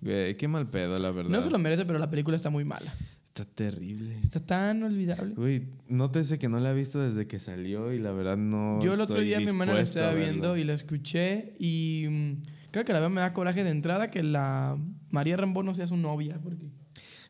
Güey, 0.00 0.36
qué 0.36 0.46
mal 0.48 0.66
pedo, 0.66 0.96
la 0.96 1.10
verdad. 1.10 1.30
No 1.30 1.42
se 1.42 1.50
lo 1.50 1.58
merece, 1.58 1.84
pero 1.84 1.98
la 1.98 2.10
película 2.10 2.36
está 2.36 2.50
muy 2.50 2.64
mala. 2.64 2.94
Está 3.26 3.44
terrible. 3.44 4.18
Está 4.22 4.40
tan 4.40 4.82
olvidable. 4.82 5.34
Güey, 5.34 5.68
nótese 5.88 6.38
que 6.38 6.48
no 6.48 6.58
la 6.58 6.72
he 6.72 6.74
visto 6.74 7.00
desde 7.00 7.28
que 7.28 7.38
salió 7.38 7.92
y 7.92 8.00
la 8.00 8.10
verdad 8.10 8.36
no. 8.36 8.80
Yo 8.82 8.94
el 8.94 9.00
otro 9.00 9.20
día 9.20 9.38
mi 9.38 9.46
hermana 9.46 9.74
la 9.74 9.80
estaba 9.80 10.14
viendo 10.14 10.56
y 10.56 10.64
la 10.64 10.74
escuché 10.74 11.54
y 11.60 12.06
mm, 12.10 12.32
creo 12.72 12.84
que 12.84 12.92
la 12.92 12.98
verdad 12.98 13.14
me 13.14 13.20
da 13.20 13.32
coraje 13.32 13.62
de 13.62 13.70
entrada 13.70 14.08
que 14.08 14.24
la 14.24 14.76
María 15.10 15.36
Rambo 15.36 15.62
no 15.62 15.74
sea 15.74 15.86
su 15.86 15.96
novia 15.96 16.40
porque 16.42 16.70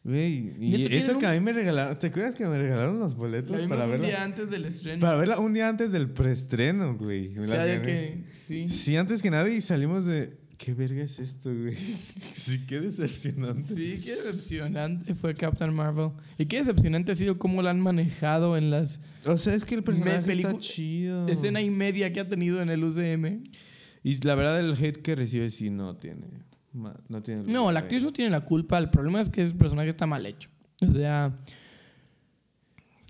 Güey, 0.05 0.55
y 0.59 0.71
¿Neta 0.79 0.95
eso 0.95 1.19
que 1.19 1.27
un- 1.27 1.33
a 1.33 1.35
mí 1.35 1.41
me 1.41 1.53
regalaron. 1.53 1.99
¿Te 1.99 2.07
acuerdas 2.07 2.35
que 2.35 2.47
me 2.47 2.57
regalaron 2.57 2.99
los 2.99 3.15
boletos 3.15 3.51
la 3.51 3.57
vimos 3.59 3.71
para 3.71 3.85
un 3.85 3.91
verla? 3.91 4.07
día 4.07 4.25
antes 4.25 4.49
del 4.51 4.65
estreno. 4.65 5.01
Para 5.01 5.17
verla 5.17 5.39
un 5.39 5.53
día 5.53 5.69
antes 5.69 5.93
del 5.93 6.09
preestreno, 6.11 6.97
güey. 6.97 7.37
o 7.39 7.43
sea, 7.43 7.65
de 7.65 7.83
que 7.83 8.25
sí. 8.31 8.69
Sí, 8.69 8.97
antes 8.97 9.21
que 9.23 9.31
nada 9.31 9.49
y 9.51 9.61
salimos 9.61 10.05
de. 10.07 10.31
¿Qué 10.57 10.75
verga 10.75 11.03
es 11.05 11.19
esto, 11.21 11.55
güey? 11.55 11.77
Sí, 12.33 12.65
qué 12.67 12.81
decepcionante. 12.81 13.75
Sí, 13.75 14.01
qué 14.05 14.17
decepcionante 14.17 15.15
fue 15.15 15.35
Captain 15.35 15.73
Marvel. 15.73 16.11
Y 16.39 16.47
qué 16.47 16.59
decepcionante 16.59 17.13
ha 17.13 17.15
sido 17.15 17.39
cómo 17.39 17.63
la 17.63 17.71
han 17.71 17.79
manejado 17.81 18.57
en 18.57 18.71
las 18.71 19.01
O 19.27 19.37
sea, 19.39 19.55
es 19.55 19.65
que 19.65 19.75
el 19.77 19.85
personaje 19.85 20.33
está 20.33 20.59
chido. 20.59 21.29
escena 21.29 21.61
y 21.61 21.71
media 21.71 22.13
que 22.13 22.21
ha 22.21 22.29
tenido 22.29 22.61
en 22.63 22.71
el 22.71 22.83
UCM. 22.83 23.43
Y 24.03 24.25
la 24.27 24.35
verdad, 24.37 24.59
el 24.59 24.73
hate 24.73 25.03
que 25.03 25.15
recibe 25.15 25.51
sí 25.51 25.71
no 25.71 25.97
tiene. 25.97 26.27
Ma- 26.79 26.97
No, 27.09 27.23
tiene 27.23 27.43
No, 27.45 27.71
la 27.73 27.81
actriz 27.81 28.03
no 28.03 28.13
tiene 28.13 28.31
la 28.31 28.41
culpa. 28.45 28.79
El 28.79 28.91
problema 28.91 29.21
es 29.21 29.29
que 29.29 29.43
el 29.43 29.55
personaje 29.55 29.89
está 29.91 30.07
mal 30.07 30.25
hecho. 30.25 30.49
O 30.87 30.93
sea, 30.93 31.37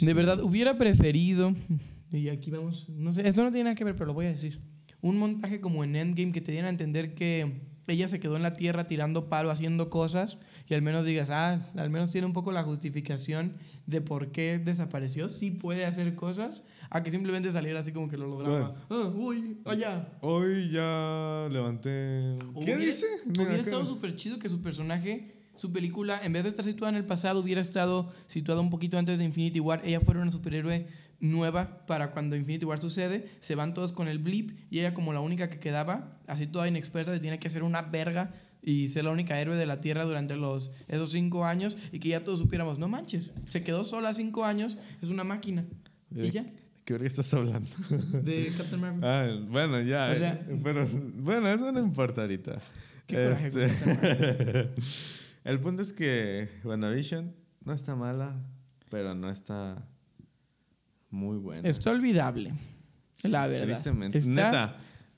de 0.01 0.15
verdad, 0.15 0.43
hubiera 0.43 0.77
preferido. 0.79 1.55
Y 2.11 2.29
aquí 2.29 2.51
vamos. 2.51 2.89
No 2.89 3.13
sé, 3.13 3.29
esto 3.29 3.43
no 3.45 3.51
tiene 3.51 3.65
nada 3.65 3.75
que 3.77 3.85
ver, 3.85 3.95
pero 3.95 4.07
lo 4.07 4.15
voy 4.15 4.27
a 4.27 4.31
decir. 4.31 4.61
Un 5.03 5.19
montaje 5.19 5.61
como 5.61 5.85
en 5.85 5.95
Endgame 5.95 6.33
que 6.33 6.41
te 6.41 6.53
diera 6.53 6.67
a 6.67 6.71
entender 6.71 7.15
que 7.15 7.61
ella 7.93 8.09
se 8.09 8.21
quedó 8.21 8.37
en 8.37 8.43
la 8.43 8.55
tierra 8.57 8.87
tirando 8.87 9.29
palo, 9.29 9.51
haciendo 9.51 9.91
cosas. 9.91 10.39
Y 10.69 10.75
al 10.75 10.83
menos 10.83 11.05
digas, 11.05 11.31
ah, 11.31 11.61
al 11.77 11.91
menos 11.91 12.11
tiene 12.13 12.27
un 12.27 12.33
poco 12.33 12.53
la 12.53 12.63
justificación 12.63 13.55
de 13.87 14.01
por 14.01 14.31
qué 14.33 14.59
desapareció. 14.59 15.29
Sí 15.29 15.51
puede 15.51 15.85
hacer 15.87 16.15
cosas. 16.15 16.63
A 16.91 17.03
que 17.03 17.11
simplemente 17.11 17.53
saliera 17.53 17.81
así 17.81 17.93
como 17.93 18.09
que 18.09 18.17
lo 18.17 18.27
lograba. 18.29 18.75
Ah, 18.89 19.11
uy, 19.15 19.59
allá. 19.67 20.09
Hoy 20.23 20.71
ya 20.71 21.47
levanté. 21.51 22.21
¿Qué 22.39 22.47
Hubiera- 22.55 22.79
dice? 22.81 23.07
Mira, 23.27 23.43
Hubiera 23.43 23.53
acá. 23.55 23.61
estado 23.63 23.85
súper 23.85 24.17
chido 24.17 24.39
que 24.39 24.49
su 24.49 24.63
personaje, 24.63 25.35
su 25.55 25.71
película, 25.71 26.19
en 26.25 26.33
vez 26.33 26.45
de 26.45 26.49
estar 26.49 26.65
situada 26.65 26.91
en 26.91 26.97
el 26.97 27.05
pasado, 27.05 27.41
hubiera 27.41 27.61
estado 27.61 28.11
situada 28.27 28.61
un 28.63 28.71
poquito 28.71 28.97
antes 28.97 29.19
de 29.19 29.25
Infinity 29.27 29.61
War. 29.61 29.83
Ella 29.85 30.01
fuera 30.01 30.21
una 30.23 30.31
superhéroe 30.31 30.87
nueva 31.21 31.87
para 31.87 32.11
cuando 32.11 32.37
Infinity 32.37 32.65
War 32.65 32.79
sucede. 32.81 33.29
Se 33.41 33.55
van 33.55 33.75
todos 33.75 33.93
con 33.93 34.09
el 34.09 34.19
blip 34.19 34.59
y 34.71 34.81
ella 34.81 34.95
como 34.95 35.13
la 35.13 35.21
única 35.21 35.51
que 35.51 35.59
quedaba, 35.59 36.19
así 36.27 36.47
toda 36.47 36.69
inexperta, 36.69 37.13
se 37.13 37.21
tiene 37.21 37.39
que 37.39 37.49
hacer 37.49 37.63
una 37.63 37.83
verga 37.83 38.33
y 38.63 38.89
ser 38.89 39.05
la 39.05 39.11
única 39.11 39.41
héroe 39.41 39.57
de 39.57 39.67
la 39.67 39.81
Tierra 39.81 40.05
durante 40.05 40.37
los, 40.37 40.71
esos 40.89 41.13
cinco 41.13 41.45
años 41.45 41.79
y 41.93 41.99
que 42.01 42.11
ya 42.11 42.25
todos 42.25 42.41
supiéramos, 42.41 42.79
no 42.79 42.89
manches, 42.89 43.31
se 43.49 43.63
quedó 43.63 43.85
sola 43.85 44.15
cinco 44.15 44.45
años, 44.45 44.79
es 45.01 45.09
una 45.09 45.25
máquina. 45.25 45.65
Y 46.15 46.31
ya, 46.31 46.45
¿Qué 46.89 46.95
verga 46.95 47.07
estás 47.07 47.35
hablando? 47.35 47.69
de 48.23 48.51
Captain 48.57 48.81
Marvel. 48.81 49.05
Ah, 49.05 49.47
bueno, 49.51 49.81
ya. 49.83 50.11
O 50.11 50.15
sea- 50.15 50.33
eh, 50.33 50.61
pero, 50.65 50.89
bueno, 51.17 51.49
eso 51.51 51.71
no 51.71 51.81
importa 51.81 52.23
ahorita. 52.23 52.61
Qué 53.07 53.31
Este, 53.31 53.69
el 55.45 55.61
punto 55.61 55.83
es 55.83 55.93
que 55.93 56.49
WandaVision 56.65 57.35
no 57.63 57.75
está 57.75 57.95
mala, 57.95 58.41
pero 58.89 59.15
no 59.15 59.31
está 59.31 59.87
muy 61.11 61.39
buena. 61.39 61.69
Está 61.69 61.91
olvidable, 61.91 62.53
la 63.23 63.47
verdad. 63.47 63.67
Tristemente. 63.67 64.19
Está- 64.19 64.31
Neta, 64.31 64.77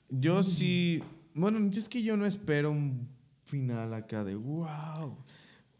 yo 0.09 0.43
sí. 0.43 1.01
Bueno, 1.33 1.59
es 1.73 1.87
que 1.89 2.03
yo 2.03 2.17
no 2.17 2.25
espero 2.25 2.71
un 2.71 3.07
final 3.45 3.93
acá 3.93 4.23
de 4.23 4.35
wow. 4.35 5.17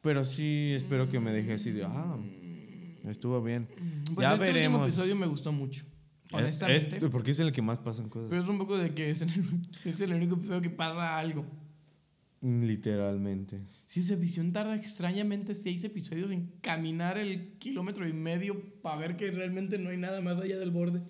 Pero 0.01 0.23
sí 0.25 0.71
espero 0.75 1.09
que 1.09 1.19
me 1.19 1.31
deje 1.31 1.53
así 1.53 1.71
de 1.71 1.83
ah, 1.85 2.17
estuvo 3.07 3.41
bien. 3.43 3.67
Pues 4.15 4.25
ya 4.27 4.33
este 4.33 4.45
último 4.47 4.53
veremos. 4.53 4.81
episodio 4.83 5.15
me 5.15 5.27
gustó 5.27 5.51
mucho, 5.51 5.83
Es- 6.29 6.33
honestamente. 6.33 6.97
es- 6.97 7.03
porque 7.09 7.31
es 7.31 7.39
el 7.39 7.51
que 7.51 7.61
más 7.61 7.77
pasan 7.79 8.09
cosas. 8.09 8.29
pero 8.29 8.41
es 8.41 8.47
un 8.49 8.57
poco 8.57 8.77
de 8.77 8.93
que 8.95 9.09
es 9.11 9.21
el, 9.21 9.29
es 9.85 10.01
el 10.01 10.13
único 10.13 10.35
episodio 10.35 10.61
que 10.61 10.69
pasa 10.71 11.17
algo. 11.19 11.45
Literalmente. 12.41 13.61
Sí, 13.85 14.01
su 14.01 14.17
visión 14.17 14.51
tarda 14.51 14.75
extrañamente 14.75 15.53
seis 15.53 15.83
episodios 15.83 16.31
en 16.31 16.47
caminar 16.61 17.17
el 17.17 17.57
kilómetro 17.59 18.07
y 18.07 18.13
medio 18.13 18.59
para 18.81 18.97
ver 18.97 19.15
que 19.15 19.29
realmente 19.29 19.77
no 19.77 19.91
hay 19.91 19.97
nada 19.97 20.21
más 20.21 20.39
allá 20.39 20.57
del 20.57 20.71
borde. 20.71 21.03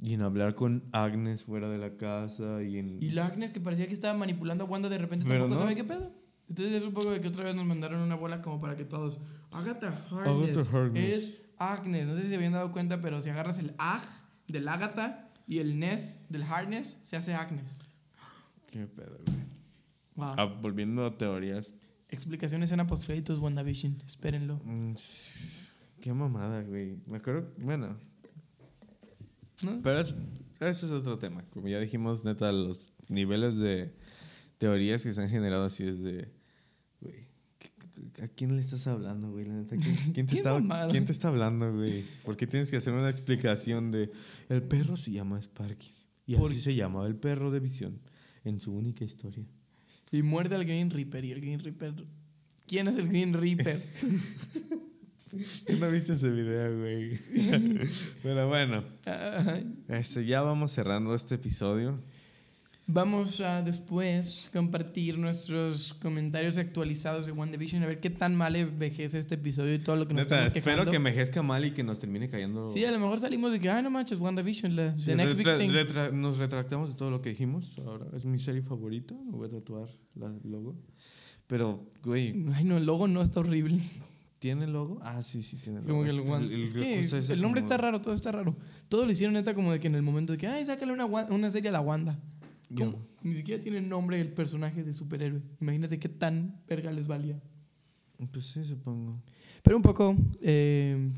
Y 0.00 0.14
en 0.14 0.22
hablar 0.22 0.56
con 0.56 0.82
Agnes 0.90 1.44
fuera 1.44 1.68
de 1.68 1.78
la 1.78 1.96
casa 1.96 2.62
y 2.64 2.78
en... 2.78 2.98
Y 3.00 3.10
la 3.10 3.26
Agnes 3.26 3.52
que 3.52 3.60
parecía 3.60 3.86
que 3.86 3.94
estaba 3.94 4.18
manipulando 4.18 4.64
a 4.64 4.66
Wanda 4.66 4.88
de 4.88 4.98
repente 4.98 5.24
Pero 5.28 5.44
tampoco 5.44 5.60
no. 5.60 5.64
sabe 5.64 5.76
qué 5.76 5.84
pedo. 5.84 6.10
Entonces 6.48 6.74
es 6.74 6.82
un 6.82 6.92
poco 6.92 7.12
de 7.12 7.20
que 7.20 7.28
otra 7.28 7.44
vez 7.44 7.54
nos 7.54 7.64
mandaron 7.64 8.00
una 8.00 8.16
bola 8.16 8.42
como 8.42 8.60
para 8.60 8.76
que 8.76 8.84
todos... 8.84 9.20
Agatha 9.52 10.04
Harkness, 10.10 10.56
Agatha 10.56 10.76
Harkness. 10.78 11.04
es 11.12 11.30
Agnes. 11.56 12.06
No 12.08 12.16
sé 12.16 12.22
si 12.22 12.28
se 12.30 12.34
habían 12.34 12.54
dado 12.54 12.72
cuenta, 12.72 13.00
pero 13.00 13.20
si 13.20 13.30
agarras 13.30 13.58
el 13.58 13.72
Ag 13.78 14.02
del 14.48 14.66
Agatha 14.66 15.30
y 15.46 15.58
el 15.58 15.78
Ness 15.78 16.18
del 16.28 16.42
Harness, 16.42 16.98
se 17.02 17.16
hace 17.16 17.34
Agnes. 17.34 17.76
Qué 18.72 18.86
pedo, 18.88 19.20
güey. 19.24 19.41
Wow. 20.16 20.32
Ah, 20.36 20.44
volviendo 20.44 21.04
a 21.06 21.16
teorías. 21.16 21.74
Explicación 22.08 22.62
escena 22.62 22.86
post 22.86 23.06
créditos 23.06 23.38
WandaVision. 23.38 24.02
Espérenlo. 24.06 24.60
Mm, 24.64 24.94
Qué 26.00 26.12
mamada, 26.12 26.62
güey. 26.62 26.96
Me 27.06 27.18
acuerdo... 27.18 27.50
Bueno, 27.58 27.96
¿No? 29.64 29.80
Pero 29.82 30.00
es- 30.00 30.16
ese 30.60 30.86
es 30.86 30.92
otro 30.92 31.18
tema. 31.18 31.44
Como 31.50 31.68
ya 31.68 31.78
dijimos, 31.78 32.24
neta, 32.24 32.50
los 32.52 32.92
niveles 33.08 33.58
de 33.58 33.94
teorías 34.58 35.02
que 35.04 35.12
se 35.12 35.22
han 35.22 35.28
generado 35.30 35.64
así 35.64 35.84
es 35.84 36.02
de... 36.02 36.28
Güey, 37.00 37.28
¿qué- 37.58 38.22
¿a 38.22 38.28
quién 38.28 38.56
le 38.56 38.62
estás 38.62 38.86
hablando, 38.88 39.30
güey? 39.30 39.44
La 39.44 39.54
neta, 39.54 39.76
¿quién, 39.76 39.96
quién 40.12 40.26
te 40.26 40.32
Qué 40.32 40.36
está. 40.38 40.88
¿Quién 40.88 41.04
te 41.06 41.12
está 41.12 41.28
hablando, 41.28 41.72
güey? 41.72 42.04
¿Por 42.24 42.36
qué 42.36 42.46
tienes 42.46 42.70
que 42.70 42.76
hacer 42.78 42.92
una 42.92 43.08
explicación 43.08 43.90
de... 43.92 44.10
El 44.48 44.62
perro 44.64 44.96
se 44.96 45.12
llama 45.12 45.38
Sparky. 45.40 45.92
Y 46.26 46.34
así 46.36 46.60
se 46.60 46.74
llamaba 46.74 47.06
el 47.06 47.16
perro 47.16 47.50
de 47.50 47.60
visión 47.60 48.00
en 48.44 48.60
su 48.60 48.72
única 48.74 49.04
historia. 49.04 49.44
Y 50.12 50.22
muerde 50.22 50.54
al 50.54 50.64
Green 50.64 50.90
Reaper. 50.90 51.24
Y 51.24 51.32
el 51.32 51.40
Green 51.40 51.60
Reaper. 51.60 51.94
¿Quién 52.66 52.86
es 52.86 52.96
el 52.98 53.08
Green 53.08 53.32
Reaper? 53.32 53.80
No 55.80 55.90
viste 55.90 56.12
ese 56.12 56.28
video, 56.28 56.78
güey. 56.78 57.18
Pero 58.22 58.48
bueno, 58.48 58.84
este, 59.88 60.26
ya 60.26 60.42
vamos 60.42 60.72
cerrando 60.72 61.14
este 61.14 61.36
episodio. 61.36 61.98
Vamos 62.96 63.40
a 63.40 63.62
después 63.62 64.50
compartir 64.52 65.16
nuestros 65.16 65.94
comentarios 65.94 66.58
actualizados 66.58 67.24
de 67.24 67.32
WandaVision 67.32 67.82
a 67.82 67.86
ver 67.86 68.00
qué 68.00 68.10
tan 68.10 68.34
mal 68.36 68.54
envejece 68.54 69.18
este 69.18 69.36
episodio 69.36 69.72
y 69.72 69.78
todo 69.78 69.96
lo 69.96 70.06
que 70.06 70.12
nos 70.12 70.24
Neta, 70.26 70.44
espero 70.44 70.62
quejando. 70.64 70.90
que 70.90 70.96
envejezca 70.98 71.42
mal 71.42 71.64
y 71.64 71.70
que 71.70 71.82
nos 71.82 72.00
termine 72.00 72.28
cayendo. 72.28 72.66
Sí, 72.66 72.84
a 72.84 72.90
lo 72.90 73.00
mejor 73.00 73.18
salimos 73.18 73.50
de 73.50 73.60
que, 73.60 73.70
ah, 73.70 73.80
no 73.80 73.88
manches, 73.90 74.18
WandaVision, 74.18 74.76
la 74.76 74.98
Sí, 74.98 75.06
the 75.06 75.16
next 75.16 75.38
big 75.38 75.46
thing. 75.56 75.70
retra- 75.70 76.12
nos 76.12 76.36
retractamos 76.36 76.90
de 76.90 76.94
todo 76.96 77.10
lo 77.10 77.22
que 77.22 77.30
dijimos. 77.30 77.72
Ahora 77.78 78.08
es 78.14 78.26
mi 78.26 78.38
serie 78.38 78.60
favorita. 78.60 79.14
Me 79.14 79.30
voy 79.38 79.48
a 79.48 79.50
tatuar 79.50 79.88
la 80.14 80.26
el 80.26 80.50
logo. 80.50 80.76
Pero, 81.46 81.86
güey, 82.04 82.44
Ay, 82.54 82.64
no, 82.64 82.76
el 82.76 82.84
logo 82.84 83.08
no 83.08 83.22
está 83.22 83.40
horrible. 83.40 83.80
¿tiene 84.38 84.66
logo? 84.66 84.98
Ah, 85.02 85.22
sí, 85.22 85.40
sí, 85.40 85.56
tiene 85.56 85.78
logo. 85.80 85.90
Como 85.92 86.02
que 86.02 86.10
el, 86.10 86.18
Este, 86.18 86.30
Wan- 86.30 86.52
es 86.52 86.74
que 87.26 87.32
el 87.32 87.40
nombre 87.40 87.62
como- 87.62 87.72
está 87.72 87.76
raro, 87.78 88.02
todo 88.02 88.12
está 88.12 88.32
raro. 88.32 88.54
Todo 88.90 89.06
lo 89.06 89.12
hicieron 89.12 89.32
neta 89.32 89.54
como 89.54 89.72
de 89.72 89.80
que 89.80 89.86
en 89.86 89.94
el 89.94 90.02
momento 90.02 90.32
de 90.32 90.38
que, 90.38 90.46
ay, 90.46 90.66
sácale 90.66 90.92
una, 90.92 91.06
una 91.06 91.50
serie 91.50 91.70
a 91.70 91.72
la 91.72 91.80
Wanda. 91.80 92.18
Ni 93.22 93.36
siquiera 93.36 93.62
tiene 93.62 93.80
nombre 93.80 94.20
el 94.20 94.32
personaje 94.32 94.82
de 94.82 94.92
superhéroe. 94.92 95.42
Imagínate 95.60 95.98
qué 95.98 96.08
tan 96.08 96.60
verga 96.66 96.92
les 96.92 97.06
valía. 97.06 97.40
Pues 98.32 98.46
sí, 98.46 98.64
supongo. 98.64 99.20
Pero 99.62 99.76
un 99.76 99.82
poco 99.82 100.16
eh, 100.42 101.12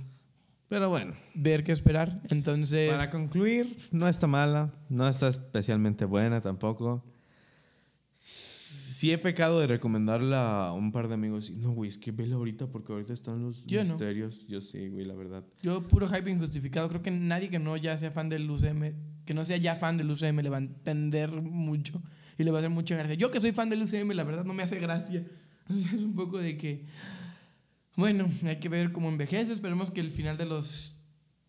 Pero 0.69 0.89
bueno, 0.89 1.15
ver 1.35 1.65
qué 1.65 1.73
esperar. 1.73 2.21
Entonces, 2.31 2.91
para 2.91 3.11
concluir, 3.11 3.77
no 3.91 4.09
está 4.09 4.27
mala, 4.27 4.73
no 4.89 5.09
está 5.09 5.29
especialmente 5.29 6.05
buena 6.05 6.41
tampoco. 6.41 7.05
Sí 8.15 8.54
he 9.11 9.19
pecado 9.19 9.61
de 9.61 9.67
recomendarla 9.67 10.69
a 10.69 10.73
un 10.73 10.93
par 10.93 11.09
de 11.09 11.15
amigos. 11.15 11.51
No, 11.51 11.73
güey, 11.73 11.91
es 11.91 11.99
que 11.99 12.13
vela 12.13 12.37
ahorita 12.37 12.67
porque 12.69 12.93
ahorita 12.93 13.13
están 13.13 13.43
los 13.43 13.65
Yo 13.67 13.83
no. 13.85 13.91
misterios. 13.95 14.47
Yo 14.47 14.61
sí, 14.61 14.89
güey, 14.89 15.05
la 15.05 15.15
verdad. 15.15 15.45
yo 15.63 15.87
puro 15.89 16.07
hype 16.09 16.31
injustificado. 16.31 16.89
Creo 16.89 17.03
que 17.03 17.11
nadie 17.11 17.49
que 17.49 17.59
no 17.59 17.77
ya 17.77 17.97
sea 17.97 18.11
fan 18.11 18.29
del 18.29 18.49
UCM, 18.51 18.93
que 19.25 19.35
no 19.35 19.45
sea 19.45 19.57
ya 19.57 19.77
fan 19.77 19.97
del 19.97 20.11
UCM, 20.11 20.41
le 20.41 20.51
va 20.51 20.57
a 20.57 20.61
entender 20.61 21.31
mucho 21.43 22.03
y 22.39 22.45
le 22.45 22.51
va 22.51 22.59
a 22.59 22.61
hacer 22.61 22.71
mucha 22.71 22.95
gracia. 22.97 23.15
Yo 23.15 23.31
que 23.31 23.41
soy 23.41 23.53
fan 23.53 23.69
del 23.71 23.83
UCM, 23.83 24.13
la 24.13 24.25
verdad 24.25 24.45
no 24.45 24.55
me 24.55 24.63
hace 24.63 24.79
gracia. 24.79 25.27
O 25.67 25.75
sea, 25.75 25.93
es 25.95 26.03
un 26.03 26.15
poco 26.15 26.37
de 26.37 26.59
que, 26.59 26.85
bueno, 27.97 28.27
hay 28.45 28.57
que 28.57 28.69
ver 28.69 28.93
cómo 28.93 29.09
envejece. 29.09 29.51
Esperemos 29.51 29.91
que 29.91 30.03
el 30.03 30.11
final 30.11 30.37
de 30.37 30.45
los 30.45 31.01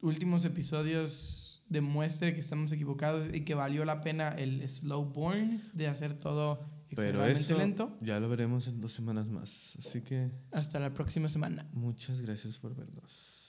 últimos 0.01 0.45
episodios 0.45 1.61
demuestre 1.67 2.33
que 2.33 2.39
estamos 2.39 2.71
equivocados 2.71 3.27
y 3.33 3.41
que 3.41 3.55
valió 3.55 3.83
la 3.83 3.99
pena 3.99 4.29
el 4.29 4.65
slow 4.67 5.03
burn 5.03 5.61
de 5.73 5.87
hacer 5.87 6.13
todo 6.13 6.61
Pero 6.95 7.25
eso 7.25 7.57
lento. 7.57 7.97
ya 8.01 8.19
lo 8.19 8.29
veremos 8.29 8.67
en 8.67 8.81
dos 8.81 8.91
semanas 8.93 9.29
más. 9.29 9.75
Así 9.79 10.01
que 10.01 10.31
Hasta 10.51 10.79
la 10.79 10.93
próxima 10.93 11.27
semana. 11.27 11.67
muchas 11.73 12.21
gracias 12.21 12.57
por 12.59 12.75
vernos. 12.75 13.44